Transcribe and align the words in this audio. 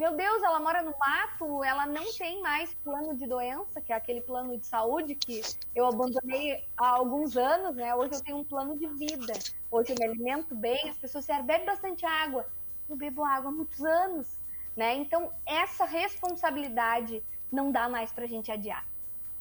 meu 0.00 0.16
Deus, 0.16 0.42
ela 0.42 0.58
mora 0.58 0.82
no 0.82 0.94
mato, 0.98 1.62
ela 1.62 1.84
não 1.84 2.10
tem 2.16 2.40
mais 2.40 2.72
plano 2.76 3.14
de 3.14 3.26
doença, 3.26 3.82
que 3.82 3.92
é 3.92 3.96
aquele 3.96 4.22
plano 4.22 4.56
de 4.56 4.66
saúde 4.66 5.14
que 5.14 5.42
eu 5.76 5.84
abandonei 5.84 6.64
há 6.74 6.88
alguns 6.88 7.36
anos, 7.36 7.76
né? 7.76 7.94
Hoje 7.94 8.14
eu 8.14 8.22
tenho 8.22 8.38
um 8.38 8.44
plano 8.44 8.78
de 8.78 8.86
vida. 8.86 9.34
Hoje 9.70 9.92
eu 9.92 9.96
me 9.98 10.06
alimento 10.06 10.54
bem, 10.54 10.88
as 10.88 10.96
pessoas 10.96 11.24
disseram, 11.26 11.44
bebe 11.44 11.66
bastante 11.66 12.06
água. 12.06 12.46
Eu 12.88 12.96
bebo 12.96 13.22
água 13.22 13.50
há 13.50 13.52
muitos 13.52 13.84
anos, 13.84 14.40
né? 14.74 14.94
Então, 14.94 15.30
essa 15.44 15.84
responsabilidade 15.84 17.22
não 17.52 17.70
dá 17.70 17.86
mais 17.86 18.10
pra 18.10 18.24
gente 18.24 18.50
adiar. 18.50 18.86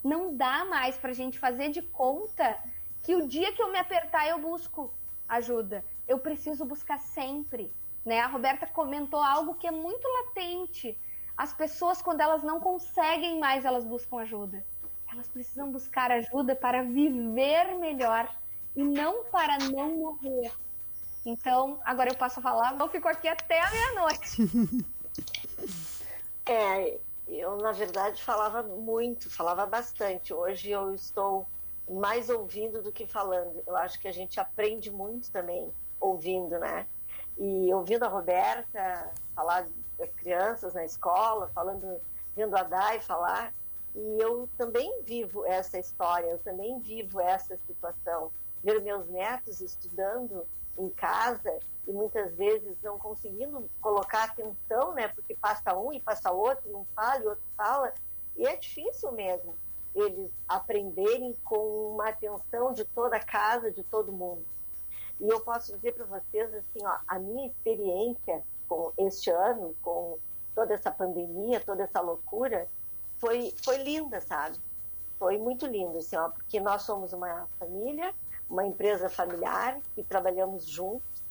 Não 0.04 0.36
dá 0.36 0.66
mais 0.66 0.98
pra 0.98 1.14
gente 1.14 1.40
fazer 1.40 1.70
de 1.70 1.82
conta 1.84 2.58
que 3.06 3.16
o 3.16 3.30
dia 3.30 3.54
que 3.54 3.62
eu 3.62 3.72
me 3.72 3.80
apertar 3.80 4.28
eu 4.28 4.42
busco 4.42 4.94
ajuda. 5.26 5.86
Eu 6.06 6.20
preciso 6.20 6.66
buscar 6.66 7.00
sempre. 7.00 7.74
Né? 8.06 8.20
A 8.20 8.28
Roberta 8.28 8.66
comentou 8.68 9.22
algo 9.22 9.56
que 9.56 9.68
é 9.68 9.72
muito 9.72 10.08
latente. 10.08 11.00
As 11.38 11.54
pessoas, 11.54 12.02
quando 12.02 12.22
elas 12.22 12.44
não 12.44 12.60
conseguem 12.60 13.40
mais, 13.40 13.66
elas 13.66 13.86
buscam 13.86 14.20
ajuda. 14.20 14.64
Elas 15.12 15.28
precisam 15.28 15.72
buscar 15.72 16.12
ajuda 16.12 16.56
para 16.56 16.84
viver 16.84 17.76
melhor 17.78 18.30
e 18.76 18.84
não 18.84 19.26
para 19.26 19.58
não 19.58 19.96
morrer. 19.96 20.52
Então, 21.26 21.80
agora 21.84 22.10
eu 22.12 22.16
passo 22.16 22.40
a 22.40 22.44
falar, 22.44 22.78
eu 22.78 22.90
fico 22.90 23.08
aqui 23.08 23.28
até 23.28 23.60
a 23.62 23.72
meia-noite. 23.72 24.38
É, 26.46 26.98
eu 27.28 27.58
na 27.58 27.72
verdade 27.72 28.24
falava 28.24 28.64
muito, 28.64 29.30
falava 29.30 29.68
bastante. 29.68 30.34
Hoje 30.34 30.72
eu 30.72 30.96
estou 30.96 31.48
mais 31.88 32.28
ouvindo 32.28 32.82
do 32.82 32.92
que 32.92 33.06
falando. 33.06 33.62
Eu 33.68 33.76
acho 33.76 34.00
que 34.00 34.08
a 34.08 34.12
gente 34.12 34.40
aprende 34.40 34.90
muito 34.90 35.32
também 35.32 35.72
ouvindo, 36.00 36.58
né? 36.58 36.88
E 37.40 37.74
ouvindo 37.74 38.04
a 38.04 38.10
Roberta 38.10 39.12
falar 39.34 39.66
das 39.98 40.12
crianças 40.12 40.74
na 40.74 40.84
escola, 40.84 41.50
falando, 41.56 42.00
vendo 42.36 42.56
a 42.58 42.64
Dai 42.64 43.00
falar, 43.00 43.54
e 43.96 44.22
eu 44.22 44.50
também 44.58 45.02
vivo 45.04 45.46
essa 45.46 45.80
história, 45.80 46.28
eu 46.28 46.40
também 46.40 46.80
vivo 46.80 47.20
essa 47.22 47.58
situação. 47.66 48.30
Ver 48.62 48.82
meus 48.82 49.08
netos 49.08 49.62
estudando 49.62 50.46
em 50.78 50.90
casa 50.90 51.58
e 51.88 51.94
muitas 51.94 52.36
vezes 52.36 52.76
não 52.84 53.00
conseguindo 53.00 53.70
colocar 53.82 54.26
atenção, 54.26 54.94
né? 54.94 55.08
Porque 55.08 55.34
passa 55.36 55.78
um 55.78 55.94
e 55.94 56.00
passa 56.00 56.32
outro, 56.32 56.78
um 56.78 56.86
fala 56.94 57.24
e 57.24 57.28
outro 57.28 57.44
fala, 57.56 57.94
e 58.36 58.46
é 58.46 58.56
difícil 58.58 59.14
mesmo 59.14 59.56
eles 59.96 60.30
aprenderem 60.48 61.34
com 61.44 61.94
uma 61.94 62.10
atenção 62.10 62.74
de 62.74 62.86
toda 62.86 63.18
a 63.18 63.24
casa, 63.24 63.72
de 63.72 63.84
todo 63.84 64.12
mundo. 64.12 64.46
E 65.20 65.28
eu 65.28 65.42
posso 65.42 65.76
dizer 65.76 65.94
para 65.94 66.06
vocês, 66.06 66.54
assim, 66.54 66.86
ó, 66.86 66.98
a 67.08 67.20
minha 67.20 67.48
experiência 67.48 68.44
com 68.68 68.94
este 68.98 69.30
ano, 69.30 69.76
com 69.82 70.18
toda 70.56 70.74
essa 70.74 70.92
pandemia, 70.92 71.60
toda 71.60 71.84
essa 71.84 72.00
loucura, 72.00 72.68
foi, 73.18 73.54
foi 73.64 73.78
linda, 73.84 74.22
sabe? 74.22 74.58
Foi 75.18 75.38
muito 75.38 75.66
lindo, 75.66 75.98
assim, 75.98 76.16
ó, 76.16 76.30
porque 76.30 76.60
nós 76.60 76.84
somos 76.84 77.12
uma 77.12 77.48
família, 77.60 78.14
uma 78.50 78.66
empresa 78.66 79.10
familiar, 79.10 79.80
e 79.98 80.04
trabalhamos 80.04 80.66
juntos. 80.66 81.24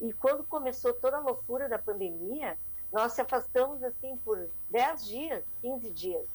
E 0.00 0.12
quando 0.12 0.44
começou 0.44 0.92
toda 0.92 1.16
a 1.16 1.20
loucura 1.20 1.68
da 1.68 1.78
pandemia, 1.78 2.58
nós 2.92 3.12
se 3.12 3.20
afastamos, 3.20 3.82
assim, 3.82 4.16
por 4.18 4.48
10 4.68 5.06
dias, 5.06 5.44
15 5.62 5.90
dias. 5.90 6.26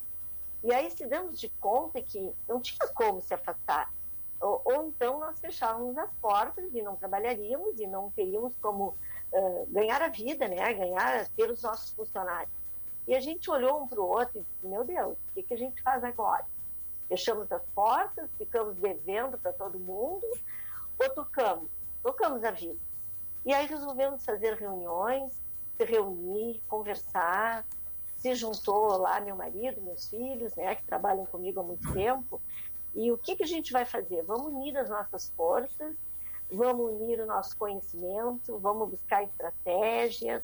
E 0.63 0.73
aí 0.73 0.89
se 0.89 1.05
damos 1.05 1.39
de 1.39 1.49
conta 1.59 2.01
que 2.01 2.33
não 2.47 2.59
tinha 2.59 2.87
como 2.95 3.21
se 3.21 3.33
afastar. 3.33 3.93
Ou, 4.45 4.61
ou, 4.63 4.87
então 4.89 5.19
nós 5.19 5.39
fechávamos 5.39 5.97
as 5.97 6.11
portas 6.21 6.71
e 6.71 6.81
não 6.83 6.95
trabalharíamos 6.95 7.79
e 7.79 7.87
não 7.87 8.11
teríamos 8.11 8.53
como 8.61 8.95
uh, 9.33 9.65
ganhar 9.69 9.99
a 10.03 10.07
vida, 10.07 10.47
né? 10.47 10.71
ganhar, 10.71 11.27
ter 11.29 11.49
os 11.49 11.63
nossos 11.63 11.89
funcionários. 11.91 12.53
E 13.07 13.15
a 13.15 13.19
gente 13.19 13.49
olhou 13.49 13.81
um 13.81 13.87
para 13.87 13.99
o 13.99 14.07
outro 14.07 14.37
e 14.37 14.41
disse, 14.41 14.67
meu 14.67 14.83
Deus, 14.83 15.13
o 15.13 15.33
que, 15.33 15.41
que 15.41 15.53
a 15.55 15.57
gente 15.57 15.81
faz 15.81 16.03
agora? 16.03 16.45
Fechamos 17.07 17.51
as 17.51 17.63
portas, 17.73 18.29
ficamos 18.37 18.75
devendo 18.77 19.35
para 19.37 19.51
todo 19.51 19.79
mundo, 19.79 20.25
ou 20.99 21.09
tocamos? 21.09 21.69
Tocamos 22.03 22.43
a 22.43 22.51
vida. 22.51 22.79
E 23.43 23.53
aí 23.53 23.65
resolvemos 23.65 24.23
fazer 24.23 24.53
reuniões, 24.55 25.33
se 25.75 25.85
reunir, 25.85 26.61
conversar, 26.67 27.65
se 28.17 28.33
juntou 28.33 28.97
lá 28.97 29.19
meu 29.21 29.35
marido, 29.35 29.81
meus 29.81 30.07
filhos, 30.07 30.55
né, 30.55 30.75
que 30.75 30.83
trabalham 30.85 31.25
comigo 31.27 31.59
há 31.59 31.63
muito 31.63 31.93
tempo, 31.93 32.41
e 32.95 33.11
o 33.11 33.17
que, 33.17 33.35
que 33.35 33.43
a 33.43 33.47
gente 33.47 33.73
vai 33.73 33.85
fazer? 33.85 34.23
Vamos 34.23 34.53
unir 34.53 34.77
as 34.77 34.89
nossas 34.89 35.29
forças, 35.35 35.93
vamos 36.49 36.93
unir 36.93 37.19
o 37.19 37.25
nosso 37.25 37.55
conhecimento, 37.57 38.57
vamos 38.59 38.89
buscar 38.89 39.23
estratégias, 39.23 40.41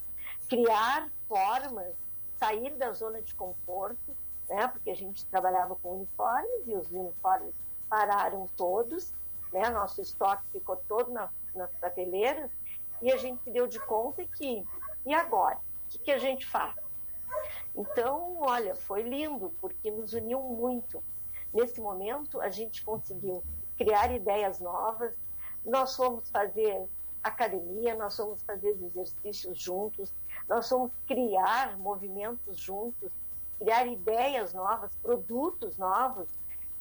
criar 0.49 1.09
formas, 1.29 1.93
sair 2.37 2.71
da 2.75 2.91
zona 2.91 3.21
de 3.21 3.33
conforto, 3.35 4.15
né? 4.49 4.67
Porque 4.67 4.89
a 4.89 4.95
gente 4.95 5.25
trabalhava 5.27 5.75
com 5.77 5.95
uniformes 5.95 6.67
e 6.67 6.75
os 6.75 6.91
uniformes 6.91 7.53
pararam 7.87 8.49
todos, 8.57 9.13
né? 9.53 9.69
Nosso 9.69 10.01
estoque 10.01 10.43
ficou 10.51 10.75
todo 10.89 11.11
na, 11.11 11.29
nas 11.55 11.71
prateleiras 11.75 12.51
e 13.01 13.11
a 13.11 13.17
gente 13.17 13.41
se 13.43 13.51
deu 13.51 13.65
de 13.65 13.79
conta 13.79 14.25
que 14.25 14.65
e 15.05 15.13
agora? 15.13 15.55
O 15.57 15.89
que, 15.89 15.99
que 15.99 16.11
a 16.11 16.17
gente 16.17 16.45
faz? 16.45 16.75
Então, 17.75 18.37
olha, 18.41 18.75
foi 18.75 19.03
lindo 19.03 19.53
porque 19.61 19.89
nos 19.89 20.13
uniu 20.13 20.41
muito. 20.41 21.01
Nesse 21.53 21.81
momento, 21.81 22.39
a 22.41 22.49
gente 22.49 22.83
conseguiu 22.83 23.43
criar 23.77 24.13
ideias 24.13 24.59
novas, 24.59 25.13
nós 25.65 25.95
fomos 25.95 26.29
fazer 26.29 26.87
academia, 27.23 27.95
nós 27.95 28.15
fomos 28.15 28.41
fazer 28.43 28.75
exercícios 28.83 29.59
juntos, 29.59 30.13
nós 30.47 30.67
fomos 30.67 30.91
criar 31.07 31.77
movimentos 31.77 32.57
juntos, 32.57 33.11
criar 33.59 33.85
ideias 33.85 34.53
novas, 34.53 34.95
produtos 34.95 35.77
novos 35.77 36.29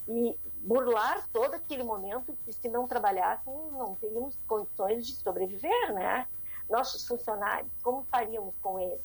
e 0.09 0.39
burlar 0.63 1.29
todo 1.33 1.55
aquele 1.55 1.83
momento 1.83 2.37
que 2.45 2.53
se 2.53 2.69
não 2.69 2.89
trabalhássemos 2.89 3.73
não 3.73 3.95
teríamos 3.97 4.37
condições 4.47 5.07
de 5.07 5.15
sobreviver, 5.17 5.93
né? 5.95 6.27
Nossos 6.69 7.07
funcionários, 7.07 7.71
como 7.83 8.05
faríamos 8.05 8.55
com 8.61 8.79
eles? 8.79 9.01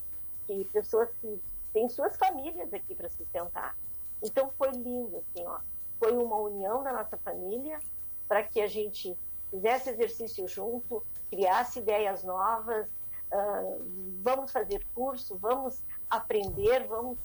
Que 0.48 0.64
pessoas 0.66 1.10
que 1.20 1.42
têm 1.74 1.90
suas 1.90 2.16
famílias 2.18 2.74
aqui 2.74 2.96
para 2.96 3.10
sustentar. 3.10 3.76
Então 4.26 4.52
foi 4.58 4.72
lindo, 4.72 5.18
assim, 5.18 5.46
ó. 5.46 5.60
Foi 6.00 6.12
uma 6.12 6.38
união 6.38 6.84
da 6.84 6.92
nossa 6.92 7.16
família 7.18 7.80
para 8.28 8.42
que 8.44 8.60
a 8.60 8.68
gente 8.68 9.16
fizesse 9.52 9.92
exercício 9.92 10.48
junto, 10.48 11.04
criasse 11.30 11.80
ideias 11.80 12.24
novas, 12.24 12.88
uh, 12.88 13.86
vamos 14.22 14.52
fazer 14.52 14.86
curso, 14.96 15.38
vamos 15.38 15.82
aprender, 16.10 16.88
vamos 16.88 17.18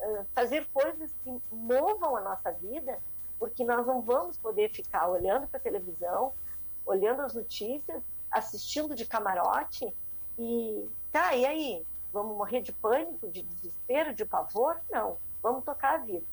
uh, 0.00 0.24
fazer 0.34 0.66
coisas 0.72 1.12
que 1.22 1.42
movam 1.52 2.16
a 2.16 2.20
nossa 2.22 2.50
vida, 2.52 2.98
porque 3.38 3.62
nós 3.62 3.86
não 3.86 4.00
vamos 4.00 4.38
poder 4.38 4.70
ficar 4.70 5.08
olhando 5.08 5.46
para 5.46 5.58
a 5.58 5.62
televisão, 5.62 6.32
olhando 6.86 7.20
as 7.20 7.34
notícias, 7.34 8.02
assistindo 8.30 8.94
de 8.94 9.04
camarote 9.04 9.94
e 10.38 10.88
tá, 11.12 11.34
e 11.34 11.44
aí? 11.44 11.86
Vamos 12.12 12.36
morrer 12.36 12.62
de 12.62 12.72
pânico, 12.72 13.28
de 13.28 13.42
desespero, 13.42 14.14
de 14.14 14.24
pavor? 14.24 14.80
Não, 14.90 15.18
vamos 15.42 15.64
tocar 15.64 15.96
a 15.96 15.98
vida. 15.98 16.24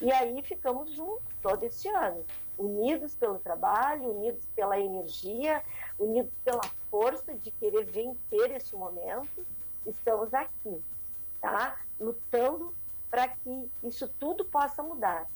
E 0.00 0.10
aí 0.12 0.42
ficamos 0.42 0.92
juntos 0.92 1.22
todo 1.42 1.62
esse 1.62 1.88
ano, 1.88 2.24
unidos 2.58 3.14
pelo 3.14 3.38
trabalho, 3.38 4.10
unidos 4.10 4.46
pela 4.54 4.78
energia, 4.78 5.62
unidos 5.98 6.32
pela 6.42 6.62
força 6.90 7.34
de 7.34 7.50
querer 7.50 7.84
vencer 7.84 8.50
esse 8.50 8.74
momento. 8.74 9.46
Estamos 9.86 10.32
aqui, 10.32 10.82
tá? 11.40 11.78
Lutando 11.98 12.74
para 13.10 13.28
que 13.28 13.70
isso 13.82 14.08
tudo 14.18 14.44
possa 14.44 14.82
mudar. 14.82 15.26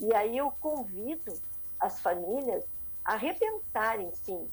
E 0.00 0.12
aí 0.14 0.36
eu 0.36 0.50
convido 0.60 1.32
as 1.78 2.00
famílias 2.00 2.64
a 3.04 3.16
repensarem, 3.16 4.12
sim, 4.14 4.48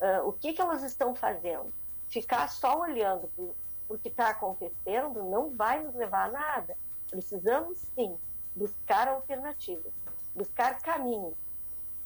uh, 0.00 0.26
o 0.26 0.32
que, 0.32 0.52
que 0.52 0.60
elas 0.60 0.82
estão 0.82 1.14
fazendo. 1.14 1.72
Ficar 2.08 2.48
só 2.48 2.80
olhando 2.80 3.28
para 3.36 3.96
o 3.96 3.98
que 3.98 4.08
está 4.08 4.30
acontecendo 4.30 5.24
não 5.24 5.50
vai 5.50 5.82
nos 5.82 5.94
levar 5.94 6.28
a 6.28 6.32
nada. 6.32 6.76
Precisamos, 7.10 7.78
sim, 7.94 8.16
buscar 8.58 9.06
alternativas, 9.08 9.92
buscar 10.34 10.80
caminhos, 10.80 11.34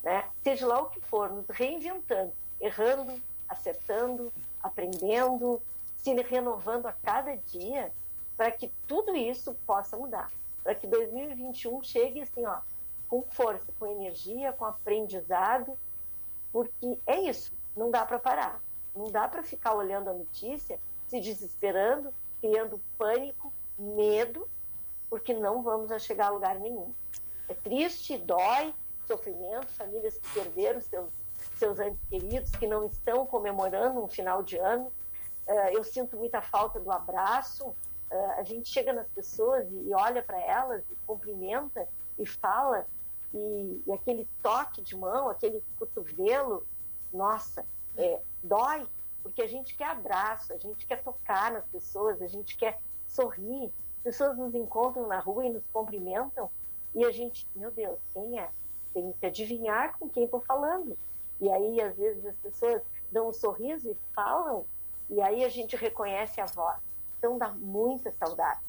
né? 0.02 0.28
seja 0.44 0.66
lá 0.66 0.82
o 0.82 0.90
que 0.90 1.00
for, 1.00 1.30
nos 1.30 1.48
reinventando, 1.48 2.32
errando, 2.60 3.20
acertando, 3.48 4.32
aprendendo, 4.62 5.60
se 5.96 6.12
renovando 6.14 6.86
a 6.86 6.92
cada 6.92 7.36
dia, 7.36 7.90
para 8.36 8.50
que 8.50 8.70
tudo 8.86 9.16
isso 9.16 9.54
possa 9.66 9.96
mudar, 9.96 10.30
para 10.62 10.74
que 10.74 10.86
2021 10.86 11.82
chegue 11.82 12.20
assim, 12.20 12.44
ó, 12.44 12.58
com 13.08 13.22
força, 13.22 13.72
com 13.78 13.86
energia, 13.86 14.52
com 14.52 14.64
aprendizado, 14.64 15.78
porque 16.52 16.98
é 17.06 17.20
isso, 17.20 17.52
não 17.76 17.90
dá 17.90 18.04
para 18.04 18.18
parar, 18.18 18.60
não 18.94 19.10
dá 19.10 19.26
para 19.26 19.42
ficar 19.42 19.74
olhando 19.74 20.10
a 20.10 20.14
notícia, 20.14 20.78
se 21.08 21.20
desesperando, 21.20 22.12
criando 22.40 22.80
pânico, 22.98 23.52
medo, 23.78 24.48
porque 25.12 25.34
não 25.34 25.62
vamos 25.62 25.92
a 25.92 25.98
chegar 25.98 26.28
a 26.28 26.30
lugar 26.30 26.58
nenhum. 26.58 26.90
É 27.46 27.52
triste, 27.52 28.16
dói, 28.16 28.74
sofrimento, 29.06 29.66
famílias 29.74 30.16
que 30.16 30.26
perderam 30.32 30.80
seus, 30.80 31.10
seus 31.58 31.78
entes 31.80 32.00
queridos, 32.08 32.50
que 32.52 32.66
não 32.66 32.86
estão 32.86 33.26
comemorando 33.26 34.02
um 34.02 34.08
final 34.08 34.42
de 34.42 34.56
ano. 34.56 34.90
Uh, 35.46 35.68
eu 35.74 35.84
sinto 35.84 36.16
muita 36.16 36.40
falta 36.40 36.80
do 36.80 36.90
abraço, 36.90 37.66
uh, 37.66 38.30
a 38.38 38.42
gente 38.42 38.70
chega 38.70 38.90
nas 38.94 39.06
pessoas 39.08 39.70
e, 39.70 39.90
e 39.90 39.92
olha 39.92 40.22
para 40.22 40.40
elas, 40.40 40.82
e 40.90 40.96
cumprimenta 41.06 41.86
e 42.18 42.24
fala, 42.24 42.86
e, 43.34 43.82
e, 43.86 43.92
aquele 43.92 44.26
toque 44.42 44.80
de 44.80 44.96
mão, 44.96 45.28
aquele 45.28 45.62
cotovelo, 45.78 46.66
nossa, 47.12 47.66
é, 47.98 48.18
dói, 48.42 48.86
porque 49.22 49.42
a 49.42 49.46
gente 49.46 49.76
quer 49.76 49.90
abraço, 49.90 50.54
a 50.54 50.56
gente 50.56 50.86
quer 50.86 51.02
tocar 51.02 51.52
nas 51.52 51.66
pessoas, 51.66 52.22
a 52.22 52.26
gente 52.26 52.56
quer 52.56 52.80
sorrir. 53.06 53.70
As 54.02 54.16
pessoas 54.16 54.36
nos 54.36 54.52
encontram 54.52 55.06
na 55.06 55.20
rua 55.20 55.46
e 55.46 55.50
nos 55.50 55.62
cumprimentam 55.72 56.50
e 56.92 57.04
a 57.04 57.12
gente, 57.12 57.46
meu 57.54 57.70
Deus, 57.70 58.00
quem 58.12 58.40
é? 58.40 58.50
Tem 58.92 59.12
que 59.12 59.26
adivinhar 59.26 59.96
com 59.96 60.08
quem 60.08 60.24
estou 60.24 60.40
falando. 60.40 60.98
E 61.40 61.48
aí, 61.48 61.80
às 61.80 61.96
vezes, 61.96 62.26
as 62.26 62.34
pessoas 62.36 62.82
dão 63.12 63.28
um 63.28 63.32
sorriso 63.32 63.90
e 63.90 63.96
falam, 64.12 64.66
e 65.08 65.20
aí 65.22 65.44
a 65.44 65.48
gente 65.48 65.76
reconhece 65.76 66.40
a 66.40 66.46
voz. 66.46 66.80
Então, 67.16 67.38
dá 67.38 67.48
muita 67.52 68.10
saudade 68.10 68.60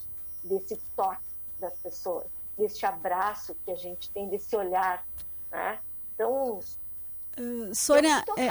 desse 0.44 0.78
toque 0.96 1.26
das 1.60 1.78
pessoas, 1.80 2.28
desse 2.56 2.86
abraço 2.86 3.56
que 3.66 3.72
a 3.72 3.76
gente 3.76 4.12
tem, 4.12 4.30
desse 4.30 4.56
olhar. 4.56 5.04
Né? 5.52 5.80
Então, 6.14 6.60
uh, 6.60 7.74
Sônia, 7.74 8.24
é, 8.38 8.50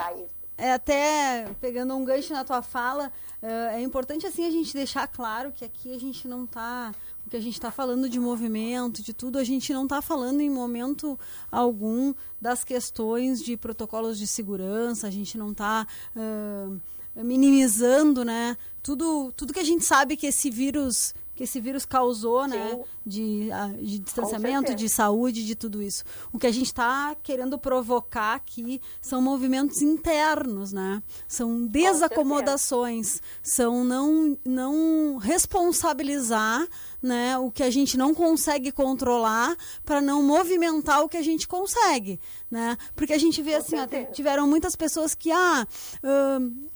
é, 0.63 0.75
até 0.75 1.53
pegando 1.61 1.93
um 1.97 2.05
gancho 2.05 2.33
na 2.33 2.45
tua 2.45 2.63
fala, 2.63 3.11
uh, 3.43 3.47
é 3.73 3.83
importante 3.83 4.29
assim 4.29 4.47
a 4.47 4.51
gente 4.51 4.73
deixar 4.73 5.09
claro 5.09 5.51
que 5.51 5.65
aqui 5.65 5.93
a 5.93 5.99
gente 5.99 6.29
não 6.29 6.45
está 6.45 6.95
que 7.29 7.37
a 7.37 7.41
gente 7.41 7.55
está 7.55 7.71
falando 7.71 8.09
de 8.09 8.21
movimento, 8.21 9.03
de 9.03 9.13
tudo, 9.13 9.39
a 9.39 9.45
gente 9.45 9.73
não 9.73 9.85
está 9.85 10.01
falando 10.01 10.41
em 10.41 10.51
momento 10.51 11.19
algum 11.51 12.15
das 12.41 12.63
questões 12.63 13.43
de 13.43 13.57
protocolos 13.57 14.19
de 14.19 14.27
segurança, 14.27 15.07
a 15.09 15.11
gente 15.11 15.37
não 15.37 15.51
está 15.51 15.87
uh, 16.15 16.81
minimizando, 17.17 18.25
né? 18.25 18.57
Tudo, 18.83 19.33
tudo 19.37 19.53
que 19.53 19.61
a 19.61 19.65
gente 19.65 19.85
sabe 19.85 20.17
que 20.17 20.27
esse 20.27 20.49
vírus 20.51 21.13
que 21.35 21.45
esse 21.45 21.61
vírus 21.61 21.85
causou, 21.85 22.47
né? 22.47 22.81
De, 23.05 23.49
de 23.81 23.99
distanciamento, 23.99 24.75
de 24.75 24.89
saúde, 24.89 25.45
de 25.45 25.55
tudo 25.55 25.83
isso. 25.83 26.05
O 26.33 26.39
que 26.39 26.47
a 26.47 26.53
gente 26.53 26.67
está 26.67 27.17
querendo 27.23 27.59
provocar 27.59 28.35
aqui 28.35 28.81
são 29.01 29.21
movimentos 29.21 29.83
internos, 29.83 30.73
né? 30.73 31.03
São 31.27 31.67
desacomodações, 31.67 33.21
são 33.43 33.85
não, 33.85 34.39
não 34.45 35.17
responsabilizar 35.17 36.67
né, 37.03 37.37
o 37.37 37.51
que 37.51 37.63
a 37.63 37.71
gente 37.71 37.97
não 37.97 38.15
consegue 38.15 38.71
controlar 38.71 39.57
para 39.85 40.01
não 40.01 40.23
movimentar 40.23 41.03
o 41.03 41.09
que 41.09 41.17
a 41.17 41.23
gente 41.23 41.49
consegue, 41.49 42.21
né? 42.51 42.79
Porque 42.95 43.13
a 43.13 43.19
gente 43.19 43.43
vê 43.43 43.55
assim, 43.55 43.77
ó, 43.77 43.87
tiveram 44.13 44.47
muitas 44.47 44.77
pessoas 44.77 45.15
que 45.15 45.33
ah, 45.33 45.67
uh, 46.05 46.71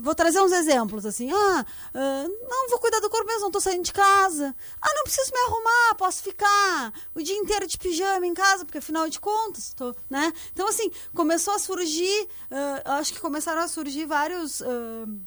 Vou 0.00 0.14
trazer 0.14 0.40
uns 0.40 0.52
exemplos, 0.52 1.04
assim. 1.04 1.30
Ah, 1.30 1.64
uh, 1.94 2.48
não 2.48 2.70
vou 2.70 2.78
cuidar 2.78 3.00
do 3.00 3.10
corpo 3.10 3.26
mesmo, 3.26 3.42
não 3.42 3.48
estou 3.48 3.60
saindo 3.60 3.84
de 3.84 3.92
casa. 3.92 4.54
Ah, 4.80 4.94
não 4.94 5.04
preciso 5.04 5.30
me 5.32 5.40
arrumar, 5.40 5.94
posso 5.96 6.22
ficar 6.22 6.92
o 7.14 7.22
dia 7.22 7.36
inteiro 7.36 7.66
de 7.66 7.78
pijama 7.78 8.26
em 8.26 8.34
casa, 8.34 8.64
porque 8.64 8.78
afinal 8.78 9.08
de 9.08 9.20
contas, 9.20 9.74
tô, 9.74 9.94
né? 10.08 10.32
Então, 10.52 10.68
assim, 10.68 10.90
começou 11.14 11.54
a 11.54 11.58
surgir, 11.58 12.28
uh, 12.50 12.90
acho 12.92 13.12
que 13.12 13.20
começaram 13.20 13.62
a 13.62 13.68
surgir 13.68 14.06
vários. 14.06 14.60
Uh, 14.60 15.20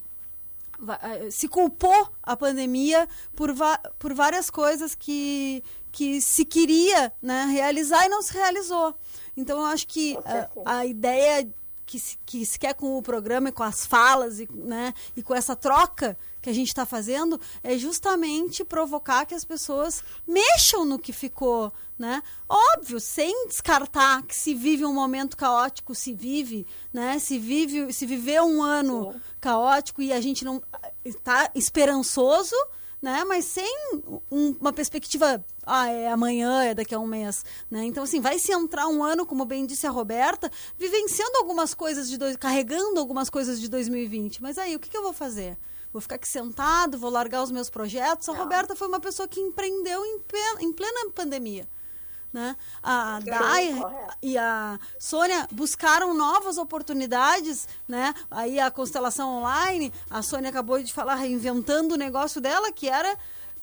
se 1.32 1.48
culpou 1.48 2.10
a 2.22 2.36
pandemia 2.36 3.08
por, 3.34 3.54
por 3.98 4.14
várias 4.14 4.50
coisas 4.50 4.94
que, 4.94 5.64
que 5.94 6.20
se 6.20 6.44
queria 6.44 7.14
né, 7.22 7.46
realizar 7.46 8.06
e 8.06 8.10
não 8.10 8.22
se 8.22 8.34
realizou. 8.34 8.94
Então, 9.38 9.60
eu 9.60 9.66
acho 9.66 9.88
que 9.88 10.18
a, 10.66 10.80
a 10.80 10.86
ideia 10.86 11.48
que 11.86 12.00
se, 12.00 12.18
que 12.26 12.46
se 12.46 12.58
quer 12.58 12.74
com 12.74 12.98
o 12.98 13.02
programa 13.02 13.50
e 13.50 13.52
com 13.52 13.64
as 13.64 13.86
falas 13.86 14.40
e, 14.40 14.48
né, 14.52 14.94
e 15.16 15.24
com 15.24 15.36
essa 15.36 15.56
troca 15.56 16.18
que 16.42 16.50
a 16.50 16.54
gente 16.54 16.68
está 16.68 16.86
fazendo 16.86 17.40
é 17.64 17.78
justamente 17.78 18.66
provocar 18.66 19.26
que 19.26 19.34
as 19.34 19.46
pessoas 19.46 20.04
mexam 20.28 20.84
no 20.84 21.00
que 21.00 21.14
ficou, 21.14 21.72
né? 21.98 22.22
Óbvio, 22.50 23.00
sem 23.00 23.48
descartar 23.48 24.24
que 24.24 24.36
se 24.36 24.54
vive 24.54 24.86
um 24.86 24.94
momento 24.94 25.38
caótico, 25.38 25.96
se 25.96 26.14
vive, 26.14 26.68
né? 26.92 27.18
Se 27.18 27.40
vive, 27.40 27.94
se 27.94 28.06
viver 28.06 28.42
um 28.42 28.62
ano 28.62 29.16
caótico 29.40 30.02
e 30.02 30.12
a 30.12 30.20
gente 30.20 30.44
não 30.44 30.62
está 31.06 31.50
esperançoso, 31.56 32.56
né? 33.02 33.24
Mas 33.24 33.46
sem 33.46 34.02
um, 34.30 34.56
uma 34.60 34.74
perspectiva, 34.74 35.44
ah, 35.66 35.88
é 35.88 36.08
amanhã, 36.10 36.64
é 36.64 36.74
daqui 36.74 36.94
a 36.94 37.00
um 37.00 37.08
mês, 37.08 37.44
né? 37.70 37.84
Então, 37.86 38.04
assim, 38.04 38.20
vai 38.20 38.38
se 38.40 38.52
entrar 38.52 38.88
um 38.88 39.04
ano, 39.04 39.26
como 39.26 39.46
bem 39.46 39.66
disse 39.66 39.88
a 39.88 39.90
Roberta, 39.90 40.52
vivenciando 40.78 41.38
algumas 41.38 41.74
coisas 41.74 42.10
de 42.10 42.18
dois, 42.18 42.36
carregando 42.36 43.00
algumas 43.00 43.30
coisas 43.30 43.60
de 43.60 43.70
2020. 43.70 44.42
Mas 44.42 44.58
aí, 44.58 44.76
o 44.76 44.80
que, 44.80 44.90
que 44.90 44.98
eu 44.98 45.04
vou 45.04 45.14
fazer? 45.14 45.58
Vou 45.94 46.02
ficar 46.02 46.16
aqui 46.16 46.28
sentado, 46.28 46.98
vou 46.98 47.12
largar 47.12 47.44
os 47.44 47.52
meus 47.52 47.70
projetos. 47.70 48.28
A 48.28 48.34
Roberta 48.34 48.76
foi 48.76 48.88
uma 48.88 49.00
pessoa 49.00 49.28
que 49.28 49.40
empreendeu 49.40 50.04
em 50.04 50.20
plena, 50.20 50.62
em 50.62 50.74
plena 50.74 51.12
pandemia. 51.14 51.68
Né? 52.34 52.56
A 52.82 53.20
Dai 53.20 53.80
e 54.20 54.36
a 54.40 54.80
Sônia 54.98 55.48
buscaram 55.52 56.16
novas 56.16 56.58
oportunidades, 56.58 57.68
né? 57.88 58.12
Aí 58.32 58.60
a 58.60 58.72
constelação 58.72 59.38
online, 59.38 59.94
a 60.10 60.24
Sônia 60.24 60.50
acabou 60.50 60.82
de 60.82 60.92
falar 60.92 61.14
reinventando 61.14 61.94
o 61.94 61.98
negócio 61.98 62.42
dela, 62.42 62.72
que 62.72 62.90
era 62.90 63.16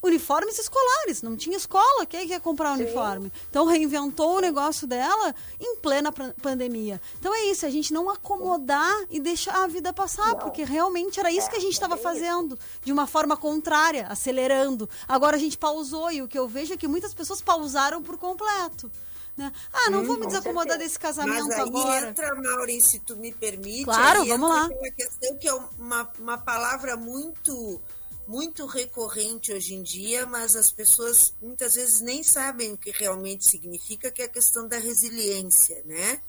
uniformes 0.03 0.59
escolares, 0.59 1.23
não 1.23 1.37
tinha 1.37 1.57
escola, 1.57 2.07
quem 2.07 2.27
ia 2.27 2.41
comprar 2.41 2.73
uniforme? 2.73 3.31
Então 3.49 3.67
reinventou 3.67 4.37
o 4.37 4.41
negócio 4.41 4.87
dela 4.87 5.35
em 5.61 5.77
plena 5.77 6.11
pandemia. 6.13 7.01
Então 7.19 7.35
é 7.35 7.45
isso, 7.47 7.67
a 7.67 7.71
gente 7.71 7.93
não 7.93 8.09
acomodar 8.09 9.05
e 9.11 9.21
deixar 9.21 9.65
a 9.65 9.67
vida 9.67 9.93
passar, 9.93 10.29
não. 10.29 10.39
porque 10.39 10.65
realmente 10.65 11.21
era 11.21 11.31
isso 11.31 11.49
é, 11.49 11.51
que 11.51 11.57
a 11.57 11.61
gente 11.61 11.73
estava 11.73 11.95
é 11.95 11.99
fazendo, 11.99 12.59
de 12.83 12.93
uma 12.93 13.07
forma 13.07 13.37
contrária, 13.37 14.07
acelerando. 14.09 14.89
Agora 15.07 15.37
a 15.37 15.41
gente 15.41 15.59
pausou 15.59 16.11
e 16.11 16.23
o 16.23 16.29
que 16.29 16.39
eu 16.39 16.49
vejo 16.49 16.75
é 16.75 16.77
que 16.77 16.89
muitas 16.89 17.13
pessoas 17.13 17.41
pausaram 17.41 18.03
por 18.03 18.17
completo. 18.17 18.91
Né? 19.37 19.53
Ah, 19.73 19.91
não 19.91 20.01
hum, 20.01 20.05
vou 20.05 20.19
me 20.19 20.27
desacomodar 20.27 20.77
desse 20.77 20.99
casamento 20.99 21.47
Mas 21.47 21.59
aí 21.59 21.69
agora. 21.69 22.09
entra, 22.09 22.35
Maurício, 22.35 22.91
se 22.91 22.99
tu 23.01 23.17
me 23.17 23.33
permite. 23.33 23.85
Claro, 23.85 24.25
vamos 24.25 24.51
lá. 24.51 24.67
Uma 24.67 24.91
questão 24.91 25.39
que 25.39 25.49
é 25.49 25.55
uma, 25.55 26.11
uma 26.19 26.39
palavra 26.39 26.97
muito 26.97 27.81
muito 28.27 28.67
recorrente 28.67 29.53
hoje 29.53 29.75
em 29.75 29.83
dia, 29.83 30.27
mas 30.27 30.55
as 30.55 30.71
pessoas 30.71 31.35
muitas 31.41 31.73
vezes 31.73 32.01
nem 32.01 32.23
sabem 32.23 32.73
o 32.73 32.79
que 32.79 32.91
realmente 32.91 33.49
significa, 33.49 34.11
que 34.11 34.23
é 34.23 34.27
a 34.27 34.29
questão 34.29 34.69
da 34.69 34.79
resiliência, 34.79 35.83
né? 35.85 36.23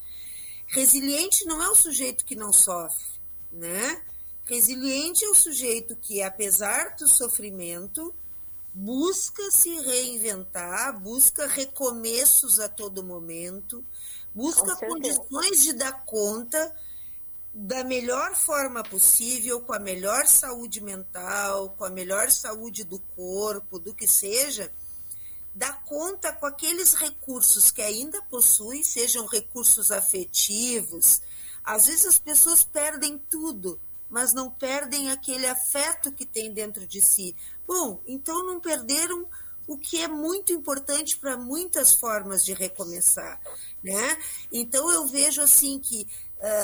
Resiliente 0.67 1.45
não 1.45 1.61
é 1.61 1.69
o 1.69 1.75
sujeito 1.75 2.25
que 2.25 2.35
não 2.35 2.51
sofre, 2.51 3.05
né? 3.51 4.01
Resiliente 4.45 5.23
é 5.25 5.29
o 5.29 5.35
sujeito 5.35 5.95
que, 5.95 6.21
apesar 6.21 6.95
do 6.95 7.07
sofrimento, 7.07 8.13
busca 8.73 9.43
se 9.51 9.69
reinventar, 9.81 10.99
busca 10.99 11.45
recomeços 11.47 12.59
a 12.59 12.69
todo 12.69 13.03
momento, 13.03 13.83
busca 14.33 14.75
condições 14.77 15.61
de 15.61 15.73
dar 15.73 16.05
conta 16.05 16.75
da 17.53 17.83
melhor 17.83 18.33
forma 18.35 18.81
possível, 18.83 19.61
com 19.61 19.73
a 19.73 19.79
melhor 19.79 20.25
saúde 20.25 20.81
mental, 20.81 21.71
com 21.77 21.83
a 21.83 21.89
melhor 21.89 22.29
saúde 22.31 22.83
do 22.83 22.99
corpo, 22.99 23.77
do 23.77 23.93
que 23.93 24.07
seja, 24.07 24.71
dá 25.53 25.73
conta 25.73 26.31
com 26.31 26.45
aqueles 26.45 26.93
recursos 26.93 27.69
que 27.69 27.81
ainda 27.81 28.21
possui, 28.23 28.83
sejam 28.83 29.25
recursos 29.25 29.91
afetivos. 29.91 31.21
Às 31.63 31.85
vezes 31.85 32.05
as 32.05 32.17
pessoas 32.17 32.63
perdem 32.63 33.17
tudo, 33.29 33.79
mas 34.09 34.33
não 34.33 34.49
perdem 34.49 35.11
aquele 35.11 35.45
afeto 35.45 36.11
que 36.11 36.25
tem 36.25 36.53
dentro 36.53 36.87
de 36.87 37.01
si. 37.01 37.35
Bom, 37.67 38.01
então 38.07 38.45
não 38.45 38.61
perderam 38.61 39.27
o 39.67 39.77
que 39.77 40.01
é 40.01 40.07
muito 40.07 40.51
importante 40.51 41.17
para 41.17 41.37
muitas 41.37 41.97
formas 41.99 42.41
de 42.41 42.53
recomeçar, 42.53 43.39
né? 43.83 44.17
Então 44.51 44.91
eu 44.91 45.07
vejo 45.07 45.41
assim 45.41 45.79
que 45.79 46.05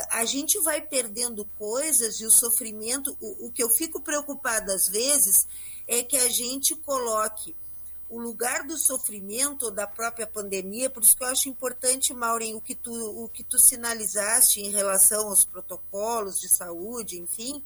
a 0.09 0.25
gente 0.25 0.59
vai 0.61 0.81
perdendo 0.81 1.45
coisas 1.57 2.19
e 2.19 2.25
o 2.25 2.31
sofrimento. 2.31 3.15
O, 3.21 3.47
o, 3.47 3.51
que 3.51 3.63
eu 3.63 3.69
fico 3.69 4.01
preocupada 4.01 4.73
às 4.73 4.87
vezes 4.87 5.47
é 5.87 6.01
que 6.03 6.17
a 6.17 6.27
gente 6.29 6.75
coloque 6.75 7.55
o 8.09 8.19
lugar 8.19 8.63
do 8.63 8.77
sofrimento 8.77 9.69
da 9.69 9.85
própria 9.85 10.25
pandemia, 10.25 10.89
por 10.89 11.03
isso 11.03 11.15
que 11.15 11.23
eu 11.23 11.27
acho 11.27 11.49
importante, 11.49 12.13
Maureen, 12.13 12.55
o 12.55 12.61
que 12.61 12.73
tu, 12.73 12.91
o 12.91 13.27
que 13.27 13.43
tu 13.43 13.59
sinalizaste 13.59 14.61
em 14.61 14.71
relação 14.71 15.27
aos 15.27 15.45
protocolos 15.45 16.35
de 16.35 16.55
saúde, 16.55 17.19
enfim, 17.19 17.61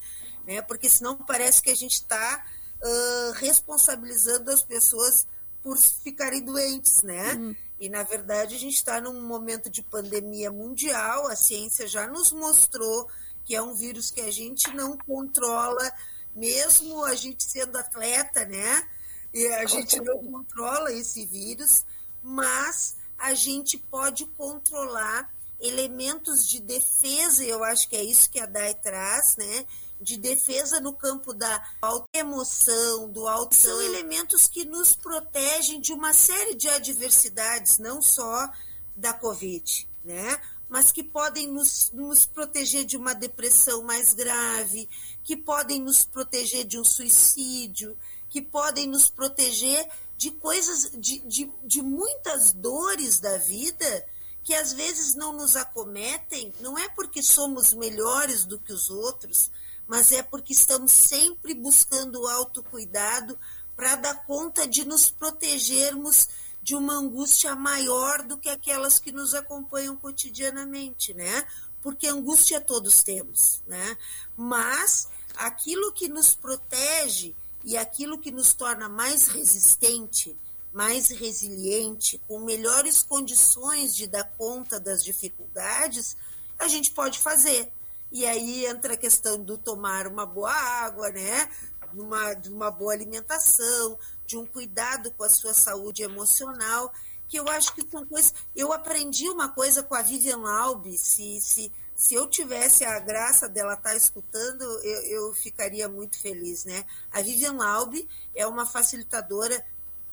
né, 0.45 0.61
porque 0.63 0.89
senão 0.89 1.15
parece 1.15 1.61
que 1.61 1.69
a 1.69 1.75
gente 1.75 1.93
está 1.93 2.43
uh, 2.81 3.31
responsabilizando 3.33 4.49
as 4.49 4.63
pessoas 4.63 5.27
por 5.61 5.77
ficarem 5.77 6.43
doentes, 6.43 7.03
né? 7.03 7.35
Uhum. 7.35 7.55
E, 7.81 7.89
na 7.89 8.03
verdade, 8.03 8.53
a 8.53 8.59
gente 8.59 8.75
está 8.75 9.01
num 9.01 9.25
momento 9.25 9.67
de 9.67 9.81
pandemia 9.81 10.51
mundial, 10.51 11.25
a 11.25 11.35
ciência 11.35 11.87
já 11.87 12.05
nos 12.05 12.31
mostrou 12.31 13.09
que 13.43 13.55
é 13.55 13.61
um 13.61 13.73
vírus 13.73 14.11
que 14.11 14.21
a 14.21 14.29
gente 14.29 14.71
não 14.75 14.95
controla, 14.95 15.91
mesmo 16.35 17.03
a 17.03 17.15
gente 17.15 17.43
sendo 17.43 17.75
atleta, 17.75 18.45
né? 18.45 18.87
E 19.33 19.47
a 19.47 19.65
gente 19.65 19.99
não 19.99 20.19
controla 20.31 20.93
esse 20.93 21.25
vírus, 21.25 21.83
mas 22.21 22.97
a 23.17 23.33
gente 23.33 23.79
pode 23.79 24.27
controlar 24.37 25.27
elementos 25.59 26.47
de 26.47 26.59
defesa, 26.59 27.43
eu 27.43 27.63
acho 27.63 27.89
que 27.89 27.95
é 27.95 28.03
isso 28.03 28.29
que 28.29 28.39
a 28.39 28.45
DAI 28.45 28.75
traz, 28.75 29.35
né? 29.37 29.65
De 30.01 30.17
defesa 30.17 30.79
no 30.79 30.93
campo 30.93 31.33
da 31.33 31.63
emoção, 32.11 33.09
do 33.09 33.27
alto, 33.27 33.55
são 33.55 33.81
elementos 33.81 34.47
que 34.47 34.65
nos 34.65 34.95
protegem 34.95 35.79
de 35.79 35.93
uma 35.93 36.13
série 36.13 36.55
de 36.55 36.67
adversidades, 36.67 37.77
não 37.77 38.01
só 38.01 38.51
da 38.95 39.13
Covid, 39.13 39.87
né? 40.03 40.41
Mas 40.67 40.91
que 40.91 41.03
podem 41.03 41.47
nos, 41.47 41.91
nos 41.91 42.25
proteger 42.25 42.85
de 42.85 42.97
uma 42.97 43.13
depressão 43.13 43.83
mais 43.83 44.13
grave, 44.13 44.89
que 45.23 45.37
podem 45.37 45.79
nos 45.79 46.03
proteger 46.03 46.65
de 46.65 46.79
um 46.79 46.83
suicídio, 46.83 47.95
que 48.29 48.41
podem 48.41 48.87
nos 48.87 49.09
proteger 49.09 49.87
de 50.17 50.31
coisas, 50.31 50.91
de, 50.97 51.19
de, 51.19 51.51
de 51.63 51.81
muitas 51.81 52.53
dores 52.53 53.19
da 53.19 53.37
vida 53.37 54.05
que 54.43 54.53
às 54.55 54.73
vezes 54.73 55.15
não 55.15 55.33
nos 55.33 55.55
acometem, 55.55 56.51
não 56.59 56.77
é 56.77 56.89
porque 56.89 57.21
somos 57.21 57.73
melhores 57.73 58.45
do 58.45 58.57
que 58.59 58.73
os 58.73 58.89
outros, 58.89 59.51
mas 59.91 60.13
é 60.13 60.23
porque 60.23 60.53
estamos 60.53 60.93
sempre 60.93 61.53
buscando 61.53 62.21
o 62.21 62.27
autocuidado 62.29 63.37
para 63.75 63.97
dar 63.97 64.25
conta 64.25 64.65
de 64.65 64.85
nos 64.85 65.11
protegermos 65.11 66.29
de 66.63 66.75
uma 66.75 66.93
angústia 66.93 67.57
maior 67.57 68.23
do 68.23 68.37
que 68.37 68.47
aquelas 68.47 68.99
que 68.99 69.11
nos 69.11 69.33
acompanham 69.33 69.97
cotidianamente, 69.97 71.13
né? 71.13 71.45
Porque 71.81 72.07
angústia 72.07 72.61
todos 72.61 73.03
temos, 73.03 73.61
né? 73.67 73.97
Mas 74.37 75.09
aquilo 75.35 75.91
que 75.91 76.07
nos 76.07 76.33
protege 76.33 77.35
e 77.61 77.75
aquilo 77.75 78.17
que 78.17 78.31
nos 78.31 78.53
torna 78.53 78.87
mais 78.87 79.27
resistente, 79.27 80.37
mais 80.71 81.09
resiliente, 81.09 82.17
com 82.29 82.39
melhores 82.39 83.03
condições 83.03 83.93
de 83.93 84.07
dar 84.07 84.23
conta 84.37 84.79
das 84.79 85.03
dificuldades, 85.03 86.15
a 86.57 86.69
gente 86.69 86.91
pode 86.91 87.19
fazer. 87.19 87.69
E 88.11 88.25
aí 88.25 88.65
entra 88.65 88.93
a 88.93 88.97
questão 88.97 89.41
do 89.41 89.57
tomar 89.57 90.07
uma 90.07 90.25
boa 90.25 90.51
água, 90.51 91.09
né? 91.09 91.49
Uma, 91.93 92.33
de 92.33 92.49
uma 92.49 92.69
boa 92.69 92.93
alimentação, 92.93 93.97
de 94.25 94.37
um 94.37 94.45
cuidado 94.45 95.11
com 95.11 95.23
a 95.23 95.29
sua 95.29 95.53
saúde 95.53 96.03
emocional, 96.03 96.91
que 97.27 97.37
eu 97.37 97.47
acho 97.47 97.73
que 97.73 97.87
são 97.89 98.05
coisas. 98.05 98.33
Eu 98.55 98.73
aprendi 98.73 99.29
uma 99.29 99.49
coisa 99.49 99.81
com 99.81 99.95
a 99.95 100.01
Vivian 100.01 100.37
Laube, 100.37 100.97
se, 100.97 101.39
se, 101.41 101.71
se 101.95 102.13
eu 102.13 102.27
tivesse 102.27 102.83
a 102.83 102.99
graça 102.99 103.47
dela 103.47 103.73
estar 103.73 103.91
tá 103.91 103.95
escutando, 103.95 104.63
eu, 104.83 105.27
eu 105.27 105.33
ficaria 105.33 105.87
muito 105.87 106.19
feliz, 106.21 106.65
né? 106.65 106.85
A 107.11 107.21
Vivian 107.21 107.53
Laube 107.53 108.07
é 108.35 108.45
uma 108.45 108.65
facilitadora 108.65 109.63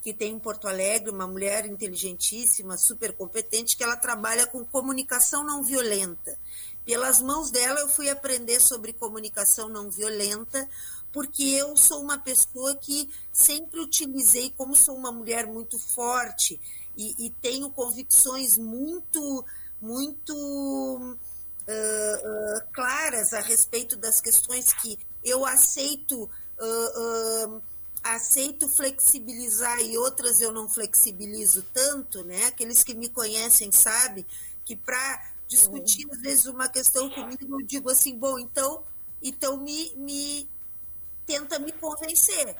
que 0.01 0.13
tem 0.13 0.33
em 0.33 0.39
Porto 0.39 0.67
Alegre, 0.67 1.11
uma 1.11 1.27
mulher 1.27 1.65
inteligentíssima, 1.65 2.77
super 2.77 3.13
competente, 3.13 3.75
que 3.75 3.83
ela 3.83 3.97
trabalha 3.97 4.47
com 4.47 4.63
comunicação 4.65 5.43
não 5.43 5.63
violenta. 5.63 6.37
Pelas 6.89 7.21
mãos 7.21 7.51
dela, 7.51 7.81
eu 7.81 7.87
fui 7.87 8.09
aprender 8.09 8.59
sobre 8.59 8.93
comunicação 8.93 9.69
não 9.69 9.91
violenta, 9.91 10.67
porque 11.13 11.43
eu 11.43 11.77
sou 11.77 12.01
uma 12.01 12.17
pessoa 12.17 12.75
que 12.77 13.07
sempre 13.31 13.79
utilizei, 13.79 14.51
como 14.57 14.75
sou 14.75 14.95
uma 14.95 15.11
mulher 15.11 15.45
muito 15.45 15.77
forte 15.93 16.59
e, 16.97 17.27
e 17.27 17.29
tenho 17.43 17.69
convicções 17.69 18.57
muito, 18.57 19.45
muito 19.79 20.33
uh, 20.33 21.13
uh, 21.13 22.61
claras 22.73 23.33
a 23.33 23.41
respeito 23.41 23.95
das 23.95 24.19
questões 24.19 24.73
que 24.73 24.97
eu 25.23 25.45
aceito. 25.45 26.23
Uh, 26.59 27.61
aceito 28.01 28.67
flexibilizar 28.69 29.79
e 29.81 29.95
outras 29.95 30.39
eu 30.39 30.51
não 30.51 30.67
flexibilizo 30.67 31.63
tanto, 31.71 32.23
né? 32.23 32.45
Aqueles 32.45 32.81
que 32.81 32.95
me 32.95 33.09
conhecem 33.09 33.71
sabem 33.73 34.25
que 34.65 34.75
para 34.75 35.21
discutir 35.49 36.07
às 36.11 36.21
vezes 36.21 36.45
uma 36.45 36.69
questão 36.69 37.09
comigo 37.09 37.59
eu 37.59 37.65
digo 37.65 37.89
assim, 37.89 38.15
bom, 38.15 38.37
então, 38.37 38.83
então 39.21 39.57
me, 39.57 39.91
me 39.95 40.47
tenta 41.25 41.57
me 41.57 41.71
convencer, 41.71 42.55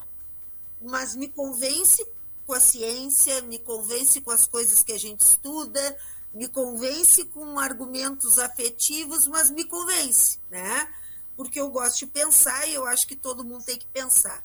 mas 0.82 1.16
me 1.16 1.30
convence 1.30 2.06
com 2.48 2.54
a 2.54 2.60
ciência, 2.60 3.42
me 3.44 3.60
convence 3.60 4.20
com 4.22 4.32
as 4.32 4.48
coisas 4.48 4.80
que 4.80 4.92
a 4.92 4.98
gente 4.98 5.22
estuda, 5.22 5.98
me 6.34 6.48
convence 6.48 7.24
com 7.26 7.60
argumentos 7.60 8.40
afetivos, 8.40 9.28
mas 9.28 9.52
me 9.52 9.66
convence, 9.66 10.40
né? 10.50 10.92
Porque 11.38 11.60
eu 11.60 11.70
gosto 11.70 12.00
de 12.00 12.08
pensar 12.08 12.68
e 12.68 12.74
eu 12.74 12.86
acho 12.88 13.08
que 13.08 13.16
todo 13.16 13.46
mundo 13.46 13.64
tem 13.64 13.78
que 13.78 13.88
pensar. 13.88 14.44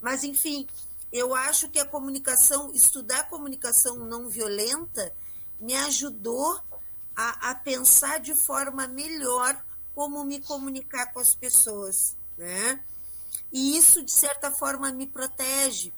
Mas, 0.00 0.22
enfim, 0.22 0.66
eu 1.10 1.34
acho 1.34 1.68
que 1.70 1.78
a 1.78 1.84
comunicação, 1.86 2.72
estudar 2.74 3.28
comunicação 3.28 3.96
não 4.04 4.28
violenta, 4.28 5.12
me 5.58 5.74
ajudou 5.74 6.60
a, 7.16 7.50
a 7.50 7.54
pensar 7.54 8.20
de 8.20 8.34
forma 8.34 8.86
melhor 8.86 9.64
como 9.94 10.22
me 10.24 10.40
comunicar 10.40 11.12
com 11.12 11.20
as 11.20 11.34
pessoas, 11.34 12.16
né? 12.36 12.84
E 13.50 13.78
isso, 13.78 14.04
de 14.04 14.12
certa 14.12 14.50
forma, 14.50 14.92
me 14.92 15.06
protege, 15.06 15.92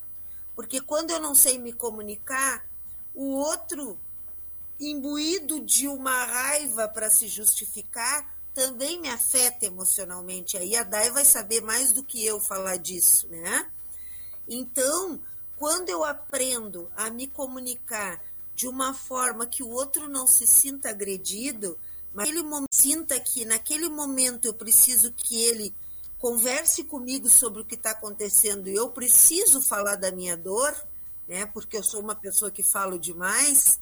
porque 0.54 0.80
quando 0.80 1.10
eu 1.10 1.20
não 1.20 1.34
sei 1.34 1.58
me 1.58 1.72
comunicar, 1.72 2.64
o 3.14 3.34
outro, 3.34 3.98
imbuído 4.78 5.60
de 5.60 5.88
uma 5.88 6.24
raiva 6.24 6.86
para 6.86 7.10
se 7.10 7.26
justificar, 7.26 8.38
também 8.54 9.00
me 9.00 9.08
afeta 9.08 9.66
emocionalmente. 9.66 10.56
Aí 10.56 10.76
a 10.76 10.84
Dai 10.84 11.10
vai 11.10 11.24
saber 11.24 11.60
mais 11.60 11.92
do 11.92 12.04
que 12.04 12.24
eu 12.24 12.40
falar 12.40 12.76
disso, 12.76 13.26
né? 13.28 13.70
Então, 14.48 15.20
quando 15.56 15.88
eu 15.88 16.04
aprendo 16.04 16.90
a 16.96 17.10
me 17.10 17.26
comunicar 17.26 18.20
de 18.58 18.66
uma 18.66 18.92
forma 18.92 19.46
que 19.46 19.62
o 19.62 19.70
outro 19.70 20.08
não 20.08 20.26
se 20.26 20.44
sinta 20.44 20.90
agredido, 20.90 21.78
mas 22.12 22.28
ele 22.28 22.42
sinta 22.72 23.18
que 23.20 23.44
naquele 23.44 23.88
momento 23.88 24.46
eu 24.46 24.52
preciso 24.52 25.12
que 25.12 25.40
ele 25.40 25.72
converse 26.18 26.82
comigo 26.82 27.30
sobre 27.30 27.62
o 27.62 27.64
que 27.64 27.76
está 27.76 27.92
acontecendo 27.92 28.68
e 28.68 28.74
eu 28.74 28.90
preciso 28.90 29.62
falar 29.62 29.94
da 29.94 30.10
minha 30.10 30.36
dor, 30.36 30.74
né? 31.28 31.46
Porque 31.46 31.76
eu 31.76 31.84
sou 31.84 32.00
uma 32.00 32.16
pessoa 32.16 32.50
que 32.50 32.64
falo 32.64 32.98
demais. 32.98 33.78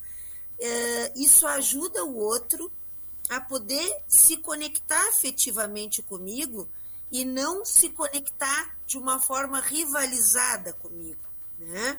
É, 0.60 1.12
isso 1.16 1.46
ajuda 1.46 2.04
o 2.04 2.14
outro 2.14 2.70
a 3.30 3.40
poder 3.40 4.04
se 4.06 4.36
conectar 4.36 5.08
afetivamente 5.08 6.02
comigo 6.02 6.68
e 7.10 7.24
não 7.24 7.64
se 7.64 7.88
conectar 7.88 8.76
de 8.86 8.98
uma 8.98 9.18
forma 9.18 9.58
rivalizada 9.58 10.74
comigo, 10.74 11.24
né? 11.58 11.98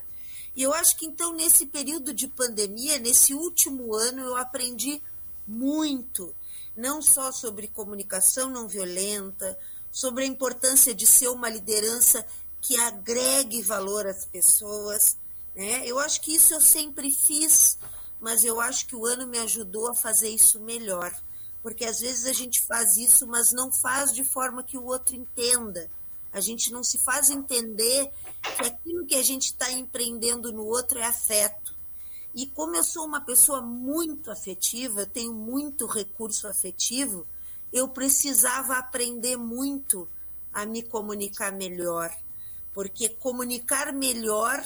E 0.58 0.64
eu 0.64 0.74
acho 0.74 0.98
que 0.98 1.06
então 1.06 1.32
nesse 1.32 1.68
período 1.68 2.14
de 2.14 2.28
pandemia, 2.28 3.00
nesse 3.00 3.34
último 3.34 3.94
ano, 3.94 4.22
eu 4.22 4.36
aprendi 4.36 5.02
muito, 5.48 6.36
não 6.76 7.02
só 7.02 7.32
sobre 7.32 7.70
comunicação 7.70 8.50
não 8.50 8.68
violenta, 8.68 9.58
sobre 9.92 10.26
a 10.26 10.28
importância 10.28 10.94
de 10.94 11.08
ser 11.08 11.30
uma 11.30 11.48
liderança 11.48 12.26
que 12.60 12.76
agregue 12.76 13.62
valor 13.62 14.06
às 14.06 14.26
pessoas, 14.26 15.16
né? 15.56 15.86
Eu 15.86 16.00
acho 16.00 16.20
que 16.20 16.36
isso 16.36 16.54
eu 16.54 16.60
sempre 16.60 17.10
fiz, 17.12 17.78
mas 18.20 18.44
eu 18.44 18.60
acho 18.60 18.86
que 18.88 18.96
o 18.96 19.06
ano 19.06 19.26
me 19.26 19.38
ajudou 19.38 19.90
a 19.90 19.96
fazer 19.96 20.30
isso 20.30 20.60
melhor 20.60 21.14
porque 21.68 21.84
às 21.84 22.00
vezes 22.00 22.26
a 22.26 22.32
gente 22.32 22.66
faz 22.66 22.96
isso, 22.96 23.28
mas 23.28 23.52
não 23.52 23.70
faz 23.72 24.14
de 24.14 24.24
forma 24.24 24.64
que 24.64 24.78
o 24.78 24.86
outro 24.86 25.18
entenda. 25.18 25.90
A 26.34 26.40
gente 26.40 26.72
não 26.72 26.84
se 26.84 26.98
faz 26.98 27.30
entender 27.30 28.12
que 28.58 28.66
aquilo 28.66 29.06
que 29.06 29.16
a 29.16 29.24
gente 29.24 29.46
está 29.46 29.72
empreendendo 29.72 30.52
no 30.52 30.66
outro 30.66 31.00
é 31.00 31.04
afeto. 31.06 31.76
E 32.36 32.46
como 32.46 32.76
eu 32.76 32.84
sou 32.84 33.06
uma 33.06 33.22
pessoa 33.22 33.62
muito 33.62 34.30
afetiva, 34.30 35.06
tenho 35.06 35.34
muito 35.34 35.88
recurso 35.88 36.48
afetivo, 36.48 37.26
eu 37.74 37.88
precisava 37.88 38.78
aprender 38.78 39.38
muito 39.38 40.08
a 40.54 40.66
me 40.66 40.84
comunicar 40.84 41.52
melhor, 41.52 42.16
porque 42.74 43.10
comunicar 43.10 43.92
melhor 43.92 44.64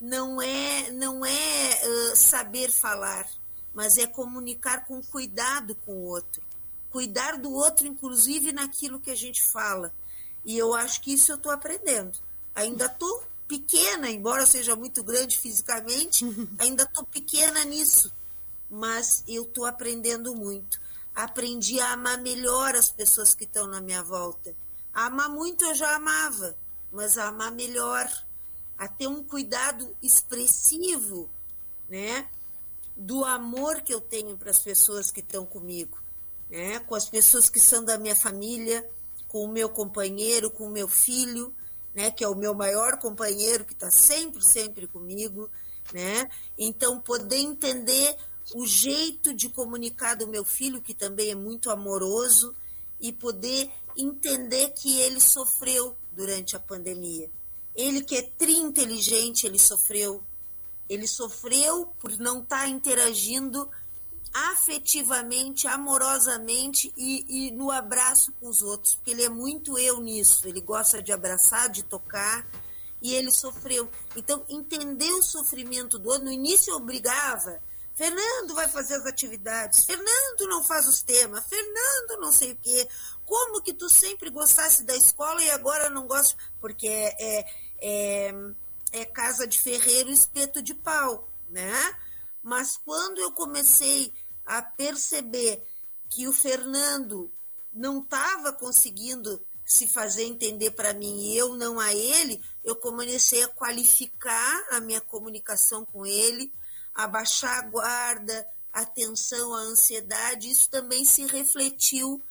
não 0.00 0.42
é 0.42 0.90
não 0.90 1.24
é 1.24 1.30
uh, 1.30 2.16
saber 2.16 2.72
falar, 2.72 3.24
mas 3.72 3.96
é 3.96 4.06
comunicar 4.06 4.84
com 4.84 5.00
cuidado 5.02 5.74
com 5.86 5.92
o 5.92 6.06
outro. 6.06 6.42
Cuidar 6.90 7.38
do 7.38 7.52
outro, 7.52 7.86
inclusive 7.86 8.52
naquilo 8.52 9.00
que 9.00 9.10
a 9.10 9.16
gente 9.16 9.40
fala. 9.50 9.94
E 10.44 10.58
eu 10.58 10.74
acho 10.74 11.00
que 11.00 11.12
isso 11.12 11.32
eu 11.32 11.36
estou 11.36 11.52
aprendendo. 11.52 12.18
Ainda 12.54 12.86
estou 12.86 13.22
pequena, 13.46 14.10
embora 14.10 14.46
seja 14.46 14.74
muito 14.74 15.02
grande 15.02 15.38
fisicamente, 15.38 16.24
ainda 16.58 16.84
estou 16.84 17.04
pequena 17.04 17.64
nisso. 17.64 18.12
Mas 18.68 19.22
eu 19.28 19.42
estou 19.42 19.66
aprendendo 19.66 20.34
muito. 20.34 20.80
Aprendi 21.14 21.78
a 21.78 21.92
amar 21.92 22.18
melhor 22.18 22.74
as 22.74 22.90
pessoas 22.90 23.34
que 23.34 23.44
estão 23.44 23.66
na 23.66 23.80
minha 23.80 24.02
volta. 24.02 24.54
A 24.92 25.06
amar 25.06 25.28
muito 25.28 25.64
eu 25.64 25.74
já 25.74 25.94
amava, 25.94 26.56
mas 26.90 27.18
a 27.18 27.28
amar 27.28 27.52
melhor, 27.52 28.10
a 28.78 28.88
ter 28.88 29.06
um 29.06 29.22
cuidado 29.22 29.94
expressivo, 30.02 31.30
né? 31.88 32.28
do 32.96 33.24
amor 33.24 33.80
que 33.82 33.92
eu 33.92 34.00
tenho 34.00 34.36
para 34.36 34.50
as 34.50 34.62
pessoas 34.62 35.10
que 35.10 35.20
estão 35.20 35.46
comigo, 35.46 35.98
né? 36.50 36.78
com 36.80 36.94
as 36.94 37.08
pessoas 37.08 37.48
que 37.48 37.60
são 37.60 37.84
da 37.84 37.98
minha 37.98 38.14
família, 38.14 38.88
com 39.32 39.46
o 39.46 39.48
meu 39.48 39.70
companheiro, 39.70 40.50
com 40.50 40.66
o 40.66 40.70
meu 40.70 40.86
filho, 40.86 41.54
né? 41.94 42.10
que 42.10 42.22
é 42.22 42.28
o 42.28 42.36
meu 42.36 42.52
maior 42.52 42.98
companheiro, 42.98 43.64
que 43.64 43.72
está 43.72 43.90
sempre, 43.90 44.44
sempre 44.44 44.86
comigo. 44.86 45.48
Né? 45.90 46.28
Então, 46.58 47.00
poder 47.00 47.38
entender 47.38 48.14
o 48.54 48.66
jeito 48.66 49.32
de 49.32 49.48
comunicar 49.48 50.16
do 50.16 50.28
meu 50.28 50.44
filho, 50.44 50.82
que 50.82 50.92
também 50.92 51.30
é 51.30 51.34
muito 51.34 51.70
amoroso, 51.70 52.54
e 53.00 53.10
poder 53.10 53.70
entender 53.96 54.68
que 54.74 55.00
ele 55.00 55.18
sofreu 55.18 55.96
durante 56.12 56.54
a 56.54 56.60
pandemia. 56.60 57.30
Ele 57.74 58.04
que 58.04 58.16
é 58.16 58.22
tri 58.22 58.56
inteligente, 58.56 59.46
ele 59.46 59.58
sofreu. 59.58 60.22
Ele 60.90 61.08
sofreu 61.08 61.86
por 61.98 62.18
não 62.18 62.42
estar 62.42 62.60
tá 62.60 62.68
interagindo 62.68 63.68
afetivamente, 64.32 65.66
amorosamente 65.66 66.92
e, 66.96 67.48
e, 67.48 67.50
no 67.50 67.70
abraço 67.70 68.32
com 68.40 68.48
os 68.48 68.62
outros, 68.62 68.94
porque 68.94 69.10
ele 69.10 69.24
é 69.24 69.28
muito 69.28 69.78
eu 69.78 70.00
nisso. 70.00 70.46
Ele 70.48 70.60
gosta 70.60 71.02
de 71.02 71.12
abraçar, 71.12 71.68
de 71.68 71.82
tocar, 71.82 72.46
e 73.00 73.14
ele 73.14 73.30
sofreu. 73.30 73.90
Então, 74.16 74.44
entender 74.48 75.10
o 75.12 75.22
sofrimento 75.22 75.98
do 75.98 76.08
outro, 76.08 76.24
no 76.24 76.32
início 76.32 76.74
obrigava. 76.74 77.60
Fernando 77.94 78.54
vai 78.54 78.68
fazer 78.68 78.94
as 78.94 79.04
atividades, 79.04 79.84
Fernando 79.84 80.48
não 80.48 80.64
faz 80.64 80.88
os 80.88 81.02
temas, 81.02 81.46
Fernando 81.46 82.20
não 82.20 82.32
sei 82.32 82.52
o 82.52 82.56
quê. 82.56 82.88
Como 83.24 83.62
que 83.62 83.74
tu 83.74 83.88
sempre 83.90 84.30
gostasse 84.30 84.82
da 84.84 84.96
escola 84.96 85.42
e 85.42 85.50
agora 85.50 85.90
não 85.90 86.06
gosta? 86.06 86.34
Porque 86.58 86.86
é, 86.88 87.14
é, 87.18 87.46
é, 87.80 88.34
é 88.92 89.04
casa 89.04 89.46
de 89.46 89.60
ferreiro, 89.60 90.10
espeto 90.10 90.62
de 90.62 90.74
pau, 90.74 91.28
né? 91.50 91.94
Mas 92.42 92.76
quando 92.78 93.18
eu 93.18 93.30
comecei 93.32 94.12
a 94.44 94.62
perceber 94.62 95.62
que 96.08 96.28
o 96.28 96.32
Fernando 96.32 97.32
não 97.72 98.00
estava 98.00 98.52
conseguindo 98.52 99.40
se 99.64 99.86
fazer 99.86 100.24
entender 100.24 100.72
para 100.72 100.92
mim 100.92 101.20
e 101.20 101.36
eu 101.36 101.56
não 101.56 101.80
a 101.80 101.94
ele, 101.94 102.42
eu 102.62 102.76
comecei 102.76 103.42
a 103.42 103.48
qualificar 103.48 104.66
a 104.70 104.80
minha 104.80 105.00
comunicação 105.00 105.84
com 105.84 106.04
ele, 106.04 106.52
a 106.94 107.06
baixar 107.06 107.58
a 107.58 107.68
guarda, 107.68 108.46
a 108.72 108.84
tensão, 108.84 109.54
a 109.54 109.60
ansiedade. 109.60 110.50
Isso 110.50 110.68
também 110.68 111.04
se 111.04 111.24
refletiu 111.26 112.22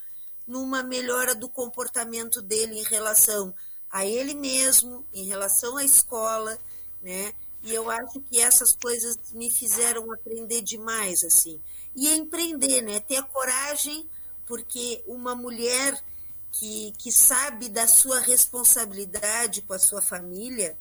numa 0.46 0.84
melhora 0.84 1.34
do 1.34 1.50
comportamento 1.50 2.41
dele 2.41 2.80
em 2.80 2.84
relação 2.84 3.53
a 3.89 4.06
ele 4.06 4.36
mesmo, 4.36 5.08
em 5.13 5.25
relação 5.25 5.77
à 5.77 5.84
escola, 5.84 6.60
né? 7.01 7.34
E 7.63 7.74
eu 7.74 7.89
acho 7.89 8.20
que 8.22 8.39
essas 8.39 8.75
coisas 8.75 9.18
me 9.34 9.50
fizeram 9.50 10.12
aprender 10.12 10.62
demais, 10.62 11.24
assim 11.24 11.60
e 11.95 12.10
empreender, 12.10 12.81
né? 12.81 13.00
Ter 13.00 13.17
a 13.17 13.24
coragem, 13.24 14.07
porque 14.45 15.03
uma 15.05 15.36
mulher 15.36 16.01
que, 16.51 16.93
que 16.98 17.12
sabe 17.12 17.69
da 17.69 17.88
sua 17.88 18.19
responsabilidade 18.19 19.62
com 19.62 19.74
a 19.74 19.79
sua 19.79 20.01
família, 20.01 20.77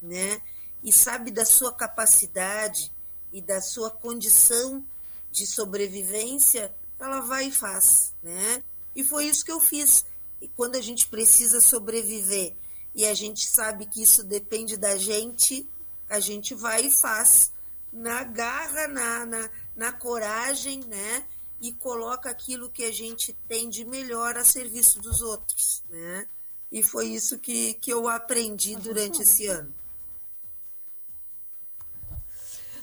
né? 0.00 0.40
E 0.82 0.92
sabe 0.92 1.30
da 1.30 1.44
sua 1.44 1.72
capacidade 1.72 2.90
e 3.32 3.40
da 3.40 3.60
sua 3.60 3.90
condição 3.90 4.84
de 5.30 5.46
sobrevivência, 5.46 6.74
ela 7.00 7.20
vai 7.20 7.46
e 7.46 7.52
faz, 7.52 8.12
né? 8.22 8.62
E 8.94 9.02
foi 9.02 9.26
isso 9.26 9.44
que 9.44 9.52
eu 9.52 9.60
fiz. 9.60 10.04
E 10.40 10.48
quando 10.48 10.76
a 10.76 10.80
gente 10.80 11.08
precisa 11.08 11.60
sobreviver 11.60 12.54
e 12.94 13.06
a 13.06 13.14
gente 13.14 13.48
sabe 13.48 13.86
que 13.86 14.02
isso 14.02 14.22
depende 14.22 14.76
da 14.76 14.96
gente, 14.96 15.66
a 16.08 16.20
gente 16.20 16.54
vai 16.54 16.86
e 16.86 16.90
faz 16.90 17.50
na 17.92 18.24
garra, 18.24 18.88
na, 18.88 19.26
na, 19.26 19.50
na 19.74 19.92
coragem, 19.92 20.80
né? 20.86 21.26
E 21.60 21.72
coloca 21.72 22.28
aquilo 22.28 22.70
que 22.70 22.84
a 22.84 22.92
gente 22.92 23.32
tem 23.48 23.68
de 23.68 23.84
melhor 23.84 24.36
a 24.36 24.44
serviço 24.44 25.00
dos 25.00 25.20
outros, 25.22 25.82
né? 25.88 26.26
E 26.70 26.82
foi 26.82 27.08
isso 27.08 27.38
que, 27.38 27.74
que 27.74 27.92
eu 27.92 28.08
aprendi 28.08 28.74
durante 28.76 29.22
esse 29.22 29.46
ano. 29.46 29.72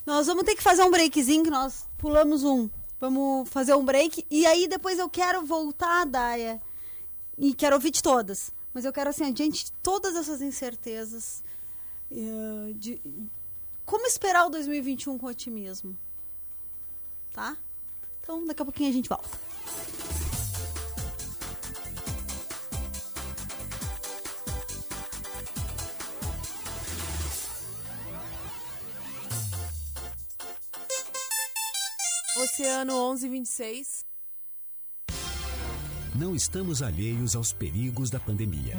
Nós 0.06 0.28
vamos 0.28 0.44
ter 0.44 0.56
que 0.56 0.64
fazer 0.64 0.84
um 0.84 0.92
breakzinho, 0.92 1.44
que 1.44 1.50
nós 1.50 1.88
pulamos 1.98 2.44
um. 2.44 2.70
Vamos 3.00 3.50
fazer 3.50 3.74
um 3.76 3.86
break. 3.86 4.26
E 4.30 4.46
aí 4.46 4.68
depois 4.68 5.00
eu 5.00 5.10
quero 5.10 5.46
voltar, 5.46 6.06
Daia. 6.06 6.62
E 7.38 7.54
quero 7.54 7.76
ouvir 7.76 7.92
de 7.92 8.04
todas. 8.04 8.52
Mas 8.74 8.86
eu 8.86 8.94
quero, 8.94 9.10
assim, 9.10 9.32
diante 9.32 9.66
de 9.66 9.72
todas 9.84 10.16
essas 10.16 10.42
incertezas, 10.42 11.44
uh, 12.12 12.74
de, 12.76 13.02
como 13.86 14.06
esperar 14.06 14.46
o 14.46 14.50
2021 14.50 15.18
com 15.18 15.26
otimismo? 15.26 15.98
Tá? 17.34 17.58
Então, 18.22 18.46
daqui 18.46 18.62
a 18.62 18.66
pouquinho 18.66 18.90
a 18.90 18.94
gente 18.94 19.10
volta. 19.10 19.30
Oceano 32.38 32.94
1126. 32.94 34.06
Não 36.16 36.36
estamos 36.36 36.82
alheios 36.82 37.36
aos 37.36 37.54
perigos 37.54 38.10
da 38.10 38.20
pandemia. 38.20 38.76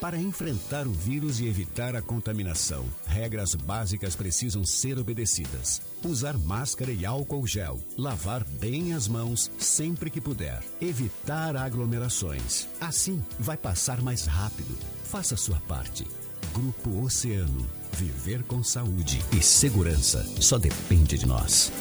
Para 0.00 0.18
enfrentar 0.18 0.86
o 0.86 0.92
vírus 0.92 1.40
e 1.40 1.46
evitar 1.46 1.96
a 1.96 2.02
contaminação, 2.02 2.84
regras 3.06 3.54
básicas 3.54 4.14
precisam 4.14 4.64
ser 4.64 4.98
obedecidas. 4.98 5.80
Usar 6.04 6.36
máscara 6.36 6.92
e 6.92 7.06
álcool 7.06 7.46
gel, 7.46 7.80
lavar 7.96 8.44
bem 8.44 8.92
as 8.92 9.08
mãos 9.08 9.50
sempre 9.58 10.10
que 10.10 10.20
puder, 10.20 10.62
evitar 10.80 11.56
aglomerações. 11.56 12.68
Assim, 12.80 13.24
vai 13.38 13.56
passar 13.56 14.02
mais 14.02 14.26
rápido. 14.26 14.76
Faça 15.04 15.36
sua 15.36 15.60
parte. 15.60 16.06
Grupo 16.52 17.02
Oceano. 17.02 17.66
Viver 17.92 18.42
com 18.42 18.62
saúde 18.62 19.24
e 19.32 19.42
segurança 19.42 20.22
só 20.40 20.58
depende 20.58 21.16
de 21.16 21.26
nós. 21.26 21.72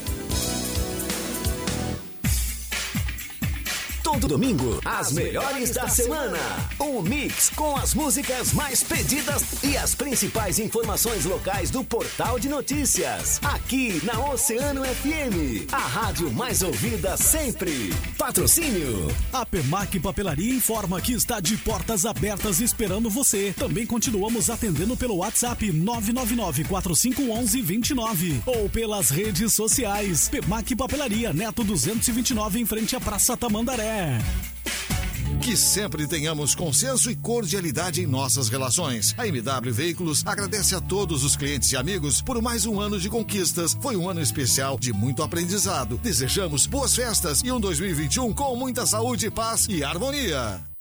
Todo 4.16 4.30
domingo, 4.30 4.80
as 4.86 5.12
melhores 5.12 5.72
da 5.72 5.90
semana. 5.90 6.40
Um 6.80 7.02
mix 7.02 7.50
com 7.50 7.76
as 7.76 7.94
músicas 7.94 8.54
mais 8.54 8.82
pedidas 8.82 9.62
e 9.62 9.76
as 9.76 9.94
principais 9.94 10.58
informações 10.58 11.26
locais 11.26 11.70
do 11.70 11.84
portal 11.84 12.40
de 12.40 12.48
notícias. 12.48 13.42
Aqui 13.44 14.00
na 14.06 14.18
Oceano 14.32 14.86
FM, 14.86 15.70
a 15.70 15.80
rádio 15.80 16.32
mais 16.32 16.62
ouvida 16.62 17.18
sempre. 17.18 17.94
Patrocínio. 18.18 19.14
A 19.34 19.46
Pemac 19.46 20.00
Papelaria 20.00 20.56
informa 20.56 21.02
que 21.02 21.12
está 21.12 21.42
de 21.42 21.58
portas 21.58 22.06
abertas 22.06 22.62
esperando 22.62 23.10
você. 23.10 23.54
Também 23.58 23.86
continuamos 23.86 24.50
atendendo 24.50 24.96
pelo 24.96 25.18
WhatsApp 25.18 25.74
999 25.74 26.64
4511 26.64 27.62
29 27.62 28.42
ou 28.46 28.70
pelas 28.70 29.10
redes 29.10 29.52
sociais. 29.52 30.30
Pemac 30.30 30.74
Papelaria 30.74 31.34
Neto 31.34 31.66
229 31.66 32.62
em 32.62 32.66
frente 32.66 32.96
à 32.96 33.02
Praça 33.02 33.36
Tamandaré. 33.36 34.05
Que 35.42 35.56
sempre 35.56 36.08
tenhamos 36.08 36.56
consenso 36.56 37.12
e 37.12 37.16
cordialidade 37.16 38.02
em 38.02 38.08
nossas 38.08 38.50
relações. 38.50 39.14
A 39.18 39.28
MW 39.28 39.72
Veículos 39.72 40.26
agradece 40.26 40.76
a 40.76 40.82
todos 40.82 41.24
os 41.24 41.36
clientes 41.36 41.72
e 41.72 41.78
amigos 41.78 42.22
por 42.22 42.42
mais 42.42 42.66
um 42.66 42.80
ano 42.80 43.00
de 43.00 43.10
conquistas. 43.10 43.78
Foi 43.82 43.96
um 43.96 44.10
ano 44.10 44.22
especial 44.22 44.80
de 44.80 44.92
muito 44.92 45.22
aprendizado. 45.22 46.00
Desejamos 46.02 46.66
boas 46.66 46.96
festas 46.96 47.42
e 47.44 47.52
um 47.52 47.60
2021 47.60 48.34
com 48.34 48.56
muita 48.56 48.86
saúde, 48.86 49.30
paz 49.30 49.68
e 49.70 49.84
harmonia. 49.84 50.75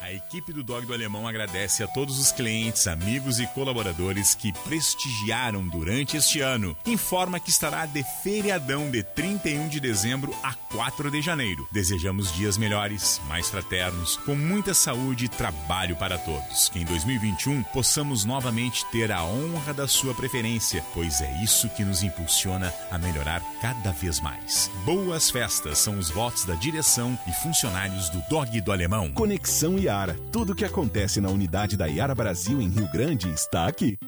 A 0.00 0.12
equipe 0.12 0.52
do 0.52 0.62
Dog 0.62 0.86
do 0.86 0.94
Alemão 0.94 1.26
agradece 1.26 1.82
a 1.82 1.88
todos 1.88 2.18
os 2.18 2.30
clientes, 2.30 2.86
amigos 2.86 3.40
e 3.40 3.46
colaboradores 3.48 4.34
que 4.34 4.52
prestigiaram 4.52 5.66
durante 5.66 6.16
este 6.16 6.40
ano. 6.40 6.76
Informa 6.86 7.40
que 7.40 7.50
estará 7.50 7.84
de 7.84 8.04
feriadão 8.22 8.90
de 8.90 9.02
31 9.02 9.68
de 9.68 9.80
dezembro 9.80 10.34
a 10.42 10.54
4 10.54 11.10
de 11.10 11.20
janeiro. 11.20 11.66
Desejamos 11.72 12.32
dias 12.32 12.56
melhores, 12.56 13.20
mais 13.26 13.50
fraternos, 13.50 14.16
com 14.18 14.34
muita 14.34 14.72
saúde 14.72 15.24
e 15.24 15.28
trabalho 15.28 15.96
para 15.96 16.16
todos. 16.16 16.68
Que 16.68 16.78
em 16.78 16.84
2021 16.84 17.62
possamos 17.64 18.24
novamente 18.24 18.84
ter 18.86 19.10
a 19.10 19.24
honra 19.24 19.74
da 19.74 19.88
sua 19.88 20.14
preferência, 20.14 20.84
pois 20.94 21.20
é 21.20 21.42
isso 21.42 21.68
que 21.70 21.84
nos 21.84 22.02
impulsiona 22.02 22.72
a 22.90 22.98
melhorar 22.98 23.42
cada 23.60 23.90
vez 23.92 24.20
mais. 24.20 24.70
Boas 24.84 25.30
festas 25.30 25.78
são 25.78 25.98
os 25.98 26.08
votos 26.10 26.44
da 26.44 26.54
direção 26.54 27.18
e 27.26 27.32
funcionários 27.32 28.08
do 28.10 28.20
Dog 28.28 28.60
do 28.60 28.72
Alemão. 28.72 29.10
Conexão 29.12 29.78
e 29.78 29.87
Iara. 29.88 30.18
Tudo 30.30 30.52
o 30.52 30.54
que 30.54 30.66
acontece 30.66 31.18
na 31.18 31.30
unidade 31.30 31.76
da 31.76 31.86
Iara 31.86 32.14
Brasil 32.14 32.60
em 32.60 32.68
Rio 32.68 32.90
Grande 32.92 33.30
está 33.30 33.66
aqui. 33.66 33.98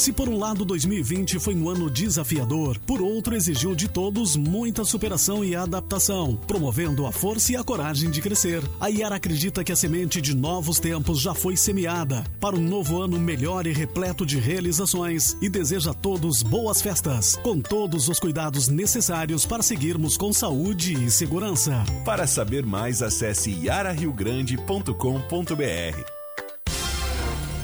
Se 0.00 0.14
por 0.14 0.30
um 0.30 0.38
lado 0.38 0.64
2020 0.64 1.38
foi 1.38 1.54
um 1.54 1.68
ano 1.68 1.90
desafiador, 1.90 2.78
por 2.86 3.02
outro 3.02 3.36
exigiu 3.36 3.74
de 3.74 3.86
todos 3.86 4.34
muita 4.34 4.82
superação 4.82 5.44
e 5.44 5.54
adaptação, 5.54 6.38
promovendo 6.46 7.06
a 7.06 7.12
força 7.12 7.52
e 7.52 7.56
a 7.56 7.62
coragem 7.62 8.10
de 8.10 8.22
crescer. 8.22 8.62
A 8.80 8.88
Iara 8.88 9.16
acredita 9.16 9.62
que 9.62 9.70
a 9.70 9.76
semente 9.76 10.18
de 10.22 10.34
novos 10.34 10.80
tempos 10.80 11.20
já 11.20 11.34
foi 11.34 11.54
semeada 11.54 12.24
para 12.40 12.56
um 12.56 12.62
novo 12.62 13.02
ano 13.02 13.20
melhor 13.20 13.66
e 13.66 13.74
repleto 13.74 14.24
de 14.24 14.38
realizações 14.38 15.36
e 15.42 15.50
deseja 15.50 15.90
a 15.90 15.94
todos 15.94 16.42
boas 16.42 16.80
festas, 16.80 17.36
com 17.36 17.60
todos 17.60 18.08
os 18.08 18.18
cuidados 18.18 18.68
necessários 18.68 19.44
para 19.44 19.62
seguirmos 19.62 20.16
com 20.16 20.32
saúde 20.32 20.94
e 20.94 21.10
segurança. 21.10 21.84
Para 22.06 22.26
saber 22.26 22.64
mais, 22.64 23.02
acesse 23.02 23.50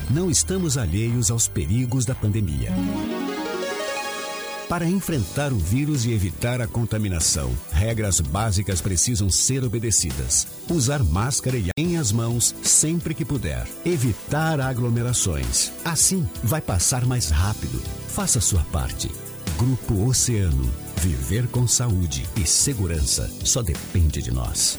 não 0.09 0.31
estamos 0.31 0.77
alheios 0.77 1.29
aos 1.29 1.47
perigos 1.47 2.05
da 2.05 2.15
pandemia. 2.15 2.71
Para 4.69 4.85
enfrentar 4.85 5.53
o 5.53 5.57
vírus 5.57 6.05
e 6.05 6.11
evitar 6.11 6.61
a 6.61 6.67
contaminação, 6.67 7.49
regras 7.71 8.19
básicas 8.19 8.81
precisam 8.81 9.29
ser 9.29 9.63
obedecidas. 9.63 10.45
Usar 10.69 11.03
máscara 11.03 11.57
e 11.57 11.69
em 11.77 11.97
as 11.97 12.11
mãos 12.11 12.53
sempre 12.61 13.13
que 13.13 13.23
puder. 13.23 13.65
Evitar 13.85 14.59
aglomerações. 14.59 15.71
Assim, 15.85 16.27
vai 16.43 16.59
passar 16.59 17.05
mais 17.05 17.29
rápido. 17.29 17.81
Faça 18.09 18.41
sua 18.41 18.63
parte. 18.65 19.09
Grupo 19.57 20.05
Oceano. 20.05 20.69
Viver 20.97 21.47
com 21.47 21.65
saúde 21.65 22.27
e 22.35 22.45
segurança 22.45 23.29
só 23.45 23.61
depende 23.61 24.21
de 24.21 24.31
nós. 24.31 24.77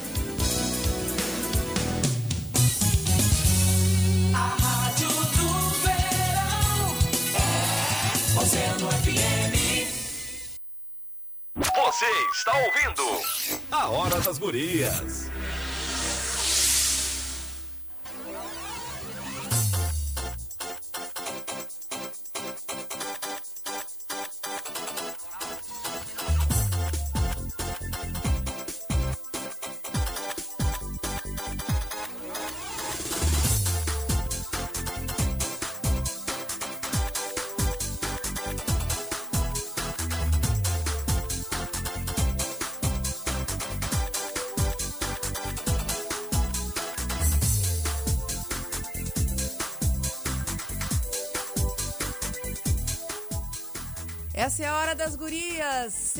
Hora 13.91 14.21
das 14.21 14.39
Gurias. 14.39 15.31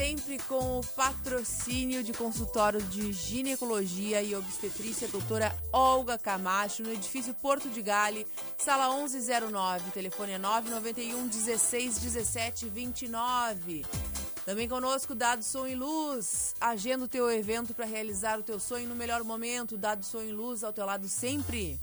Sempre 0.09 0.39
com 0.49 0.79
o 0.79 0.87
patrocínio 0.97 2.03
de 2.03 2.15
consultório 2.15 2.81
de 2.81 3.13
ginecologia 3.13 4.23
e 4.23 4.35
obstetrícia 4.35 5.07
doutora 5.07 5.55
Olga 5.71 6.17
Camacho, 6.17 6.83
no 6.83 6.91
edifício 6.91 7.35
Porto 7.35 7.69
de 7.69 7.83
Gale, 7.83 8.27
sala 8.57 8.97
1109, 8.97 9.91
telefone 9.91 10.33
é 10.33 10.39
991 10.39 11.27
16 11.27 11.99
17 11.99 12.71
29. 12.71 13.85
Também 14.47 14.67
conosco, 14.67 15.15
Dado 15.15 15.43
Som 15.43 15.67
e 15.67 15.75
Luz. 15.75 16.55
Agenda 16.59 17.05
o 17.05 17.09
teu 17.09 17.31
evento 17.31 17.75
para 17.75 17.85
realizar 17.85 18.39
o 18.39 18.43
teu 18.43 18.59
sonho 18.59 18.89
no 18.89 18.95
melhor 18.95 19.23
momento. 19.23 19.77
Dado 19.77 20.07
Som 20.07 20.23
e 20.23 20.33
Luz 20.33 20.65
ao 20.65 20.73
teu 20.73 20.87
lado 20.87 21.07
sempre. 21.07 21.79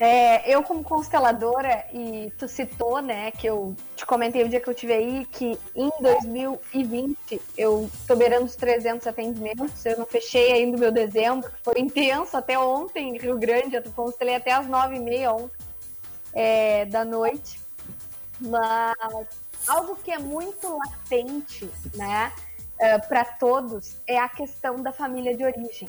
É, 0.04 0.52
eu, 0.52 0.64
como 0.64 0.84
consteladora, 0.84 1.86
e 1.94 2.34
tu 2.36 2.48
citou, 2.48 3.04
né, 3.04 3.30
que 3.30 3.46
eu 3.46 3.76
te 3.96 4.04
comentei 4.04 4.44
o 4.44 4.50
dia 4.50 4.60
que 4.60 4.68
eu 4.68 4.74
tive 4.74 4.94
aí, 4.94 5.26
que 5.28 5.56
em 5.76 5.92
2020 6.02 7.40
eu 7.56 7.88
tô 8.08 8.16
beirando 8.16 8.46
os 8.46 8.56
300 8.56 9.06
atendimentos, 9.06 9.86
eu 9.86 10.00
não 10.00 10.06
fechei 10.08 10.54
ainda 10.54 10.76
o 10.76 10.80
meu 10.80 10.92
dezembro, 10.92 11.52
que 11.52 11.64
foi 11.64 11.76
intenso 11.78 12.36
até 12.36 12.58
ontem 12.58 13.10
em 13.10 13.20
Rio 13.20 13.38
Grande, 13.38 13.76
eu 13.76 13.84
constelei 13.96 14.34
até 14.34 14.54
as 14.54 14.66
9h30 14.66 15.36
ontem 15.36 15.58
é, 16.34 16.86
da 16.86 17.06
noite. 17.06 17.62
Mas 18.40 19.28
algo 19.68 19.96
que 19.98 20.10
é 20.10 20.18
muito 20.18 20.80
latente, 20.80 21.70
né, 21.94 22.34
é, 22.80 22.98
para 22.98 23.24
todos, 23.24 23.98
é 24.08 24.18
a 24.18 24.28
questão 24.28 24.82
da 24.82 24.92
família 24.92 25.38
de 25.38 25.44
origem. 25.44 25.88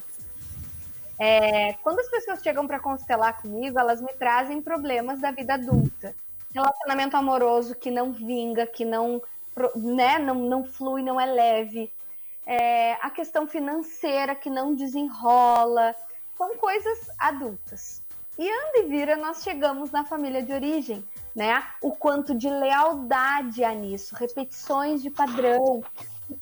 É, 1.25 1.75
quando 1.85 2.01
as 2.01 2.09
pessoas 2.09 2.43
chegam 2.43 2.67
para 2.67 2.81
constelar 2.81 3.41
comigo, 3.41 3.79
elas 3.79 4.01
me 4.03 4.13
trazem 4.13 4.61
problemas 4.61 5.21
da 5.21 5.31
vida 5.31 5.55
adulta. 5.55 6.17
Relacionamento 6.53 7.17
amoroso 7.17 7.77
que 7.77 7.93
não 7.93 8.11
vinga, 8.11 8.67
que 8.67 8.85
não, 8.85 9.23
né, 9.77 10.19
não, 10.19 10.35
não 10.35 10.65
flui, 10.65 11.01
não 11.01 11.21
é 11.21 11.27
leve. 11.27 11.93
É, 12.45 12.95
a 12.95 13.09
questão 13.09 13.47
financeira 13.47 14.35
que 14.35 14.51
não 14.51 14.75
desenrola. 14.75 15.95
São 16.37 16.57
coisas 16.57 17.09
adultas. 17.17 18.03
E 18.37 18.51
anda 18.51 18.79
e 18.79 18.89
vira, 18.89 19.15
nós 19.15 19.45
chegamos 19.45 19.93
na 19.93 20.05
família 20.05 20.43
de 20.43 20.53
origem, 20.53 21.05
né? 21.37 21.63
O 21.81 21.93
quanto 21.93 22.35
de 22.35 22.51
lealdade 22.51 23.63
há 23.63 23.73
nisso, 23.73 24.17
repetições 24.17 25.01
de 25.01 25.11
padrão, 25.11 25.85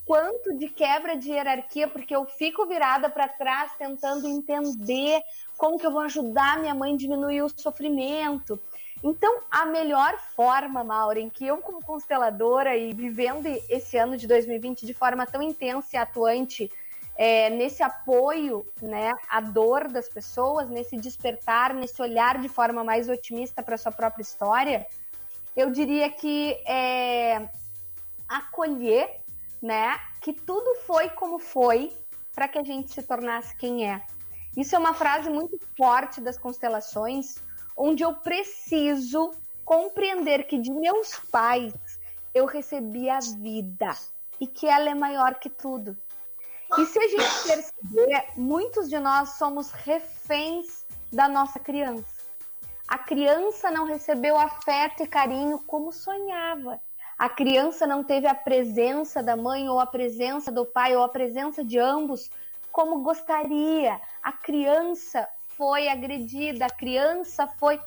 quanto 0.05 0.57
de 0.57 0.69
quebra 0.69 1.17
de 1.17 1.31
hierarquia, 1.31 1.89
porque 1.89 2.15
eu 2.15 2.25
fico 2.27 2.67
virada 2.67 3.09
para 3.09 3.29
trás 3.29 3.73
tentando 3.79 4.29
entender 4.29 5.23
como 5.57 5.79
que 5.79 5.87
eu 5.87 5.93
vou 5.93 6.03
ajudar 6.03 6.59
minha 6.59 6.75
mãe 6.75 6.95
a 6.95 6.97
diminuir 6.97 7.43
o 7.43 7.49
sofrimento. 7.49 8.61
Então, 9.03 9.41
a 9.51 9.65
melhor 9.65 10.19
forma, 10.37 10.85
Maureen, 10.85 11.31
que 11.31 11.47
eu 11.47 11.59
como 11.59 11.83
consteladora 11.83 12.77
e 12.77 12.93
vivendo 12.93 13.47
esse 13.69 13.97
ano 13.97 14.17
de 14.17 14.27
2020 14.27 14.85
de 14.85 14.93
forma 14.93 15.27
tão 15.27 15.41
intensa 15.41 15.89
e 15.95 15.97
atuante 15.97 16.71
é, 17.17 17.51
nesse 17.51 17.83
apoio, 17.83 18.67
né, 18.81 19.13
à 19.29 19.41
dor 19.41 19.89
das 19.89 20.09
pessoas, 20.09 20.69
nesse 20.69 20.97
despertar, 20.97 21.75
nesse 21.75 22.01
olhar 22.01 22.39
de 22.39 22.49
forma 22.49 22.85
mais 22.85 23.09
otimista 23.09 23.63
para 23.63 23.77
sua 23.79 23.93
própria 23.93 24.23
história, 24.23 24.87
eu 25.57 25.71
diria 25.71 26.11
que 26.11 26.53
é 26.67 27.49
acolher 28.29 29.21
né? 29.63 29.99
Que 30.21 30.33
tudo 30.33 30.75
foi 30.87 31.09
como 31.11 31.39
foi 31.39 31.93
para 32.35 32.49
que 32.49 32.59
a 32.59 32.65
gente 32.65 32.93
se 32.93 33.03
tornasse 33.03 33.57
quem 33.57 33.91
é. 33.91 34.05
Isso 34.57 34.75
é 34.75 34.79
uma 34.79 34.95
frase 34.95 35.31
muito 35.31 35.59
forte 35.77 36.21
das 36.21 36.39
constelações, 36.39 37.37
onde 37.77 38.03
eu 38.03 38.15
preciso 38.15 39.31
compreender 39.65 40.45
que 40.45 40.59
de 40.59 40.73
meus 40.73 41.17
pais 41.31 41.75
eu 42.35 42.47
recebi 42.47 43.09
a 43.09 43.19
vida 43.21 43.97
e 44.41 44.47
que 44.47 44.67
ela 44.67 44.91
é 44.91 44.95
maior 44.95 45.37
que 45.37 45.51
tudo. 45.51 45.97
E 46.79 46.87
se 46.87 46.99
a 46.99 47.09
gente 47.09 47.47
perceber, 47.47 48.27
muitos 48.37 48.89
de 48.89 48.99
nós 48.99 49.31
somos 49.31 49.71
reféns 49.71 50.87
da 51.13 51.29
nossa 51.29 51.59
criança. 51.59 52.07
A 52.87 52.99
criança 52.99 53.71
não 53.71 53.85
recebeu 53.85 54.37
afeto 54.39 55.03
e 55.03 55.07
carinho 55.07 55.59
como 55.61 55.93
sonhava 55.93 56.81
a 57.21 57.29
criança 57.29 57.87
não 57.87 58.03
teve 58.03 58.27
a 58.27 58.35
presença 58.35 59.23
da 59.23 59.37
mãe 59.37 59.69
ou 59.69 59.79
a 59.79 59.85
presença 59.85 60.51
do 60.51 60.65
pai 60.65 60.97
ou 60.97 61.03
a 61.03 61.09
presença 61.09 61.63
de 61.63 61.79
ambos 61.79 62.31
como 62.73 63.03
gostaria. 63.03 64.01
A 64.23 64.33
criança 64.33 65.29
foi 65.49 65.87
agredida, 65.87 66.65
a 66.65 66.71
criança 66.71 67.47
foi. 67.59 67.79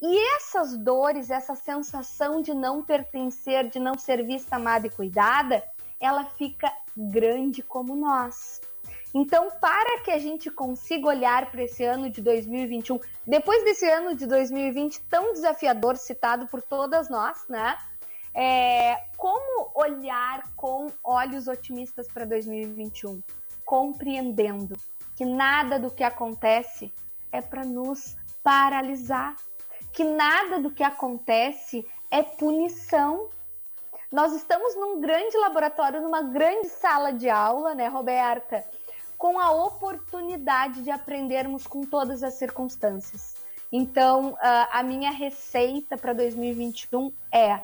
E 0.00 0.36
essas 0.36 0.78
dores, 0.78 1.28
essa 1.28 1.56
sensação 1.56 2.40
de 2.40 2.54
não 2.54 2.80
pertencer, 2.80 3.68
de 3.68 3.80
não 3.80 3.98
ser 3.98 4.24
vista, 4.24 4.54
amada 4.54 4.86
e 4.86 4.90
cuidada, 4.90 5.60
ela 5.98 6.26
fica 6.26 6.72
grande 6.96 7.64
como 7.64 7.96
nós. 7.96 8.60
Então, 9.12 9.48
para 9.60 10.02
que 10.02 10.12
a 10.12 10.18
gente 10.18 10.52
consiga 10.52 11.08
olhar 11.08 11.50
para 11.50 11.64
esse 11.64 11.82
ano 11.82 12.08
de 12.08 12.22
2021, 12.22 13.00
depois 13.26 13.64
desse 13.64 13.90
ano 13.90 14.14
de 14.14 14.24
2020 14.24 15.00
tão 15.10 15.32
desafiador, 15.32 15.96
citado 15.96 16.46
por 16.46 16.62
todas 16.62 17.10
nós, 17.10 17.44
né? 17.48 17.76
É, 18.34 19.02
como 19.16 19.70
olhar 19.74 20.42
com 20.54 20.86
olhos 21.02 21.48
otimistas 21.48 22.06
para 22.08 22.24
2021? 22.24 23.22
Compreendendo 23.64 24.76
que 25.16 25.24
nada 25.24 25.78
do 25.78 25.90
que 25.90 26.04
acontece 26.04 26.92
é 27.32 27.40
para 27.40 27.64
nos 27.64 28.16
paralisar, 28.42 29.34
que 29.92 30.04
nada 30.04 30.60
do 30.60 30.70
que 30.70 30.82
acontece 30.82 31.86
é 32.10 32.22
punição. 32.22 33.28
Nós 34.10 34.32
estamos 34.32 34.74
num 34.76 35.00
grande 35.00 35.36
laboratório, 35.36 36.00
numa 36.00 36.22
grande 36.22 36.68
sala 36.68 37.12
de 37.12 37.28
aula, 37.28 37.74
né, 37.74 37.88
Roberta? 37.88 38.64
Com 39.18 39.38
a 39.38 39.50
oportunidade 39.50 40.82
de 40.82 40.90
aprendermos 40.90 41.66
com 41.66 41.82
todas 41.82 42.22
as 42.22 42.34
circunstâncias. 42.34 43.34
Então, 43.70 44.38
a 44.40 44.82
minha 44.82 45.10
receita 45.10 45.98
para 45.98 46.12
2021 46.14 47.12
é 47.30 47.60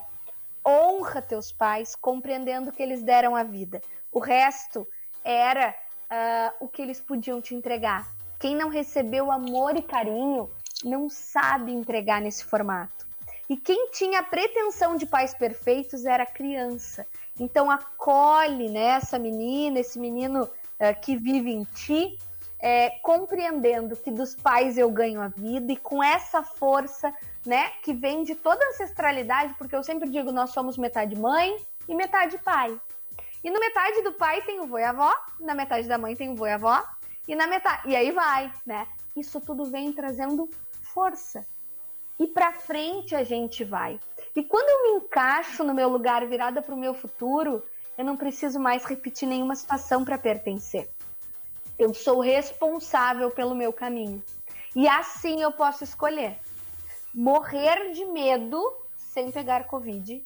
honra 0.66 1.20
teus 1.20 1.53
pais, 1.53 1.94
compreendendo 1.94 2.72
que 2.72 2.83
eles 2.83 3.03
deram 3.03 3.37
a 3.37 3.42
vida. 3.42 3.83
O 4.11 4.18
resto 4.18 4.87
era 5.22 5.70
uh, 5.70 6.64
o 6.64 6.68
que 6.68 6.83
eles 6.83 7.00
podiam 7.00 7.40
te 7.40 7.55
entregar. 7.55 8.07
Quem 8.38 8.57
não 8.57 8.68
recebeu 8.68 9.31
amor 9.31 9.77
e 9.77 9.83
carinho 9.83 10.50
não 10.85 11.09
sabe 11.09 11.72
entregar 11.72 12.20
nesse 12.20 12.44
formato. 12.44 13.07
E 13.48 13.57
quem 13.57 13.90
tinha 13.90 14.20
a 14.20 14.22
pretensão 14.22 14.96
de 14.96 15.07
pais 15.07 15.35
perfeitos 15.35 16.05
era 16.05 16.24
criança. 16.24 17.07
Então 17.38 17.70
acolhe 17.70 18.70
né, 18.70 18.96
essa 18.96 19.18
menina, 19.18 19.81
esse 19.81 19.98
menino 19.98 20.44
uh, 20.44 21.00
que 21.00 21.16
vive 21.16 21.50
em 21.50 21.64
ti, 21.64 22.18
é, 22.64 22.88
compreendendo 23.03 23.94
que 23.94 24.11
dos 24.11 24.35
pais 24.35 24.79
eu 24.79 24.90
ganho 24.90 25.20
a 25.20 25.29
vida 25.29 25.70
e 25.70 25.77
com 25.77 26.03
essa 26.03 26.42
força 26.42 27.14
né, 27.44 27.68
que 27.83 27.92
vem 27.92 28.22
de 28.22 28.35
toda 28.35 28.64
a 28.64 28.68
ancestralidade, 28.68 29.53
porque 29.59 29.77
eu 29.77 29.83
sempre 29.83 30.09
digo, 30.09 30.33
nós 30.33 30.48
somos 30.48 30.79
metade 30.79 31.14
mãe 31.14 31.59
e 31.87 31.94
metade 31.94 32.38
pai. 32.38 32.81
E 33.44 33.50
no 33.50 33.61
metade 33.61 34.00
do 34.00 34.14
pai 34.14 34.40
tem 34.46 34.61
o 34.61 34.66
vô 34.66 34.79
e 34.79 34.83
a 34.83 34.88
avó, 34.88 35.14
na 35.38 35.55
metade 35.55 35.87
da 35.87 35.98
mãe 35.98 36.16
tem 36.16 36.31
o 36.31 36.35
vô 36.35 36.46
e 36.46 36.53
a 36.53 36.55
avó, 36.55 36.83
e 37.29 37.35
na 37.35 37.46
metade. 37.46 37.87
E 37.90 37.94
aí 37.94 38.11
vai, 38.11 38.50
né? 38.64 38.88
Isso 39.14 39.42
tudo 39.42 39.66
vem 39.66 39.92
trazendo 39.92 40.48
força. 40.94 41.44
E 42.18 42.27
para 42.27 42.50
frente 42.55 43.14
a 43.14 43.24
gente 43.24 43.62
vai. 43.62 44.00
E 44.35 44.42
quando 44.42 44.70
eu 44.70 44.83
me 44.85 45.05
encaixo 45.05 45.62
no 45.64 45.74
meu 45.74 45.90
lugar 45.90 46.27
virada 46.27 46.62
para 46.62 46.74
o 46.74 46.79
meu 46.79 46.94
futuro, 46.94 47.62
eu 47.98 48.07
não 48.07 48.16
preciso 48.16 48.59
mais 48.59 48.87
repetir 48.87 49.29
nenhuma 49.29 49.55
situação 49.55 50.03
para 50.03 50.16
pertencer. 50.16 50.88
Eu 51.78 51.92
sou 51.92 52.20
responsável 52.20 53.30
pelo 53.30 53.54
meu 53.54 53.72
caminho. 53.72 54.22
E 54.74 54.88
assim 54.88 55.40
eu 55.40 55.52
posso 55.52 55.84
escolher 55.84 56.38
morrer 57.14 57.92
de 57.92 58.04
medo 58.04 58.60
sem 58.96 59.30
pegar 59.30 59.68
Covid 59.68 60.24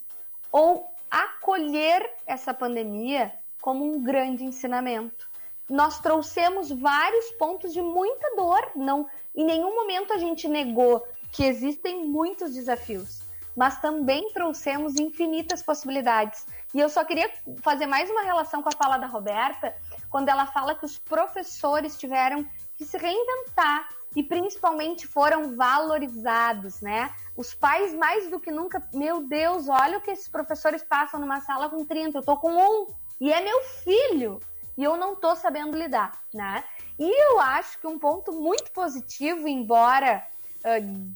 ou 0.51 0.91
acolher 1.11 2.11
essa 2.27 2.55
pandemia 2.55 3.33
como 3.61 3.85
um 3.85 4.03
grande 4.03 4.45
ensinamento. 4.45 5.29
Nós 5.69 6.01
trouxemos 6.01 6.71
vários 6.71 7.31
pontos 7.33 7.75
de 7.75 7.83
muita 7.83 8.35
dor, 8.35 8.71
não 8.75 9.07
em 9.37 9.45
nenhum 9.45 9.75
momento 9.75 10.15
a 10.15 10.19
gente 10.19 10.49
negou 10.49 11.07
que 11.31 11.45
existem 11.45 12.07
muitos 12.07 12.55
desafios, 12.55 13.21
mas 13.55 13.79
também 13.81 14.33
trouxemos 14.33 14.97
infinitas 14.97 15.63
possibilidades. 15.63 16.47
E 16.75 16.81
eu 16.81 16.89
só 16.89 17.05
queria 17.05 17.31
fazer 17.63 17.87
mais 17.87 18.09
uma 18.11 18.23
relação 18.23 18.63
com 18.63 18.71
a 18.71 18.73
fala 18.73 18.97
da 18.97 19.07
Roberta, 19.07 19.75
quando 20.11 20.29
ela 20.29 20.47
fala 20.47 20.75
que 20.75 20.85
os 20.85 20.99
professores 20.99 21.99
tiveram 21.99 22.47
que 22.77 22.85
se 22.85 22.97
reinventar 22.97 23.89
e 24.17 24.23
principalmente 24.23 25.07
foram 25.07 25.57
valorizados, 25.57 26.81
né? 26.81 27.13
Os 27.37 27.55
pais, 27.55 27.93
mais 27.95 28.31
do 28.31 28.41
que 28.41 28.51
nunca, 28.51 28.83
meu 28.93 29.27
Deus, 29.27 29.69
olha 29.69 29.99
o 29.99 30.01
que 30.01 30.11
esses 30.11 30.29
professores 30.29 30.83
passam 30.83 31.21
numa 31.21 31.41
sala 31.41 31.69
com 31.69 31.85
30, 31.85 32.19
eu 32.19 32.23
tô 32.23 32.37
com 32.37 32.51
um, 32.51 32.87
e 33.21 33.33
é 33.33 33.41
meu 33.41 33.63
filho, 33.63 34.41
e 34.77 34.85
eu 34.85 34.97
não 34.97 35.15
tô 35.15 35.35
sabendo 35.35 35.77
lidar, 35.77 36.13
né? 36.33 36.65
E 36.99 37.31
eu 37.31 37.41
acho 37.41 37.79
que 37.81 37.87
um 37.87 37.99
ponto 37.99 38.33
muito 38.33 38.71
positivo, 38.73 39.47
embora 39.47 40.27
uh, 40.61 41.15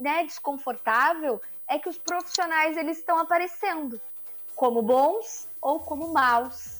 né, 0.00 0.24
desconfortável, 0.24 1.40
é 1.68 1.78
que 1.78 1.88
os 1.88 1.98
profissionais 1.98 2.76
eles 2.76 2.98
estão 2.98 3.18
aparecendo 3.18 4.00
como 4.54 4.82
bons 4.82 5.48
ou 5.60 5.80
como 5.80 6.12
maus. 6.12 6.75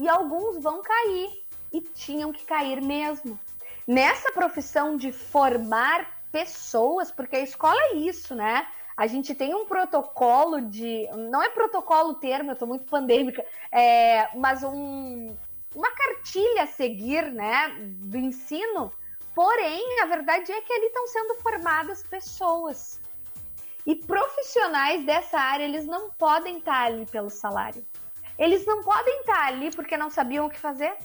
E 0.00 0.08
alguns 0.08 0.56
vão 0.62 0.80
cair, 0.80 1.30
e 1.70 1.82
tinham 1.82 2.32
que 2.32 2.42
cair 2.46 2.80
mesmo 2.80 3.38
nessa 3.86 4.32
profissão 4.32 4.96
de 4.96 5.12
formar 5.12 6.22
pessoas, 6.32 7.10
porque 7.10 7.36
a 7.36 7.40
escola 7.40 7.78
é 7.90 7.96
isso, 7.96 8.34
né? 8.34 8.66
A 8.96 9.06
gente 9.06 9.34
tem 9.34 9.54
um 9.54 9.66
protocolo 9.66 10.62
de. 10.62 11.06
Não 11.30 11.42
é 11.42 11.50
protocolo 11.50 12.12
o 12.12 12.14
termo, 12.14 12.48
eu 12.48 12.54
estou 12.54 12.66
muito 12.66 12.86
pandêmica, 12.86 13.44
é, 13.70 14.34
mas 14.38 14.62
um, 14.62 15.36
uma 15.74 15.90
cartilha 15.90 16.62
a 16.62 16.66
seguir, 16.66 17.30
né? 17.30 17.76
Do 18.00 18.16
ensino. 18.16 18.90
Porém, 19.34 20.00
a 20.00 20.06
verdade 20.06 20.50
é 20.50 20.62
que 20.62 20.72
ali 20.72 20.86
estão 20.86 21.06
sendo 21.08 21.34
formadas 21.42 22.02
pessoas. 22.04 22.98
E 23.84 23.94
profissionais 23.94 25.04
dessa 25.04 25.38
área, 25.38 25.64
eles 25.64 25.86
não 25.86 26.08
podem 26.10 26.56
estar 26.56 26.86
ali 26.86 27.04
pelo 27.04 27.28
salário. 27.28 27.84
Eles 28.40 28.64
não 28.64 28.82
podem 28.82 29.20
estar 29.20 29.46
ali 29.46 29.70
porque 29.70 29.96
não 29.96 30.10
sabiam 30.10 30.46
o 30.46 30.50
que 30.50 30.58
fazer. 30.58 30.96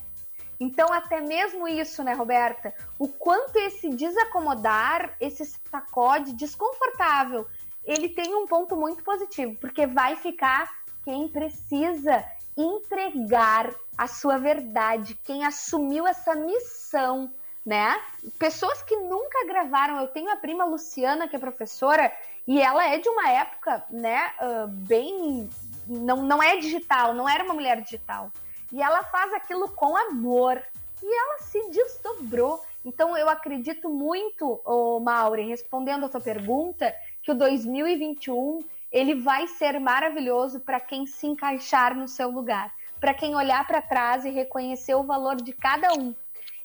Então, 0.58 0.92
até 0.94 1.20
mesmo 1.20 1.68
isso, 1.68 2.02
né, 2.02 2.14
Roberta? 2.14 2.74
O 2.98 3.10
quanto 3.10 3.58
esse 3.58 3.90
desacomodar, 3.90 5.14
esse 5.20 5.46
sacode 5.70 6.32
desconfortável, 6.34 7.46
ele 7.84 8.08
tem 8.08 8.34
um 8.34 8.48
ponto 8.48 8.78
muito 8.78 9.04
positivo, 9.04 9.56
porque 9.60 9.86
vai 9.86 10.16
ficar 10.16 10.72
quem 11.04 11.28
precisa 11.28 12.24
entregar 12.58 13.76
a 13.98 14.08
sua 14.08 14.38
verdade, 14.38 15.20
quem 15.24 15.46
assumiu 15.46 16.08
essa 16.08 16.34
missão, 16.36 17.30
né? 17.66 18.02
Pessoas 18.40 18.82
que 18.82 18.96
nunca 18.96 19.46
gravaram. 19.46 20.00
Eu 20.00 20.08
tenho 20.08 20.32
a 20.32 20.38
prima 20.38 20.64
Luciana, 20.64 21.28
que 21.28 21.36
é 21.36 21.40
professora, 21.40 22.12
e 22.48 22.62
ela 22.62 22.88
é 22.88 22.98
de 22.98 23.10
uma 23.10 23.30
época, 23.30 23.84
né, 23.90 24.32
uh, 24.40 24.68
bem. 24.68 25.50
Não, 25.88 26.24
não 26.24 26.42
é 26.42 26.58
digital, 26.58 27.14
não 27.14 27.28
era 27.28 27.44
uma 27.44 27.54
mulher 27.54 27.82
digital. 27.82 28.32
E 28.72 28.82
ela 28.82 29.04
faz 29.04 29.34
aquilo 29.34 29.70
com 29.70 29.96
amor. 29.96 30.62
E 31.02 31.20
ela 31.20 31.40
se 31.40 31.70
desdobrou. 31.70 32.62
Então 32.84 33.18
eu 33.18 33.30
acredito 33.30 33.90
muito, 33.90 34.62
oh, 34.66 35.00
Maureen, 35.00 35.50
respondendo 35.50 36.06
a 36.06 36.10
sua 36.10 36.22
pergunta, 36.22 36.94
que 37.22 37.32
o 37.32 37.36
2021 37.36 38.60
ele 38.92 39.16
vai 39.16 39.48
ser 39.48 39.80
maravilhoso 39.80 40.60
para 40.60 40.80
quem 40.80 41.06
se 41.06 41.28
encaixar 41.28 41.96
no 41.96 42.08
seu 42.08 42.30
lugar, 42.30 42.74
para 43.00 43.14
quem 43.14 43.36
olhar 43.36 43.66
para 43.68 43.82
trás 43.82 44.24
e 44.24 44.30
reconhecer 44.30 44.96
o 44.96 45.04
valor 45.04 45.36
de 45.36 45.52
cada 45.52 45.94
um. 45.94 46.14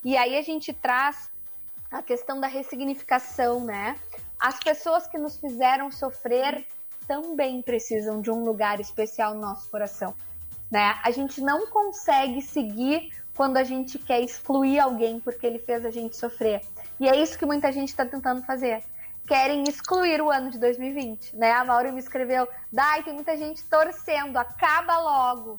E 0.05 0.17
aí 0.17 0.37
a 0.37 0.43
gente 0.43 0.73
traz 0.73 1.31
a 1.91 2.03
questão 2.03 2.41
da 2.41 2.47
ressignificação, 2.47 3.65
né? 3.65 3.97
As 4.39 4.59
pessoas 4.61 5.07
que 5.07 5.19
nos 5.19 5.39
fizeram 5.39 5.91
sofrer 5.91 6.65
também 7.11 7.61
precisam 7.61 8.21
de 8.21 8.31
um 8.31 8.45
lugar 8.45 8.79
especial 8.79 9.35
no 9.35 9.41
nosso 9.41 9.69
coração 9.69 10.15
né? 10.71 10.99
A 11.03 11.11
gente 11.11 11.41
não 11.41 11.67
consegue 11.67 12.41
seguir 12.41 13.11
quando 13.35 13.57
a 13.57 13.65
gente 13.65 13.99
quer 13.99 14.21
excluir 14.21 14.79
alguém 14.79 15.19
porque 15.19 15.47
ele 15.47 15.59
fez 15.59 15.85
a 15.85 15.91
gente 15.91 16.17
sofrer. 16.17 16.63
E 16.99 17.09
é 17.09 17.21
isso 17.21 17.39
que 17.39 17.45
muita 17.47 17.73
gente 17.73 17.89
está 17.89 18.07
tentando 18.07 18.43
fazer. 18.43 18.85
Querem 19.27 19.65
excluir 19.65 20.21
o 20.23 20.31
ano 20.31 20.51
de 20.51 20.59
2020, 20.59 21.37
né? 21.37 21.53
A 21.53 21.65
Mauro 21.65 21.93
me 21.93 22.01
escreveu, 22.01 22.49
Dai, 22.71 23.03
tem 23.03 23.15
muita 23.15 23.37
gente 23.37 23.65
torcendo, 23.65 24.37
acaba 24.37 24.99
logo. 24.99 25.59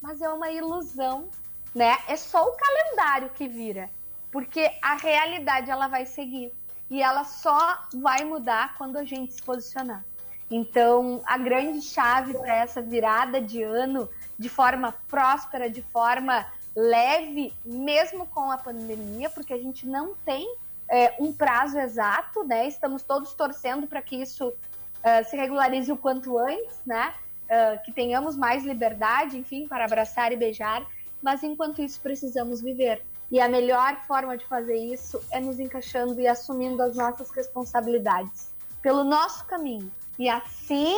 Mas 0.00 0.22
é 0.22 0.28
uma 0.28 0.50
ilusão, 0.50 1.28
né? 1.74 1.98
É 2.08 2.16
só 2.16 2.44
o 2.44 2.56
calendário 2.56 3.30
que 3.30 3.48
vira, 3.48 3.90
porque 4.30 4.70
a 4.82 4.96
realidade 4.96 5.70
ela 5.70 5.88
vai 5.88 6.06
seguir 6.06 6.52
e 6.90 7.02
ela 7.02 7.24
só 7.24 7.78
vai 7.94 8.24
mudar 8.24 8.76
quando 8.76 8.96
a 8.96 9.04
gente 9.04 9.34
se 9.34 9.42
posicionar. 9.42 10.04
Então, 10.50 11.20
a 11.26 11.36
grande 11.36 11.82
chave 11.82 12.32
para 12.34 12.56
essa 12.56 12.80
virada 12.80 13.40
de 13.40 13.62
ano 13.62 14.08
de 14.38 14.48
forma 14.48 14.94
próspera, 15.08 15.68
de 15.68 15.82
forma 15.82 16.46
leve, 16.74 17.52
mesmo 17.64 18.26
com 18.26 18.50
a 18.50 18.56
pandemia, 18.56 19.28
porque 19.28 19.52
a 19.52 19.58
gente 19.58 19.86
não 19.86 20.14
tem 20.24 20.48
é, 20.88 21.14
um 21.18 21.32
prazo 21.32 21.78
exato, 21.78 22.44
né? 22.44 22.66
Estamos 22.66 23.02
todos 23.02 23.34
torcendo 23.34 23.86
para 23.86 24.00
que 24.00 24.16
isso 24.16 24.48
uh, 24.48 25.28
se 25.28 25.36
regularize 25.36 25.90
o 25.92 25.96
quanto 25.96 26.38
antes, 26.38 26.80
né? 26.86 27.12
Uh, 27.44 27.82
que 27.82 27.92
tenhamos 27.92 28.36
mais 28.36 28.64
liberdade, 28.64 29.36
enfim, 29.36 29.66
para 29.66 29.84
abraçar 29.84 30.32
e 30.32 30.36
beijar, 30.36 30.86
mas 31.20 31.42
enquanto 31.42 31.82
isso 31.82 32.00
precisamos 32.00 32.62
viver. 32.62 33.02
E 33.30 33.40
a 33.40 33.48
melhor 33.48 33.96
forma 34.06 34.38
de 34.38 34.46
fazer 34.46 34.76
isso 34.76 35.22
é 35.30 35.40
nos 35.40 35.58
encaixando 35.58 36.18
e 36.20 36.26
assumindo 36.26 36.82
as 36.82 36.96
nossas 36.96 37.30
responsabilidades 37.30 38.50
pelo 38.80 39.04
nosso 39.04 39.44
caminho. 39.44 39.90
E 40.18 40.28
assim 40.28 40.96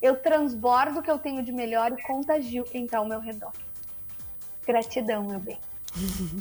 eu 0.00 0.16
transbordo 0.16 1.00
o 1.00 1.02
que 1.02 1.10
eu 1.10 1.18
tenho 1.18 1.42
de 1.42 1.52
melhor 1.52 1.92
e 1.92 2.02
contagio 2.02 2.64
quem 2.64 2.84
está 2.84 2.98
ao 2.98 3.08
meu 3.08 3.20
redor. 3.20 3.52
Gratidão, 4.66 5.24
meu 5.24 5.40
bem. 5.40 5.58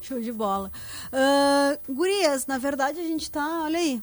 Show 0.00 0.20
de 0.20 0.32
bola. 0.32 0.70
Uh, 1.12 1.92
gurias, 1.92 2.46
na 2.46 2.58
verdade 2.58 3.00
a 3.00 3.04
gente 3.04 3.30
tá, 3.30 3.62
olha 3.64 3.78
aí, 3.78 4.02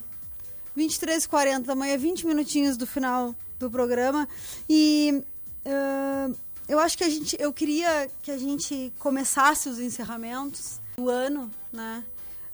23h40 0.76 1.62
da 1.62 1.74
manhã, 1.74 1.96
20 1.96 2.26
minutinhos 2.26 2.76
do 2.76 2.86
final 2.86 3.34
do 3.58 3.70
programa. 3.70 4.28
E 4.68 5.22
uh, 5.64 6.36
eu 6.68 6.78
acho 6.78 6.96
que 6.98 7.04
a 7.04 7.08
gente, 7.08 7.36
eu 7.38 7.52
queria 7.52 8.10
que 8.22 8.30
a 8.30 8.38
gente 8.38 8.92
começasse 8.98 9.68
os 9.68 9.78
encerramentos 9.78 10.80
do 10.96 11.08
ano, 11.08 11.50
né? 11.72 12.04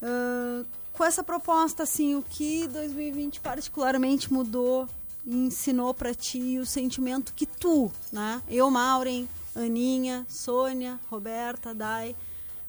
Uh, 0.02 0.64
com 0.92 1.04
essa 1.04 1.22
proposta, 1.22 1.85
assim, 1.85 2.16
o 2.16 2.22
que 2.22 2.66
2020 2.68 3.40
particularmente 3.40 4.33
mudou 4.33 4.88
ensinou 5.28 5.92
para 5.92 6.14
ti 6.14 6.58
o 6.58 6.64
sentimento 6.64 7.34
que 7.34 7.44
tu, 7.44 7.92
né? 8.10 8.42
Eu, 8.48 8.70
Maureen, 8.70 9.28
Aninha, 9.54 10.24
Sônia, 10.28 10.98
Roberta, 11.10 11.74
Dai, 11.74 12.16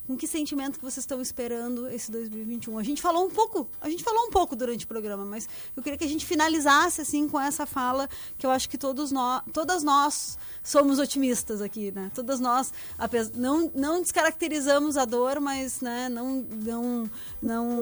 com 0.10 0.18
que 0.18 0.26
sentimento 0.26 0.80
que 0.80 0.84
vocês 0.84 1.04
estão 1.04 1.22
esperando 1.22 1.88
esse 1.88 2.10
2021? 2.12 2.80
A 2.80 2.84
gente 2.84 3.00
falou 3.00 3.28
um 3.28 3.30
pouco, 3.30 3.70
a 3.80 3.88
gente 3.92 4.04
falou 4.04 4.26
um 4.26 4.32
pouco 4.32 4.56
durante 4.56 4.84
o 4.84 4.88
programa, 4.88 5.24
mas 5.24 5.48
eu 5.78 5.84
queria 5.84 6.00
que 6.00 6.04
a 6.04 6.08
gente 6.08 6.26
finalizasse 6.26 7.02
assim 7.02 7.30
com 7.30 7.40
essa 7.40 7.64
fala 7.68 8.10
que 8.36 8.44
eu 8.44 8.50
acho 8.50 8.68
que 8.68 8.76
todos 8.76 9.12
nós, 9.12 9.44
todas 9.54 9.84
nós 9.84 10.36
somos 10.64 10.98
otimistas 10.98 11.62
aqui, 11.62 11.92
né? 11.92 12.10
Todas 12.16 12.40
nós, 12.40 12.74
não, 13.36 13.72
não 13.76 14.02
descaracterizamos 14.02 14.98
a 14.98 15.06
dor, 15.06 15.40
mas 15.40 15.80
né, 15.80 16.10
não, 16.10 16.44
não, 16.54 17.12
não 17.40 17.80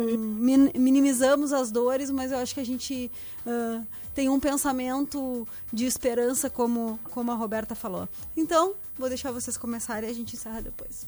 minimizamos 0.76 1.54
as 1.54 1.72
dores, 1.72 2.12
mas 2.12 2.34
eu 2.34 2.40
acho 2.40 2.54
que 2.54 2.60
a 2.60 2.66
gente 2.66 3.10
uh, 3.46 3.88
tem 4.14 4.28
um 4.28 4.38
pensamento 4.38 5.48
de 5.72 5.86
esperança, 5.86 6.50
como, 6.50 7.00
como 7.06 7.32
a 7.32 7.36
Roberta 7.36 7.74
falou. 7.74 8.10
Então, 8.36 8.74
vou 8.98 9.08
deixar 9.08 9.32
vocês 9.32 9.56
começarem 9.56 10.10
e 10.10 10.12
a 10.12 10.16
gente 10.16 10.36
encerra 10.36 10.62
depois 10.62 11.08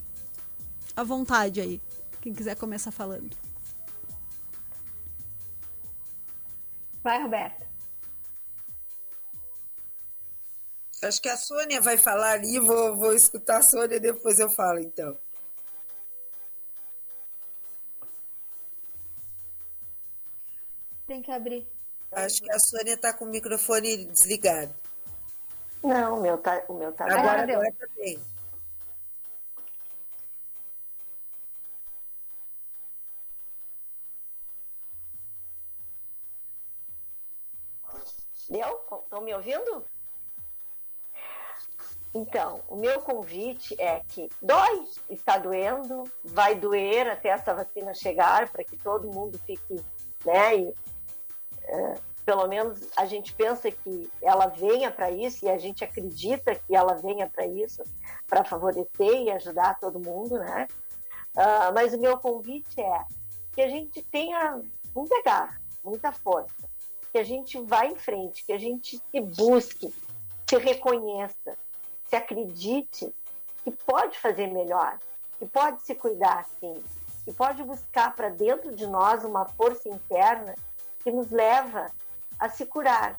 à 0.99 1.03
vontade 1.03 1.61
aí. 1.61 1.81
Quem 2.21 2.33
quiser 2.33 2.55
começar 2.55 2.91
falando. 2.91 3.35
Vai, 7.03 7.21
Roberta. 7.21 7.67
Acho 11.01 11.21
que 11.21 11.29
a 11.29 11.37
Sônia 11.37 11.79
vai 11.79 11.97
falar 11.97 12.31
ali, 12.31 12.59
vou, 12.59 12.97
vou 12.97 13.13
escutar 13.13 13.59
a 13.59 13.63
Sônia 13.63 13.95
e 13.95 14.01
depois 14.01 14.37
eu 14.37 14.49
falo, 14.49 14.79
então. 14.79 15.17
Tem 21.07 21.21
que 21.21 21.31
abrir. 21.31 21.65
Acho 22.11 22.41
que 22.41 22.51
a 22.51 22.59
Sônia 22.59 22.95
está 22.95 23.13
com 23.13 23.25
o 23.25 23.29
microfone 23.29 24.05
desligado. 24.05 24.73
Não, 25.81 26.19
o 26.19 26.21
meu 26.21 26.37
tá, 26.37 26.61
o 26.67 26.73
meu 26.73 26.91
tá 26.91 27.05
agora, 27.05 27.43
agora 27.43 27.73
tá 27.79 27.87
bem. 27.95 28.19
Deu? 38.49 38.81
Estão 39.03 39.21
me 39.21 39.33
ouvindo? 39.33 39.85
Então, 42.13 42.61
o 42.67 42.75
meu 42.75 42.99
convite 43.01 43.79
é 43.79 44.01
que 44.07 44.27
dói, 44.41 44.87
está 45.09 45.37
doendo, 45.37 46.03
vai 46.23 46.55
doer 46.55 47.07
até 47.07 47.29
essa 47.29 47.53
vacina 47.53 47.93
chegar, 47.93 48.49
para 48.49 48.63
que 48.63 48.75
todo 48.75 49.13
mundo 49.13 49.37
fique, 49.45 49.75
né? 50.25 50.57
E, 50.57 50.73
é, 51.65 51.93
pelo 52.25 52.47
menos 52.47 52.89
a 52.97 53.05
gente 53.05 53.33
pensa 53.33 53.69
que 53.69 54.09
ela 54.21 54.47
venha 54.47 54.89
para 54.89 55.11
isso 55.11 55.45
e 55.45 55.49
a 55.49 55.57
gente 55.57 55.83
acredita 55.83 56.55
que 56.55 56.75
ela 56.75 56.95
venha 56.95 57.29
para 57.29 57.45
isso, 57.45 57.83
para 58.27 58.43
favorecer 58.43 59.21
e 59.21 59.31
ajudar 59.31 59.79
todo 59.79 59.99
mundo, 59.99 60.39
né? 60.39 60.67
Uh, 61.35 61.73
mas 61.75 61.93
o 61.93 61.99
meu 61.99 62.17
convite 62.17 62.81
é 62.81 63.05
que 63.53 63.61
a 63.61 63.69
gente 63.69 64.01
tenha 64.03 64.59
muita 64.95 65.21
garra, 65.21 65.61
muita 65.83 66.11
força, 66.11 66.69
que 67.11 67.17
a 67.17 67.23
gente 67.23 67.59
vá 67.61 67.85
em 67.85 67.95
frente, 67.95 68.45
que 68.45 68.53
a 68.53 68.57
gente 68.57 69.01
se 69.11 69.21
busque, 69.21 69.93
se 70.47 70.57
reconheça, 70.57 71.57
se 72.05 72.15
acredite 72.15 73.13
que 73.63 73.71
pode 73.71 74.17
fazer 74.17 74.47
melhor, 74.47 74.99
que 75.37 75.45
pode 75.45 75.81
se 75.83 75.95
cuidar 75.95 76.39
assim, 76.39 76.83
que 77.23 77.33
pode 77.33 77.63
buscar 77.63 78.15
para 78.15 78.29
dentro 78.29 78.75
de 78.75 78.87
nós 78.87 79.23
uma 79.23 79.45
força 79.45 79.89
interna 79.89 80.55
que 81.03 81.11
nos 81.11 81.29
leva 81.31 81.91
a 82.39 82.49
se 82.49 82.65
curar 82.65 83.17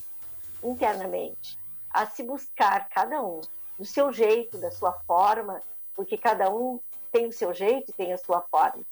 internamente, 0.62 1.58
a 1.90 2.06
se 2.06 2.22
buscar 2.22 2.88
cada 2.88 3.22
um 3.22 3.40
do 3.78 3.84
seu 3.84 4.12
jeito, 4.12 4.58
da 4.58 4.70
sua 4.70 4.92
forma, 5.06 5.60
porque 5.94 6.16
cada 6.16 6.50
um 6.50 6.80
tem 7.10 7.26
o 7.26 7.32
seu 7.32 7.52
jeito 7.52 7.90
e 7.90 7.94
tem 7.94 8.12
a 8.12 8.18
sua 8.18 8.40
forma, 8.42 8.82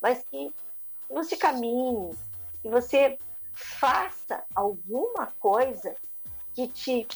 mas 0.00 0.24
que 0.24 0.52
você 1.08 1.36
caminhe, 1.36 2.14
que 2.62 2.68
você 2.68 3.18
faça 3.52 4.44
alguma 4.54 5.28
coisa 5.38 5.94
que 6.54 6.68
te 6.68 7.06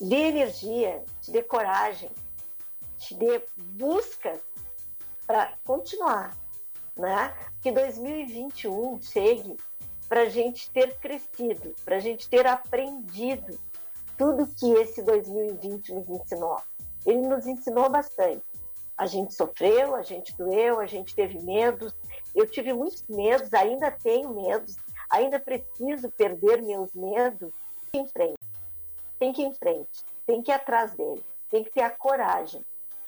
dê 0.00 0.28
energia, 0.28 1.04
te 1.20 1.30
dê 1.30 1.42
coragem, 1.42 2.10
te 2.98 3.14
dê 3.14 3.44
busca 3.56 4.40
para 5.26 5.56
continuar, 5.64 6.36
né? 6.96 7.34
Que 7.60 7.70
2021 7.70 9.00
chegue 9.00 9.56
para 10.08 10.22
a 10.22 10.28
gente 10.28 10.70
ter 10.70 10.98
crescido, 10.98 11.74
para 11.84 11.96
a 11.96 12.00
gente 12.00 12.28
ter 12.28 12.46
aprendido 12.46 13.58
tudo 14.18 14.46
que 14.46 14.70
esse 14.74 15.02
2020 15.02 15.94
nos 15.94 16.08
ensinou. 16.08 16.60
Ele 17.06 17.22
nos 17.26 17.46
ensinou 17.46 17.88
bastante. 17.88 18.44
A 18.96 19.06
gente 19.06 19.34
sofreu, 19.34 19.96
a 19.96 20.02
gente 20.02 20.36
doeu, 20.36 20.80
a 20.80 20.86
gente 20.86 21.14
teve 21.14 21.42
medos, 21.42 21.94
eu 22.34 22.46
tive 22.46 22.72
muitos 22.72 23.04
medos, 23.08 23.52
ainda 23.52 23.90
tenho 23.90 24.30
medos, 24.30 24.76
ainda 25.10 25.38
preciso 25.38 26.10
perder 26.10 26.62
meus 26.62 26.92
medos. 26.94 27.52
Tem 27.90 27.92
que 27.92 27.98
ir 27.98 28.02
em 28.02 28.08
frente, 28.08 28.38
tem 29.18 29.32
que 29.32 29.42
ir 29.42 29.46
em 29.46 29.54
frente, 29.54 30.04
tem 30.26 30.42
que 30.42 30.50
ir 30.50 30.54
atrás 30.54 30.94
dele, 30.94 31.22
tem 31.50 31.62
que 31.62 31.70
ter 31.70 31.82
a 31.82 31.90
coragem 31.90 32.64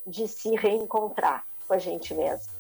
de 0.07 0.29
se 0.29 0.55
reencontrar 0.55 1.45
com 1.67 1.75
a 1.75 1.79
gente 1.79 2.15
mesmo. 2.15 2.53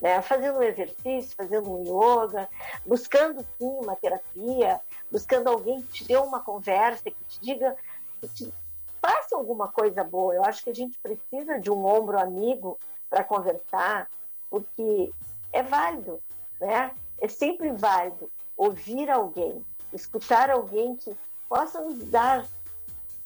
Né? 0.00 0.20
Fazendo 0.22 0.58
um 0.58 0.62
exercício, 0.62 1.36
fazendo 1.36 1.70
um 1.70 1.82
yoga, 1.82 2.48
buscando 2.86 3.44
sim 3.58 3.68
uma 3.68 3.96
terapia, 3.96 4.80
buscando 5.10 5.48
alguém 5.48 5.82
que 5.82 5.92
te 5.92 6.04
dê 6.04 6.16
uma 6.16 6.40
conversa, 6.40 7.10
que 7.10 7.24
te 7.24 7.40
diga, 7.40 7.76
que 8.20 8.28
te 8.28 8.52
faça 9.00 9.36
alguma 9.36 9.68
coisa 9.68 10.02
boa. 10.04 10.34
Eu 10.34 10.44
acho 10.44 10.62
que 10.62 10.70
a 10.70 10.74
gente 10.74 10.98
precisa 10.98 11.58
de 11.60 11.70
um 11.70 11.84
ombro 11.84 12.18
amigo 12.18 12.78
para 13.10 13.24
conversar, 13.24 14.08
porque 14.48 15.12
é 15.52 15.62
válido, 15.62 16.22
né? 16.60 16.94
É 17.20 17.28
sempre 17.28 17.72
válido 17.72 18.30
ouvir 18.56 19.10
alguém, 19.10 19.64
escutar 19.92 20.50
alguém 20.50 20.96
que 20.96 21.14
possa 21.48 21.80
nos 21.80 21.98
dar 22.10 22.46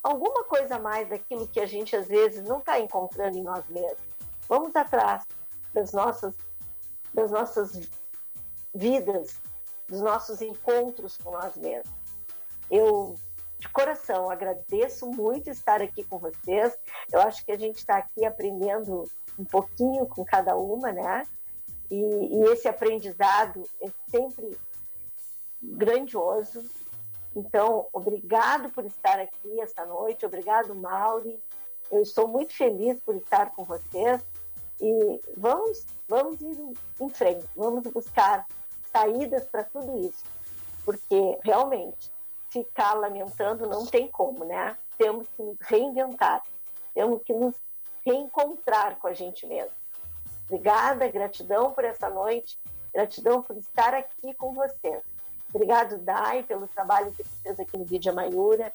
alguma 0.02 0.44
coisa 0.44 0.76
a 0.76 0.78
mais 0.78 1.08
daquilo 1.08 1.48
que 1.48 1.60
a 1.60 1.66
gente 1.66 1.96
às 1.96 2.06
vezes 2.06 2.44
não 2.44 2.58
está 2.58 2.78
encontrando 2.78 3.36
em 3.36 3.42
nós 3.42 3.66
mesmos. 3.68 3.98
Vamos 4.48 4.74
atrás 4.76 5.24
das 5.74 5.92
nossas, 5.92 6.34
das 7.12 7.30
nossas 7.30 7.88
vidas, 8.74 9.40
dos 9.88 10.00
nossos 10.00 10.40
encontros 10.40 11.16
com 11.16 11.32
nós 11.32 11.56
mesmos. 11.56 11.90
Eu, 12.70 13.16
de 13.58 13.68
coração, 13.68 14.30
agradeço 14.30 15.06
muito 15.06 15.50
estar 15.50 15.82
aqui 15.82 16.04
com 16.04 16.18
vocês. 16.18 16.78
Eu 17.12 17.20
acho 17.20 17.44
que 17.44 17.52
a 17.52 17.58
gente 17.58 17.76
está 17.76 17.98
aqui 17.98 18.24
aprendendo 18.24 19.04
um 19.38 19.44
pouquinho 19.44 20.06
com 20.06 20.24
cada 20.24 20.56
uma, 20.56 20.92
né? 20.92 21.24
E, 21.90 21.96
e 21.96 22.42
esse 22.52 22.68
aprendizado 22.68 23.62
é 23.80 23.90
sempre 24.08 24.56
grandioso. 25.62 26.64
Então, 27.34 27.86
obrigado 27.92 28.70
por 28.70 28.84
estar 28.84 29.18
aqui 29.18 29.60
esta 29.60 29.84
noite, 29.84 30.24
obrigado, 30.24 30.74
Mauri. 30.74 31.38
Eu 31.90 32.02
estou 32.02 32.26
muito 32.26 32.54
feliz 32.54 32.98
por 33.00 33.14
estar 33.16 33.50
com 33.54 33.62
vocês 33.62 34.24
e 34.80 35.20
vamos, 35.36 35.86
vamos 36.08 36.40
ir 36.40 36.74
em 37.00 37.08
frente, 37.08 37.46
vamos 37.54 37.82
buscar 37.84 38.46
saídas 38.90 39.44
para 39.44 39.64
tudo 39.64 40.06
isso, 40.06 40.24
porque 40.84 41.38
realmente 41.42 42.12
ficar 42.50 42.94
lamentando 42.94 43.68
não 43.68 43.84
tem 43.86 44.08
como, 44.08 44.44
né? 44.44 44.76
Temos 44.96 45.28
que 45.28 45.42
nos 45.42 45.56
reinventar, 45.60 46.42
temos 46.94 47.22
que 47.22 47.32
nos 47.32 47.54
reencontrar 48.04 48.98
com 48.98 49.08
a 49.08 49.12
gente 49.12 49.46
mesmo. 49.46 49.72
Obrigada, 50.48 51.08
gratidão 51.08 51.72
por 51.72 51.84
essa 51.84 52.08
noite, 52.08 52.58
gratidão 52.94 53.42
por 53.42 53.56
estar 53.56 53.94
aqui 53.94 54.32
com 54.34 54.54
vocês. 54.54 55.02
Obrigado, 55.52 55.98
Dai, 55.98 56.44
pelo 56.44 56.68
trabalho 56.68 57.10
que 57.12 57.24
você 57.24 57.42
fez 57.42 57.60
aqui 57.60 57.76
no 57.76 57.84
Vídeo 57.84 58.14
Maiura. 58.14 58.72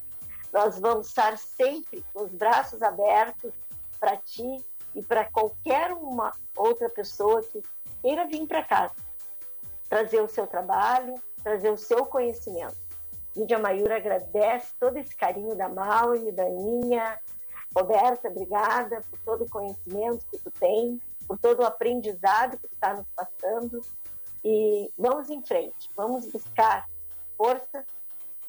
Nós 0.52 0.78
vamos 0.80 1.08
estar 1.08 1.38
sempre 1.38 2.04
com 2.14 2.24
os 2.24 2.32
braços 2.32 2.82
abertos 2.82 3.54
para 4.00 4.18
ti 4.18 4.58
e 4.94 5.02
para 5.02 5.26
qualquer 5.32 5.94
uma 5.94 6.32
outra 6.58 6.90
pessoa 6.90 7.42
que 7.42 7.62
queira 8.02 8.28
vir 8.28 8.46
para 8.48 8.64
cá, 8.64 8.92
trazer 9.88 10.22
o 10.22 10.28
seu 10.28 10.46
trabalho, 10.46 11.16
trazer 11.42 11.70
o 11.70 11.78
seu 11.78 12.06
conhecimento. 12.06 12.76
Lídia 13.36 13.60
Maiura 13.60 13.96
agradece 13.96 14.74
todo 14.78 14.98
esse 14.98 15.16
carinho 15.16 15.56
da 15.56 15.70
Mauri, 15.70 16.34
da 16.34 16.44
Aninha. 16.44 17.18
Roberta, 17.74 18.28
obrigada 18.28 19.02
por 19.10 19.20
todo 19.20 19.46
o 19.46 19.50
conhecimento 19.50 20.26
que 20.30 20.38
tu 20.38 20.52
tem 20.52 21.00
por 21.32 21.38
todo 21.38 21.62
o 21.62 21.66
aprendizado 21.66 22.58
que 22.58 22.66
está 22.66 22.94
nos 22.94 23.08
passando 23.16 23.80
e 24.44 24.92
vamos 24.98 25.30
em 25.30 25.42
frente, 25.42 25.90
vamos 25.96 26.26
buscar 26.30 26.90
força 27.38 27.86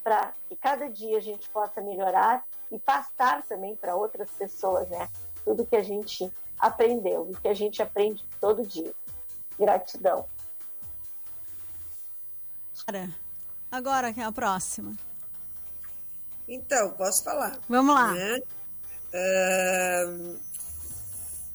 para 0.02 0.34
que 0.48 0.56
cada 0.56 0.90
dia 0.90 1.16
a 1.16 1.20
gente 1.20 1.48
possa 1.50 1.80
melhorar 1.80 2.44
e 2.72 2.80
passar 2.80 3.40
também 3.44 3.76
para 3.76 3.94
outras 3.94 4.28
pessoas, 4.30 4.88
né? 4.88 5.08
Tudo 5.44 5.64
que 5.64 5.76
a 5.76 5.82
gente 5.84 6.28
aprendeu 6.58 7.30
e 7.30 7.36
que 7.36 7.46
a 7.46 7.54
gente 7.54 7.80
aprende 7.80 8.26
todo 8.40 8.66
dia. 8.66 8.92
Gratidão. 9.56 10.26
Agora, 13.70 14.12
quem 14.12 14.24
é 14.24 14.26
a 14.26 14.32
próxima? 14.32 14.92
Então, 16.48 16.90
posso 16.94 17.22
falar. 17.22 17.60
Vamos 17.68 17.94
lá. 17.94 18.12
Né? 18.12 18.40
Uh, 19.14 20.51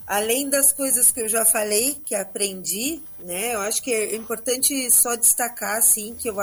além 0.07 0.49
das 0.49 0.71
coisas 0.71 1.11
que 1.11 1.19
eu 1.19 1.27
já 1.27 1.43
falei, 1.43 2.01
que 2.05 2.15
aprendi, 2.15 3.01
né? 3.19 3.53
Eu 3.53 3.59
acho 3.59 3.83
que 3.83 3.93
é 3.93 4.15
importante 4.15 4.89
só 4.89 5.15
destacar, 5.15 5.77
assim, 5.77 6.15
que 6.15 6.29
eu, 6.29 6.37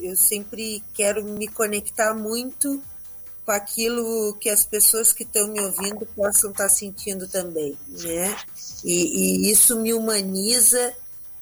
eu 0.00 0.16
sempre 0.16 0.82
quero 0.94 1.22
me 1.22 1.46
conectar 1.46 2.14
muito 2.14 2.82
com 3.44 3.52
aquilo 3.52 4.34
que 4.40 4.48
as 4.48 4.64
pessoas 4.64 5.12
que 5.12 5.22
estão 5.22 5.48
me 5.48 5.60
ouvindo 5.60 6.06
possam 6.16 6.50
estar 6.50 6.70
sentindo 6.70 7.28
também, 7.28 7.76
né? 8.02 8.34
E, 8.82 9.44
e 9.46 9.52
isso 9.52 9.78
me 9.78 9.92
humaniza 9.92 10.94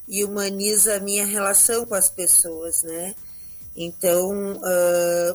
e 0.09 0.25
humaniza 0.25 0.97
a 0.97 1.01
minha 1.01 1.25
relação 1.25 1.87
com 1.87 1.95
as 1.95 2.11
pessoas, 2.11 2.83
né? 2.83 3.15
Então, 3.77 4.55
uh, 4.55 5.33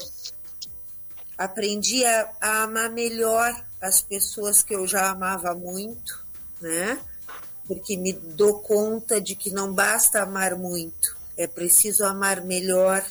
aprendi 1.38 2.04
a, 2.04 2.30
a 2.42 2.64
amar 2.64 2.90
melhor 2.90 3.67
as 3.82 4.02
pessoas 4.02 4.64
que 4.64 4.76
eu 4.76 4.88
já 4.88 5.10
amava 5.10 5.54
muito, 5.54 6.24
né? 6.62 7.00
Porque 7.68 7.98
me 7.98 8.14
dou 8.14 8.60
conta 8.62 9.20
de 9.20 9.36
que 9.36 9.52
não 9.52 9.74
basta 9.74 10.22
amar 10.22 10.56
muito, 10.56 11.16
é 11.36 11.46
preciso 11.48 12.04
amar 12.06 12.42
melhor, 12.42 13.06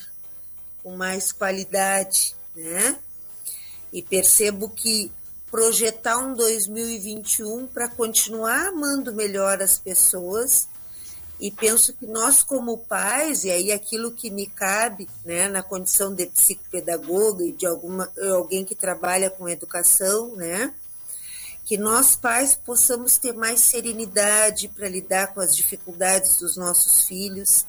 com 0.83 0.95
mais 0.95 1.31
qualidade, 1.31 2.35
né? 2.55 2.97
E 3.91 4.01
percebo 4.01 4.69
que 4.69 5.11
projetar 5.49 6.17
um 6.17 6.33
2021 6.33 7.67
para 7.67 7.87
continuar 7.87 8.67
amando 8.67 9.13
melhor 9.13 9.61
as 9.61 9.77
pessoas 9.77 10.67
e 11.39 11.51
penso 11.51 11.93
que 11.93 12.07
nós 12.07 12.41
como 12.43 12.79
pais 12.79 13.43
e 13.43 13.51
aí 13.51 13.71
aquilo 13.71 14.11
que 14.11 14.31
me 14.31 14.47
cabe 14.47 15.07
né 15.23 15.47
na 15.47 15.61
condição 15.61 16.13
de 16.13 16.25
psicopedagoga 16.25 17.43
e 17.43 17.51
de 17.51 17.65
alguma 17.65 18.11
alguém 18.35 18.65
que 18.65 18.75
trabalha 18.75 19.29
com 19.29 19.47
educação 19.47 20.35
né 20.35 20.73
que 21.65 21.77
nós 21.77 22.15
pais 22.15 22.55
possamos 22.55 23.13
ter 23.13 23.33
mais 23.33 23.61
serenidade 23.61 24.69
para 24.69 24.89
lidar 24.89 25.33
com 25.33 25.39
as 25.39 25.55
dificuldades 25.55 26.39
dos 26.39 26.57
nossos 26.57 27.05
filhos 27.05 27.65